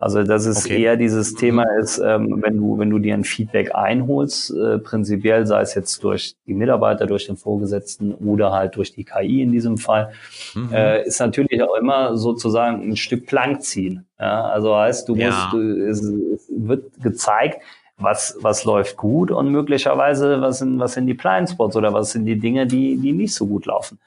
Also 0.02 0.24
dass 0.24 0.46
es 0.46 0.66
okay. 0.66 0.82
eher 0.82 0.96
dieses 0.96 1.34
Thema 1.36 1.66
ist, 1.78 1.98
ähm, 1.98 2.42
wenn 2.42 2.56
du 2.56 2.80
wenn 2.80 2.90
du 2.90 3.00
dir 3.00 3.14
ein 3.14 3.26
Feedback 3.26 3.76
einholst, 3.76 4.50
äh, 4.52 4.80
prinzipiell 4.80 5.46
sei 5.46 5.60
es 5.60 5.76
jetzt 5.76 6.02
durch 6.06 6.36
die 6.48 6.54
Mitarbeiter, 6.54 7.06
durch 7.06 7.26
den 7.26 7.36
Vorgesetzten 7.36 8.14
oder 8.14 8.54
halt 8.54 8.78
durch 8.78 8.94
die 8.94 9.04
KI 9.04 9.42
in 9.42 9.52
diesem 9.52 9.78
Fall, 9.78 10.14
mhm. 10.56 10.70
äh, 10.72 11.04
ist 11.06 11.20
natürlich 11.20 11.62
auch 11.62 11.76
immer 11.76 12.16
sozusagen 12.16 12.90
ein 12.90 12.96
Stück 12.96 13.26
Plank 13.26 13.62
ziehen. 13.62 14.06
Ja? 14.18 14.46
Also 14.46 14.74
heißt, 14.74 15.10
du 15.10 15.18
ja. 15.18 15.28
musst, 15.28 15.54
du, 15.54 15.90
es, 15.90 16.02
es 16.02 16.50
wird 16.50 17.04
gezeigt, 17.04 17.62
was, 18.00 18.38
was 18.42 18.64
läuft 18.64 18.98
gut 18.98 19.30
und 19.30 19.52
möglicherweise 19.52 20.42
was 20.42 20.60
sind, 20.60 20.80
was 20.80 20.94
sind 20.94 21.08
die 21.08 21.14
Blindspots 21.14 21.76
oder 21.76 21.94
was 21.94 22.12
sind 22.12 22.26
die 22.26 22.40
Dinge, 22.40 22.66
die, 22.66 22.98
die 22.98 23.12
nicht 23.12 23.34
so 23.34 23.46
gut 23.46 23.66
laufen. 23.66 24.00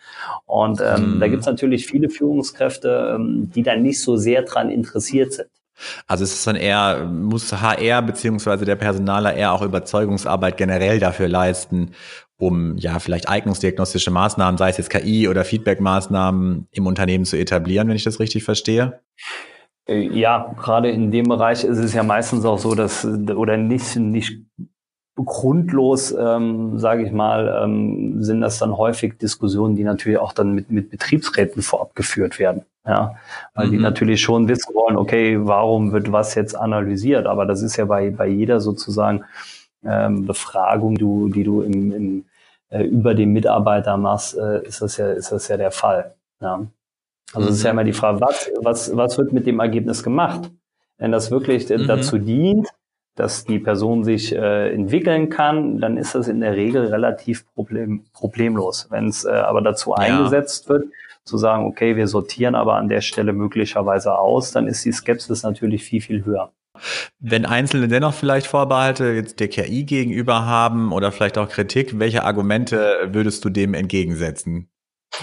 Und 0.46 0.80
ähm, 0.80 1.14
mhm. 1.14 1.20
da 1.20 1.28
gibt 1.28 1.40
es 1.40 1.46
natürlich 1.46 1.86
viele 1.86 2.08
Führungskräfte, 2.08 3.14
ähm, 3.16 3.50
die 3.54 3.62
dann 3.62 3.82
nicht 3.82 4.00
so 4.00 4.16
sehr 4.16 4.42
dran 4.42 4.70
interessiert 4.70 5.34
sind. 5.34 5.48
Also 6.06 6.24
es 6.24 6.32
ist 6.32 6.46
dann 6.46 6.56
eher, 6.56 7.06
muss 7.06 7.52
HR 7.52 8.02
beziehungsweise 8.02 8.64
der 8.64 8.76
Personaler 8.76 9.34
eher 9.34 9.52
auch 9.52 9.62
Überzeugungsarbeit 9.62 10.56
generell 10.56 10.98
dafür 10.98 11.28
leisten, 11.28 11.92
um 12.36 12.76
ja 12.76 12.98
vielleicht 12.98 13.28
eignungsdiagnostische 13.28 14.10
Maßnahmen, 14.10 14.58
sei 14.58 14.70
es 14.70 14.76
jetzt 14.76 14.90
KI 14.90 15.28
oder 15.28 15.44
Feedback-Maßnahmen 15.44 16.68
im 16.70 16.86
Unternehmen 16.86 17.24
zu 17.24 17.36
etablieren, 17.36 17.88
wenn 17.88 17.96
ich 17.96 18.04
das 18.04 18.20
richtig 18.20 18.44
verstehe? 18.44 19.00
Äh, 19.92 20.18
ja, 20.18 20.54
gerade 20.58 20.90
in 20.90 21.10
dem 21.10 21.28
Bereich 21.28 21.64
ist 21.64 21.78
es 21.78 21.92
ja 21.94 22.02
meistens 22.02 22.44
auch 22.44 22.58
so, 22.58 22.74
dass 22.74 23.04
oder 23.04 23.56
nicht 23.56 23.96
nicht 23.96 24.40
grundlos, 25.14 26.14
ähm, 26.18 26.78
sage 26.78 27.04
ich 27.04 27.12
mal, 27.12 27.62
ähm, 27.62 28.22
sind 28.22 28.40
das 28.40 28.58
dann 28.58 28.76
häufig 28.76 29.18
Diskussionen, 29.18 29.76
die 29.76 29.84
natürlich 29.84 30.18
auch 30.18 30.32
dann 30.32 30.52
mit, 30.52 30.70
mit 30.70 30.90
Betriebsräten 30.90 31.62
vorab 31.62 31.94
geführt 31.94 32.38
werden. 32.38 32.62
Ja, 32.84 33.14
weil 33.54 33.68
mhm. 33.68 33.70
die 33.70 33.78
natürlich 33.78 34.20
schon 34.20 34.48
wissen 34.48 34.74
wollen, 34.74 34.96
okay, 34.96 35.38
warum 35.40 35.92
wird 35.92 36.10
was 36.10 36.34
jetzt 36.34 36.56
analysiert? 36.56 37.26
Aber 37.26 37.46
das 37.46 37.62
ist 37.62 37.76
ja 37.76 37.84
bei, 37.84 38.10
bei 38.10 38.26
jeder 38.26 38.60
sozusagen 38.60 39.24
ähm, 39.84 40.26
Befragung, 40.26 40.96
du, 40.96 41.28
die 41.28 41.44
du 41.44 41.62
im, 41.62 41.92
im, 41.92 42.24
äh, 42.70 42.82
über 42.82 43.14
den 43.14 43.32
Mitarbeiter 43.32 43.96
machst, 43.96 44.36
äh, 44.36 44.66
ist 44.66 44.82
das 44.82 44.96
ja, 44.96 45.12
ist 45.12 45.30
das 45.30 45.46
ja 45.46 45.56
der 45.56 45.70
Fall. 45.70 46.14
Ja. 46.40 46.66
Also 47.32 47.48
es 47.48 47.56
ist 47.56 47.62
ja 47.62 47.72
mhm. 47.72 47.78
immer 47.78 47.84
die 47.84 47.92
Frage, 47.92 48.20
was, 48.20 48.50
was, 48.60 48.96
was 48.96 49.18
wird 49.18 49.32
mit 49.32 49.46
dem 49.46 49.60
Ergebnis 49.60 50.02
gemacht? 50.02 50.50
Wenn 50.98 51.12
das 51.12 51.30
wirklich 51.30 51.68
mhm. 51.68 51.86
dazu 51.86 52.18
dient, 52.18 52.68
dass 53.14 53.44
die 53.44 53.58
Person 53.58 54.04
sich 54.04 54.34
äh, 54.34 54.72
entwickeln 54.72 55.28
kann, 55.28 55.78
dann 55.78 55.96
ist 55.96 56.14
das 56.14 56.28
in 56.28 56.40
der 56.40 56.56
Regel 56.56 56.86
relativ 56.86 57.44
problem, 57.54 58.04
problemlos. 58.12 58.86
Wenn 58.90 59.08
es 59.08 59.24
äh, 59.24 59.30
aber 59.30 59.60
dazu 59.60 59.90
ja. 59.90 59.96
eingesetzt 59.96 60.68
wird, 60.68 60.86
zu 61.24 61.36
sagen, 61.36 61.66
okay, 61.66 61.96
wir 61.96 62.08
sortieren 62.08 62.54
aber 62.54 62.76
an 62.76 62.88
der 62.88 63.00
Stelle 63.00 63.32
möglicherweise 63.32 64.18
aus, 64.18 64.52
dann 64.52 64.66
ist 64.66 64.84
die 64.84 64.92
Skepsis 64.92 65.42
natürlich 65.42 65.84
viel, 65.84 66.00
viel 66.00 66.24
höher. 66.24 66.52
Wenn 67.20 67.44
Einzelne 67.44 67.86
dennoch 67.86 68.14
vielleicht 68.14 68.46
Vorbehalte 68.46 69.12
jetzt 69.12 69.40
der 69.40 69.48
KI 69.48 69.84
gegenüber 69.84 70.46
haben 70.46 70.92
oder 70.92 71.12
vielleicht 71.12 71.38
auch 71.38 71.48
Kritik, 71.48 71.98
welche 71.98 72.24
Argumente 72.24 73.10
würdest 73.12 73.44
du 73.44 73.50
dem 73.50 73.74
entgegensetzen? 73.74 74.68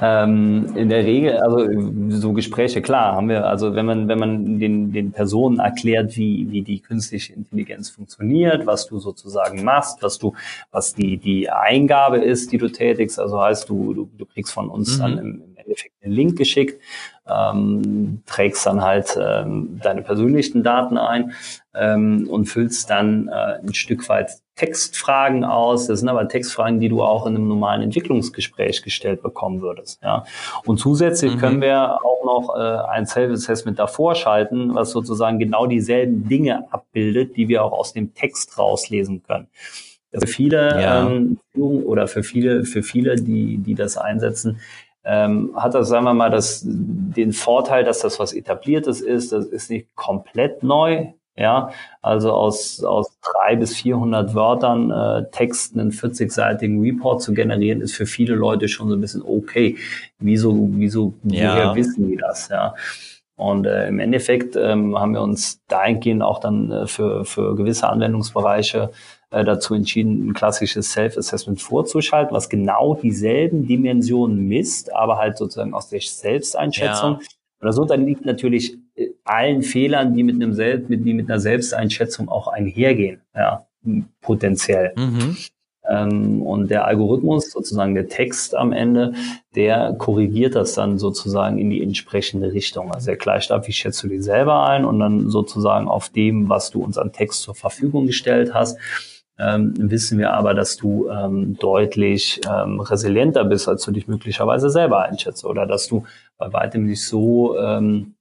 ähm, 0.00 0.76
in 0.76 0.88
der 0.88 1.04
Regel, 1.04 1.38
also 1.38 1.66
so 2.10 2.32
Gespräche, 2.32 2.82
klar, 2.82 3.16
haben 3.16 3.28
wir, 3.28 3.46
also 3.46 3.74
wenn 3.74 3.86
man, 3.86 4.08
wenn 4.08 4.18
man 4.18 4.58
den, 4.58 4.92
den 4.92 5.12
Personen 5.12 5.58
erklärt, 5.58 6.16
wie, 6.16 6.50
wie 6.50 6.62
die 6.62 6.80
künstliche 6.80 7.32
Intelligenz 7.32 7.90
funktioniert, 7.90 8.66
was 8.66 8.86
du 8.86 8.98
sozusagen 8.98 9.64
machst, 9.64 10.02
was 10.02 10.18
du, 10.18 10.34
was 10.70 10.94
die, 10.94 11.16
die 11.16 11.50
Eingabe 11.50 12.18
ist, 12.18 12.52
die 12.52 12.58
du 12.58 12.68
tätigst, 12.68 13.18
also 13.18 13.40
heißt 13.40 13.68
du, 13.68 13.94
du, 13.94 14.10
du 14.16 14.26
kriegst 14.26 14.52
von 14.52 14.68
uns 14.68 14.98
mhm. 14.98 15.02
dann 15.02 15.18
im, 15.18 15.42
im 15.42 15.56
Endeffekt 15.56 15.94
einen 16.02 16.12
Link 16.12 16.38
geschickt, 16.38 16.80
ähm, 17.28 18.22
trägst 18.26 18.66
dann 18.66 18.82
halt 18.82 19.18
ähm, 19.20 19.80
deine 19.82 20.02
persönlichen 20.02 20.62
Daten 20.62 20.96
ein 20.96 21.32
ähm, 21.78 22.28
und 22.28 22.46
füllst 22.46 22.90
dann 22.90 23.28
äh, 23.28 23.60
ein 23.62 23.74
Stück 23.74 24.08
weit 24.08 24.30
Textfragen 24.56 25.44
aus. 25.44 25.86
Das 25.86 26.00
sind 26.00 26.08
aber 26.08 26.28
Textfragen, 26.28 26.80
die 26.80 26.88
du 26.88 27.02
auch 27.02 27.26
in 27.26 27.36
einem 27.36 27.48
normalen 27.48 27.82
Entwicklungsgespräch 27.82 28.82
gestellt 28.82 29.22
bekommen 29.22 29.62
würdest. 29.62 30.02
Ja. 30.02 30.24
Und 30.64 30.78
zusätzlich 30.78 31.36
mhm. 31.36 31.38
können 31.38 31.60
wir 31.60 31.98
auch 32.04 32.24
noch 32.24 32.56
äh, 32.56 32.90
ein 32.90 33.06
Self-Assessment 33.06 33.78
davor 33.78 34.14
schalten, 34.16 34.74
was 34.74 34.90
sozusagen 34.90 35.38
genau 35.38 35.66
dieselben 35.66 36.28
Dinge 36.28 36.64
abbildet, 36.72 37.36
die 37.36 37.48
wir 37.48 37.64
auch 37.64 37.72
aus 37.72 37.92
dem 37.92 38.14
Text 38.14 38.58
rauslesen 38.58 39.22
können. 39.22 39.46
Für 40.12 40.26
viele 40.26 40.80
ja. 40.80 41.06
ähm, 41.06 41.38
oder 41.54 42.08
für 42.08 42.22
viele, 42.22 42.64
für 42.64 42.82
viele, 42.82 43.16
die, 43.16 43.58
die 43.58 43.74
das 43.74 43.98
einsetzen, 43.98 44.58
ähm, 45.04 45.52
hat 45.54 45.74
das, 45.74 45.88
sagen 45.88 46.04
wir 46.04 46.14
mal, 46.14 46.30
das, 46.30 46.62
den 46.64 47.32
Vorteil, 47.32 47.84
dass 47.84 48.00
das 48.00 48.18
was 48.18 48.32
Etabliertes 48.32 49.00
ist. 49.00 49.32
Das 49.32 49.46
ist 49.46 49.70
nicht 49.70 49.94
komplett 49.94 50.62
neu. 50.62 51.08
Ja, 51.38 51.70
also 52.02 52.32
aus, 52.32 52.82
aus 52.82 53.16
drei 53.20 53.54
bis 53.54 53.76
400 53.76 54.34
Wörtern 54.34 54.90
äh, 54.90 55.30
Texten 55.30 55.78
einen 55.78 55.92
40-seitigen 55.92 56.80
Report 56.80 57.22
zu 57.22 57.32
generieren, 57.32 57.80
ist 57.80 57.94
für 57.94 58.06
viele 58.06 58.34
Leute 58.34 58.66
schon 58.66 58.88
so 58.88 58.96
ein 58.96 59.00
bisschen 59.00 59.22
okay. 59.22 59.76
Wieso, 60.18 60.68
wieso, 60.72 61.14
ja. 61.22 61.54
woher 61.54 61.74
wissen 61.76 62.08
die 62.08 62.16
das? 62.16 62.48
Ja. 62.48 62.74
Und 63.36 63.66
äh, 63.66 63.86
im 63.86 64.00
Endeffekt 64.00 64.56
ähm, 64.56 64.98
haben 64.98 65.12
wir 65.12 65.22
uns 65.22 65.64
dahingehend 65.68 66.22
auch 66.22 66.40
dann 66.40 66.72
äh, 66.72 66.86
für, 66.88 67.24
für 67.24 67.54
gewisse 67.54 67.88
Anwendungsbereiche 67.88 68.90
äh, 69.30 69.44
dazu 69.44 69.74
entschieden, 69.74 70.28
ein 70.28 70.34
klassisches 70.34 70.90
Self-Assessment 70.90 71.62
vorzuschalten, 71.62 72.34
was 72.34 72.48
genau 72.48 72.96
dieselben 72.96 73.64
Dimensionen 73.64 74.48
misst, 74.48 74.92
aber 74.92 75.18
halt 75.18 75.38
sozusagen 75.38 75.72
aus 75.72 75.88
der 75.88 76.00
Selbsteinschätzung. 76.00 77.12
Ja. 77.12 77.18
Und 77.60 77.66
das 77.66 77.78
unterliegt 77.78 78.24
natürlich 78.24 78.76
allen 79.24 79.62
Fehlern, 79.62 80.14
die 80.14 80.22
mit 80.22 80.36
einem 80.36 80.52
Selbst, 80.52 80.88
mit, 80.88 81.04
die 81.04 81.14
mit 81.14 81.30
einer 81.30 81.40
Selbsteinschätzung 81.40 82.28
auch 82.28 82.48
einhergehen, 82.48 83.20
ja, 83.34 83.66
potenziell. 84.20 84.92
Mhm. 84.96 85.36
Ähm, 85.88 86.42
und 86.42 86.70
der 86.70 86.86
Algorithmus, 86.86 87.50
sozusagen 87.50 87.94
der 87.94 88.08
Text 88.08 88.54
am 88.54 88.72
Ende, 88.72 89.14
der 89.54 89.94
korrigiert 89.94 90.54
das 90.54 90.74
dann 90.74 90.98
sozusagen 90.98 91.58
in 91.58 91.70
die 91.70 91.82
entsprechende 91.82 92.52
Richtung. 92.52 92.92
Also 92.92 93.10
er 93.10 93.16
gleicht 93.16 93.50
ab, 93.50 93.66
wie 93.66 93.72
schätzt 93.72 94.02
du 94.02 94.08
dich 94.08 94.22
selber 94.22 94.66
ein 94.66 94.84
und 94.84 94.98
dann 95.00 95.30
sozusagen 95.30 95.88
auf 95.88 96.10
dem, 96.10 96.48
was 96.48 96.70
du 96.70 96.82
uns 96.82 96.98
an 96.98 97.12
Text 97.12 97.42
zur 97.42 97.54
Verfügung 97.54 98.06
gestellt 98.06 98.52
hast, 98.52 98.78
ähm, 99.38 99.72
wissen 99.76 100.18
wir 100.18 100.32
aber, 100.34 100.52
dass 100.52 100.76
du 100.76 101.08
ähm, 101.08 101.56
deutlich 101.58 102.40
ähm, 102.50 102.80
resilienter 102.80 103.44
bist, 103.44 103.68
als 103.68 103.84
du 103.84 103.92
dich 103.92 104.08
möglicherweise 104.08 104.68
selber 104.68 105.04
einschätzt 105.04 105.44
oder 105.44 105.64
dass 105.64 105.86
du 105.86 106.04
bei 106.38 106.52
weitem 106.52 106.86
nicht 106.86 107.04
so 107.04 107.56
ähm, 107.56 108.14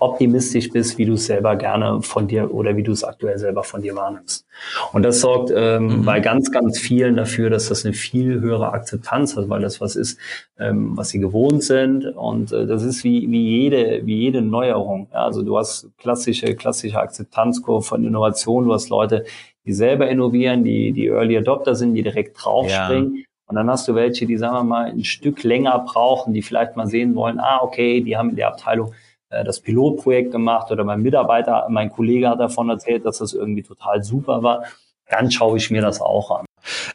optimistisch 0.00 0.70
bist, 0.70 0.98
wie 0.98 1.04
du 1.04 1.14
es 1.14 1.26
selber 1.26 1.56
gerne 1.56 2.02
von 2.02 2.26
dir 2.26 2.52
oder 2.52 2.76
wie 2.76 2.82
du 2.82 2.92
es 2.92 3.04
aktuell 3.04 3.38
selber 3.38 3.62
von 3.62 3.82
dir 3.82 3.94
wahrnimmst. 3.94 4.46
Und 4.92 5.02
das 5.02 5.20
sorgt 5.20 5.52
ähm, 5.54 5.98
mhm. 5.98 6.04
bei 6.04 6.20
ganz, 6.20 6.50
ganz 6.50 6.78
vielen 6.78 7.16
dafür, 7.16 7.50
dass 7.50 7.68
das 7.68 7.84
eine 7.84 7.94
viel 7.94 8.40
höhere 8.40 8.72
Akzeptanz 8.72 9.36
hat, 9.36 9.48
weil 9.48 9.60
das 9.60 9.80
was 9.80 9.96
ist, 9.96 10.18
ähm, 10.58 10.96
was 10.96 11.10
sie 11.10 11.20
gewohnt 11.20 11.62
sind. 11.62 12.06
Und 12.06 12.52
äh, 12.52 12.66
das 12.66 12.82
ist 12.82 13.04
wie, 13.04 13.30
wie 13.30 13.60
jede, 13.62 14.00
wie 14.04 14.20
jede 14.20 14.42
Neuerung. 14.42 15.08
Ja, 15.12 15.24
also 15.24 15.42
du 15.42 15.56
hast 15.58 15.90
klassische, 15.98 16.54
klassische 16.54 16.98
Akzeptanzkurve 16.98 17.86
von 17.86 18.04
Innovation. 18.04 18.64
Du 18.64 18.72
hast 18.72 18.88
Leute, 18.88 19.24
die 19.64 19.72
selber 19.72 20.08
innovieren, 20.08 20.64
die, 20.64 20.92
die 20.92 21.06
Early 21.06 21.38
Adopter 21.38 21.74
sind, 21.74 21.94
die 21.94 22.02
direkt 22.02 22.36
draufspringen. 22.42 23.16
Ja. 23.16 23.24
Und 23.46 23.56
dann 23.56 23.70
hast 23.70 23.86
du 23.86 23.94
welche, 23.94 24.26
die, 24.26 24.38
sagen 24.38 24.54
wir 24.54 24.64
mal, 24.64 24.86
ein 24.86 25.04
Stück 25.04 25.42
länger 25.42 25.78
brauchen, 25.86 26.32
die 26.32 26.42
vielleicht 26.42 26.76
mal 26.76 26.86
sehen 26.86 27.14
wollen, 27.14 27.38
ah, 27.38 27.60
okay, 27.62 28.00
die 28.00 28.16
haben 28.16 28.30
in 28.30 28.36
der 28.36 28.48
Abteilung 28.48 28.94
das 29.30 29.60
Pilotprojekt 29.60 30.32
gemacht 30.32 30.70
oder 30.70 30.84
mein 30.84 31.02
Mitarbeiter, 31.02 31.66
mein 31.70 31.90
Kollege 31.90 32.28
hat 32.28 32.40
davon 32.40 32.70
erzählt, 32.70 33.04
dass 33.04 33.18
das 33.18 33.32
irgendwie 33.32 33.62
total 33.62 34.02
super 34.04 34.42
war. 34.42 34.64
Dann 35.08 35.30
schaue 35.30 35.58
ich 35.58 35.70
mir 35.70 35.82
das 35.82 36.00
auch 36.00 36.30
an. 36.30 36.46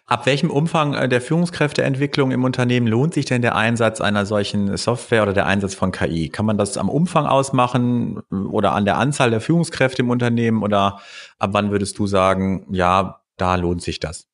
Ab 0.06 0.26
welchem 0.26 0.50
Umfang 0.50 0.96
äh, 0.96 1.08
der 1.08 1.22
Führungskräfteentwicklung 1.22 2.32
im 2.32 2.44
Unternehmen 2.44 2.88
lohnt 2.88 3.14
sich 3.14 3.26
denn 3.26 3.44
der 3.44 3.56
Einsatz 3.56 4.02
einer 4.02 4.26
solchen 4.26 4.76
Software 4.78 5.24
oder 5.24 5.34
der 5.34 5.46
Einsatz 5.46 5.76
von 5.76 5.92
KI? 5.92 6.30
Kann 6.30 6.46
man 6.46 6.58
das 6.58 6.78
am 6.78 6.90
Umfang 6.90 7.28
ausmachen 7.28 8.22
oder 8.32 8.74
an 8.74 8.86
der 8.86 8.98
Anzahl 8.98 9.30
der 9.30 9.42
Führungskräfte 9.42 10.02
im 10.02 10.10
Unternehmen 10.10 10.64
oder 10.64 11.00
ab 11.38 11.50
wann 11.54 11.70
würdest 11.70 12.00
du 12.00 12.08
sagen, 12.08 12.66
ja, 12.72 13.22
da 13.38 13.56
lohnt 13.56 13.84
sich 13.84 14.00
das? 14.00 14.28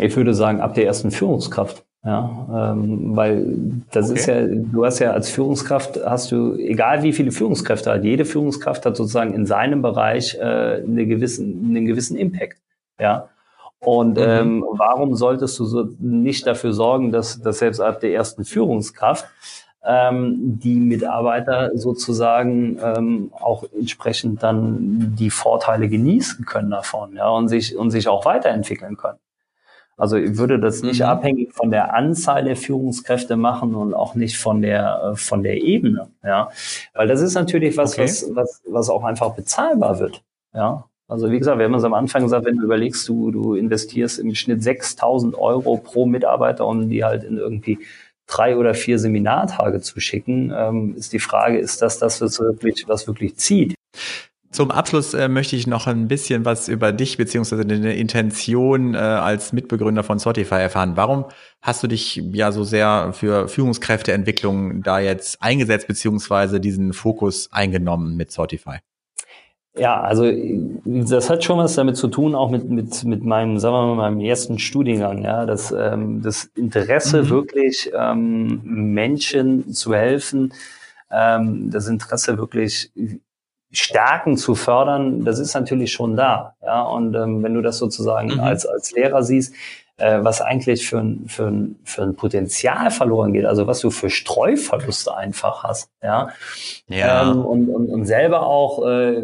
Ich 0.00 0.16
würde 0.16 0.34
sagen, 0.34 0.60
ab 0.60 0.74
der 0.74 0.86
ersten 0.86 1.12
Führungskraft. 1.12 1.84
Ja, 2.04 2.72
ähm, 2.72 3.16
weil 3.16 3.56
das 3.92 4.10
okay. 4.10 4.18
ist 4.18 4.26
ja, 4.26 4.44
du 4.44 4.84
hast 4.84 4.98
ja 4.98 5.12
als 5.12 5.30
Führungskraft 5.30 6.00
hast 6.04 6.32
du, 6.32 6.54
egal 6.56 7.04
wie 7.04 7.12
viele 7.12 7.30
Führungskräfte 7.30 7.92
hat, 7.92 8.02
jede 8.02 8.24
Führungskraft 8.24 8.84
hat 8.84 8.96
sozusagen 8.96 9.34
in 9.34 9.46
seinem 9.46 9.82
Bereich 9.82 10.34
äh, 10.34 10.82
eine 10.82 11.06
gewissen, 11.06 11.64
einen 11.64 11.86
gewissen 11.86 12.16
Impact. 12.16 12.58
Ja. 12.98 13.28
Und 13.78 14.16
mhm. 14.16 14.24
ähm, 14.24 14.64
warum 14.68 15.14
solltest 15.14 15.58
du 15.60 15.64
so 15.64 15.90
nicht 16.00 16.44
dafür 16.46 16.72
sorgen, 16.72 17.12
dass, 17.12 17.40
dass 17.40 17.58
selbst 17.58 17.80
ab 17.80 18.00
der 18.00 18.12
ersten 18.12 18.44
Führungskraft 18.44 19.26
ähm, 19.84 20.58
die 20.60 20.76
Mitarbeiter 20.76 21.70
sozusagen 21.74 22.78
ähm, 22.82 23.30
auch 23.32 23.64
entsprechend 23.78 24.42
dann 24.42 25.14
die 25.16 25.30
Vorteile 25.30 25.88
genießen 25.88 26.44
können 26.46 26.70
davon, 26.70 27.14
ja, 27.14 27.28
und 27.28 27.48
sich 27.48 27.76
und 27.76 27.90
sich 27.90 28.08
auch 28.08 28.24
weiterentwickeln 28.24 28.96
können. 28.96 29.18
Also 30.02 30.16
ich 30.16 30.36
würde 30.36 30.58
das 30.58 30.82
nicht 30.82 30.98
mhm. 30.98 31.06
abhängig 31.06 31.52
von 31.52 31.70
der 31.70 31.94
Anzahl 31.94 32.42
der 32.42 32.56
Führungskräfte 32.56 33.36
machen 33.36 33.76
und 33.76 33.94
auch 33.94 34.16
nicht 34.16 34.36
von 34.36 34.60
der, 34.60 35.12
äh, 35.12 35.16
von 35.16 35.44
der 35.44 35.62
Ebene, 35.62 36.08
ja. 36.24 36.50
Weil 36.92 37.06
das 37.06 37.20
ist 37.20 37.34
natürlich 37.34 37.76
was, 37.76 37.92
okay. 37.92 38.02
was, 38.02 38.28
was, 38.34 38.62
was 38.66 38.90
auch 38.90 39.04
einfach 39.04 39.36
bezahlbar 39.36 40.00
wird, 40.00 40.24
ja. 40.54 40.86
Also 41.06 41.30
wie 41.30 41.38
gesagt, 41.38 41.58
wir 41.58 41.66
haben 41.66 41.74
uns 41.74 41.84
am 41.84 41.94
Anfang 41.94 42.22
gesagt, 42.24 42.44
wenn 42.46 42.56
du 42.56 42.64
überlegst, 42.64 43.08
du, 43.08 43.30
du 43.30 43.54
investierst 43.54 44.18
im 44.18 44.34
Schnitt 44.34 44.62
6.000 44.62 45.38
Euro 45.38 45.76
pro 45.76 46.04
Mitarbeiter, 46.04 46.66
um 46.66 46.90
die 46.90 47.04
halt 47.04 47.22
in 47.22 47.36
irgendwie 47.36 47.78
drei 48.26 48.56
oder 48.56 48.74
vier 48.74 48.98
Seminartage 48.98 49.82
zu 49.82 50.00
schicken, 50.00 50.52
ähm, 50.52 50.96
ist 50.96 51.12
die 51.12 51.20
Frage, 51.20 51.58
ist 51.58 51.80
das 51.80 52.00
das, 52.00 52.20
was 52.20 52.40
wirklich, 52.40 52.88
was 52.88 53.06
wirklich 53.06 53.36
zieht? 53.36 53.76
Zum 54.52 54.70
Abschluss 54.70 55.14
äh, 55.14 55.28
möchte 55.28 55.56
ich 55.56 55.66
noch 55.66 55.86
ein 55.86 56.08
bisschen 56.08 56.44
was 56.44 56.68
über 56.68 56.92
dich 56.92 57.16
beziehungsweise 57.16 57.64
deine 57.64 57.94
Intention 57.94 58.94
äh, 58.94 58.98
als 58.98 59.54
Mitbegründer 59.54 60.02
von 60.02 60.20
Spotify 60.20 60.56
erfahren. 60.56 60.92
Warum 60.94 61.24
hast 61.62 61.82
du 61.82 61.86
dich 61.86 62.16
ja 62.32 62.52
so 62.52 62.62
sehr 62.62 63.14
für 63.14 63.48
Führungskräfteentwicklung 63.48 64.82
da 64.82 65.00
jetzt 65.00 65.42
eingesetzt 65.42 65.88
beziehungsweise 65.88 66.60
diesen 66.60 66.92
Fokus 66.92 67.50
eingenommen 67.50 68.14
mit 68.18 68.30
Spotify? 68.30 68.76
Ja, 69.74 70.02
also 70.02 70.30
das 70.84 71.30
hat 71.30 71.42
schon 71.44 71.56
was 71.56 71.74
damit 71.74 71.96
zu 71.96 72.08
tun, 72.08 72.34
auch 72.34 72.50
mit, 72.50 72.68
mit, 72.68 73.04
mit 73.04 73.24
meinem, 73.24 73.58
sagen 73.58 73.74
wir 73.74 73.94
mal, 73.94 74.10
meinem 74.10 74.20
ersten 74.20 74.58
Studiengang, 74.58 75.24
ja, 75.24 75.46
das, 75.46 75.72
ähm, 75.72 76.20
das 76.20 76.50
Interesse 76.56 77.22
mhm. 77.22 77.28
wirklich 77.30 77.90
ähm, 77.98 78.60
Menschen 78.64 79.72
zu 79.72 79.94
helfen, 79.94 80.52
ähm, 81.10 81.70
das 81.70 81.88
Interesse 81.88 82.36
wirklich 82.36 82.90
Stärken 83.72 84.36
zu 84.36 84.54
fördern, 84.54 85.24
das 85.24 85.38
ist 85.38 85.54
natürlich 85.54 85.92
schon 85.92 86.14
da. 86.14 86.54
Ja, 86.62 86.82
und 86.82 87.14
ähm, 87.14 87.42
wenn 87.42 87.54
du 87.54 87.62
das 87.62 87.78
sozusagen 87.78 88.34
mhm. 88.34 88.40
als, 88.40 88.66
als 88.66 88.92
Lehrer 88.92 89.22
siehst, 89.22 89.54
äh, 89.96 90.18
was 90.22 90.40
eigentlich 90.40 90.86
für 90.86 90.98
ein, 90.98 91.24
für, 91.28 91.46
ein, 91.46 91.76
für 91.84 92.02
ein 92.02 92.16
Potenzial 92.16 92.90
verloren 92.90 93.32
geht, 93.32 93.44
also 93.44 93.66
was 93.66 93.80
du 93.80 93.90
für 93.90 94.10
Streuverluste 94.10 95.14
einfach 95.16 95.62
hast, 95.62 95.90
ja. 96.02 96.30
ja. 96.88 97.30
Ähm, 97.30 97.44
und, 97.44 97.68
und, 97.68 97.88
und 97.88 98.04
selber 98.06 98.46
auch 98.46 98.86
äh, 98.86 99.22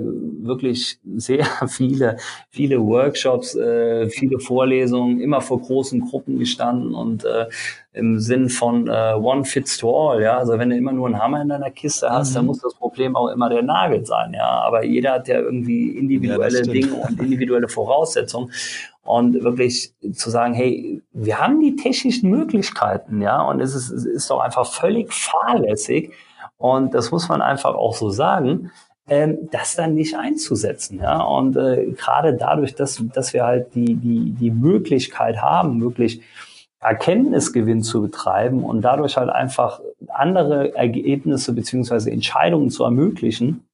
wirklich 0.48 0.98
sehr 1.16 1.44
viele, 1.68 2.16
viele 2.50 2.80
Workshops, 2.80 3.54
äh, 3.54 4.08
viele 4.08 4.40
Vorlesungen, 4.40 5.20
immer 5.20 5.40
vor 5.40 5.60
großen 5.60 6.00
Gruppen 6.00 6.38
gestanden 6.38 6.94
und 6.94 7.24
äh, 7.24 7.46
im 7.92 8.20
Sinn 8.20 8.48
von 8.48 8.88
äh, 8.88 9.14
One 9.14 9.44
Fits 9.44 9.76
to 9.78 9.90
All, 9.90 10.22
ja. 10.22 10.38
Also 10.38 10.58
wenn 10.58 10.70
du 10.70 10.76
immer 10.76 10.92
nur 10.92 11.06
einen 11.06 11.20
Hammer 11.20 11.42
in 11.42 11.48
deiner 11.48 11.70
Kiste 11.70 12.08
hast, 12.08 12.30
mhm. 12.30 12.34
dann 12.34 12.46
muss 12.46 12.60
das 12.60 12.74
Problem 12.74 13.16
auch 13.16 13.28
immer 13.28 13.48
der 13.48 13.62
Nagel 13.62 14.06
sein, 14.06 14.32
ja. 14.34 14.48
Aber 14.48 14.84
jeder 14.84 15.12
hat 15.12 15.28
ja 15.28 15.38
irgendwie 15.40 15.90
individuelle 15.90 16.64
ja, 16.64 16.72
Dinge 16.72 16.94
und 16.94 17.20
individuelle 17.20 17.68
Voraussetzungen 17.68 18.52
und 19.02 19.42
wirklich 19.42 19.94
zu 20.12 20.30
sagen, 20.30 20.54
hey, 20.54 21.02
wir 21.12 21.38
haben 21.38 21.60
die 21.60 21.76
technischen 21.76 22.30
Möglichkeiten, 22.30 23.20
ja, 23.22 23.42
und 23.42 23.60
es 23.60 23.74
ist, 23.74 23.90
es 23.90 24.04
ist 24.04 24.30
doch 24.30 24.40
einfach 24.40 24.66
völlig 24.66 25.12
fahrlässig 25.12 26.12
und 26.58 26.92
das 26.92 27.10
muss 27.10 27.28
man 27.28 27.40
einfach 27.40 27.74
auch 27.74 27.94
so 27.94 28.10
sagen, 28.10 28.70
ähm, 29.08 29.48
das 29.50 29.76
dann 29.76 29.94
nicht 29.94 30.16
einzusetzen, 30.16 30.98
ja, 31.00 31.20
und 31.22 31.56
äh, 31.56 31.92
gerade 31.92 32.34
dadurch, 32.34 32.74
dass, 32.74 33.02
dass 33.12 33.32
wir 33.32 33.44
halt 33.44 33.74
die, 33.74 33.94
die, 33.94 34.30
die 34.32 34.50
Möglichkeit 34.50 35.42
haben, 35.42 35.80
wirklich 35.80 36.22
Erkenntnisgewinn 36.80 37.82
zu 37.82 38.02
betreiben 38.02 38.62
und 38.62 38.82
dadurch 38.82 39.16
halt 39.16 39.30
einfach 39.30 39.80
andere 40.08 40.76
Ergebnisse 40.76 41.52
beziehungsweise 41.52 42.10
Entscheidungen 42.10 42.70
zu 42.70 42.84
ermöglichen, 42.84 43.64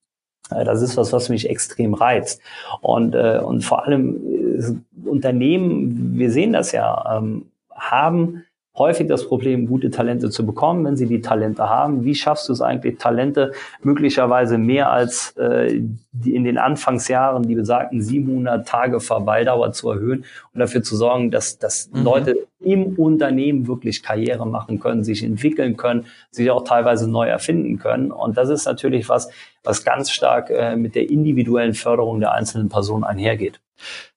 äh, 0.51 0.65
das 0.65 0.83
ist 0.83 0.97
was, 0.97 1.13
was 1.13 1.29
mich 1.29 1.49
extrem 1.49 1.95
reizt. 1.95 2.41
Und, 2.81 3.15
äh, 3.15 3.41
und 3.45 3.63
vor 3.63 3.85
allem 3.85 4.59
äh, 4.59 5.09
Unternehmen, 5.09 6.19
wir 6.19 6.31
sehen 6.31 6.53
das 6.53 6.73
ja, 6.73 7.19
ähm, 7.19 7.47
haben 7.71 8.45
häufig 8.77 9.07
das 9.07 9.27
Problem, 9.29 9.67
gute 9.67 9.91
Talente 9.91 10.31
zu 10.31 10.45
bekommen, 10.45 10.85
wenn 10.85 10.97
sie 10.97 11.07
die 11.07 11.21
Talente 11.21 11.69
haben. 11.69 12.05
Wie 12.05 12.15
schaffst 12.15 12.49
du 12.49 12.53
es 12.53 12.61
eigentlich, 12.61 12.99
Talente 12.99 13.53
möglicherweise 13.83 14.59
mehr 14.59 14.91
als 14.91 15.37
äh, 15.37 15.81
die 16.13 16.35
in 16.35 16.45
den 16.45 16.59
Anfangsjahren 16.59 17.45
die 17.45 17.55
besagten 17.55 18.03
700 18.03 18.67
Tage 18.67 19.01
Verweildauer 19.01 19.73
zu 19.73 19.91
erhöhen 19.91 20.25
und 20.53 20.61
dafür 20.61 20.83
zu 20.83 20.97
sorgen, 20.97 21.31
dass, 21.31 21.59
dass 21.59 21.91
mhm. 21.93 22.05
Leute 22.05 22.37
im 22.61 22.95
Unternehmen 22.97 23.67
wirklich 23.67 24.03
Karriere 24.03 24.47
machen 24.47 24.81
können, 24.81 25.05
sich 25.05 25.23
entwickeln 25.23 25.77
können, 25.77 26.07
sich 26.31 26.51
auch 26.51 26.65
teilweise 26.65 27.09
neu 27.09 27.29
erfinden 27.29 27.79
können. 27.79 28.11
Und 28.11 28.37
das 28.37 28.49
ist 28.49 28.65
natürlich 28.65 29.09
was, 29.09 29.29
was 29.63 29.85
ganz 29.85 30.11
stark 30.11 30.51
äh, 30.51 30.77
mit 30.77 30.95
der 30.95 31.11
individuellen 31.11 31.75
Förderung 31.75 32.21
der 32.21 32.33
einzelnen 32.33 32.69
Person 32.69 33.05
einhergeht. 33.05 33.61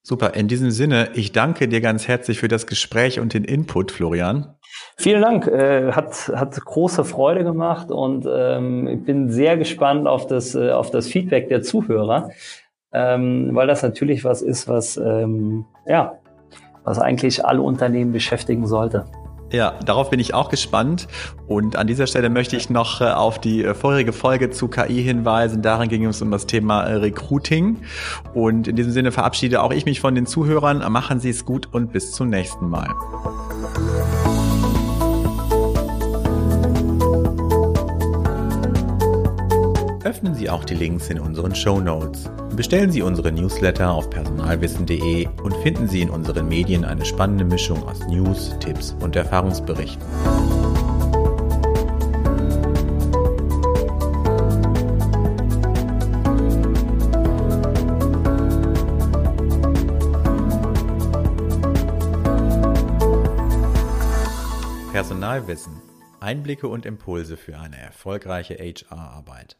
Super, 0.02 0.34
in 0.36 0.48
diesem 0.48 0.72
Sinne, 0.72 1.10
ich 1.14 1.32
danke 1.32 1.68
dir 1.68 1.82
ganz 1.82 2.08
herzlich 2.08 2.40
für 2.40 2.48
das 2.48 2.68
Gespräch 2.68 3.20
und 3.20 3.34
den 3.34 3.44
Input, 3.44 3.92
Florian. 3.92 4.56
Vielen 4.96 5.22
Dank, 5.22 5.48
äh, 5.48 5.92
hat, 5.92 6.32
hat 6.34 6.60
große 6.60 7.04
Freude 7.04 7.44
gemacht 7.44 7.92
und 7.92 8.28
ähm, 8.30 8.88
ich 8.88 9.04
bin 9.04 9.30
sehr 9.30 9.58
gespannt 9.58 10.08
auf 10.08 10.28
das, 10.28 10.56
äh, 10.56 10.72
auf 10.72 10.92
das 10.92 11.08
Feedback 11.08 11.50
der 11.50 11.62
Zuhörer. 11.62 12.32
ähm, 12.94 13.50
weil 13.54 13.68
das 13.68 13.84
natürlich 13.84 14.24
was 14.24 14.42
ist, 14.42 14.68
was 14.68 14.98
ähm, 14.98 15.66
ja, 15.86 16.20
was 16.84 17.00
eigentlich 17.00 17.46
alle 17.46 17.62
Unternehmen 17.62 18.14
beschäftigen 18.14 18.66
sollte. 18.66 19.06
Ja, 19.52 19.76
darauf 19.86 20.10
bin 20.10 20.20
ich 20.20 20.34
auch 20.34 20.50
gespannt. 20.50 21.08
Und 21.48 21.76
an 21.78 21.88
dieser 21.88 22.08
Stelle 22.08 22.30
möchte 22.30 22.58
ich 22.58 22.70
noch 22.70 23.02
äh, 23.02 23.06
auf 23.06 23.40
die 23.40 23.64
äh, 23.64 23.74
vorherige 23.74 24.12
Folge 24.12 24.50
zu 24.50 24.68
KI 24.68 25.02
hinweisen. 25.02 25.62
Darin 25.62 25.90
ging 25.90 26.06
es 26.06 26.22
um 26.22 26.32
das 26.32 26.46
Thema 26.46 26.84
äh, 26.84 26.96
Recruiting. 26.96 27.78
Und 28.34 28.68
in 28.68 28.76
diesem 28.76 28.92
Sinne 28.92 29.12
verabschiede 29.12 29.62
auch 29.62 29.72
ich 29.72 29.86
mich 29.86 30.02
von 30.02 30.16
den 30.16 30.26
Zuhörern. 30.26 30.80
Machen 30.92 31.20
Sie 31.20 31.30
es 31.30 31.46
gut 31.46 31.70
und 31.72 31.94
bis 31.94 32.12
zum 32.12 32.30
nächsten 32.30 32.70
Mal. 32.70 32.90
Öffnen 40.08 40.36
Sie 40.36 40.50
auch 40.50 40.64
die 40.64 40.74
Links 40.74 41.10
in 41.10 41.20
unseren 41.20 41.54
Show 41.54 41.82
Notes. 41.82 42.30
Bestellen 42.56 42.92
Sie 42.92 43.02
unsere 43.02 43.30
Newsletter 43.30 43.92
auf 43.92 44.10
personalwissen.de 44.10 45.28
und 45.44 45.54
finden 45.58 45.90
Sie 45.90 46.02
in 46.02 46.10
unseren 46.10 46.48
Medien 46.48 46.86
eine 46.86 47.04
spannende 47.04 47.44
Mischung 47.44 47.84
aus 47.84 48.00
News, 48.08 48.58
Tipps 48.62 48.96
und 49.02 49.18
Erfahrungsberichten. 49.18 50.02
Personalwissen. 64.94 65.82
Einblicke 66.22 66.70
und 66.70 66.86
Impulse 66.86 67.36
für 67.36 67.60
eine 67.60 67.76
erfolgreiche 67.76 68.54
HR-Arbeit. 68.56 69.58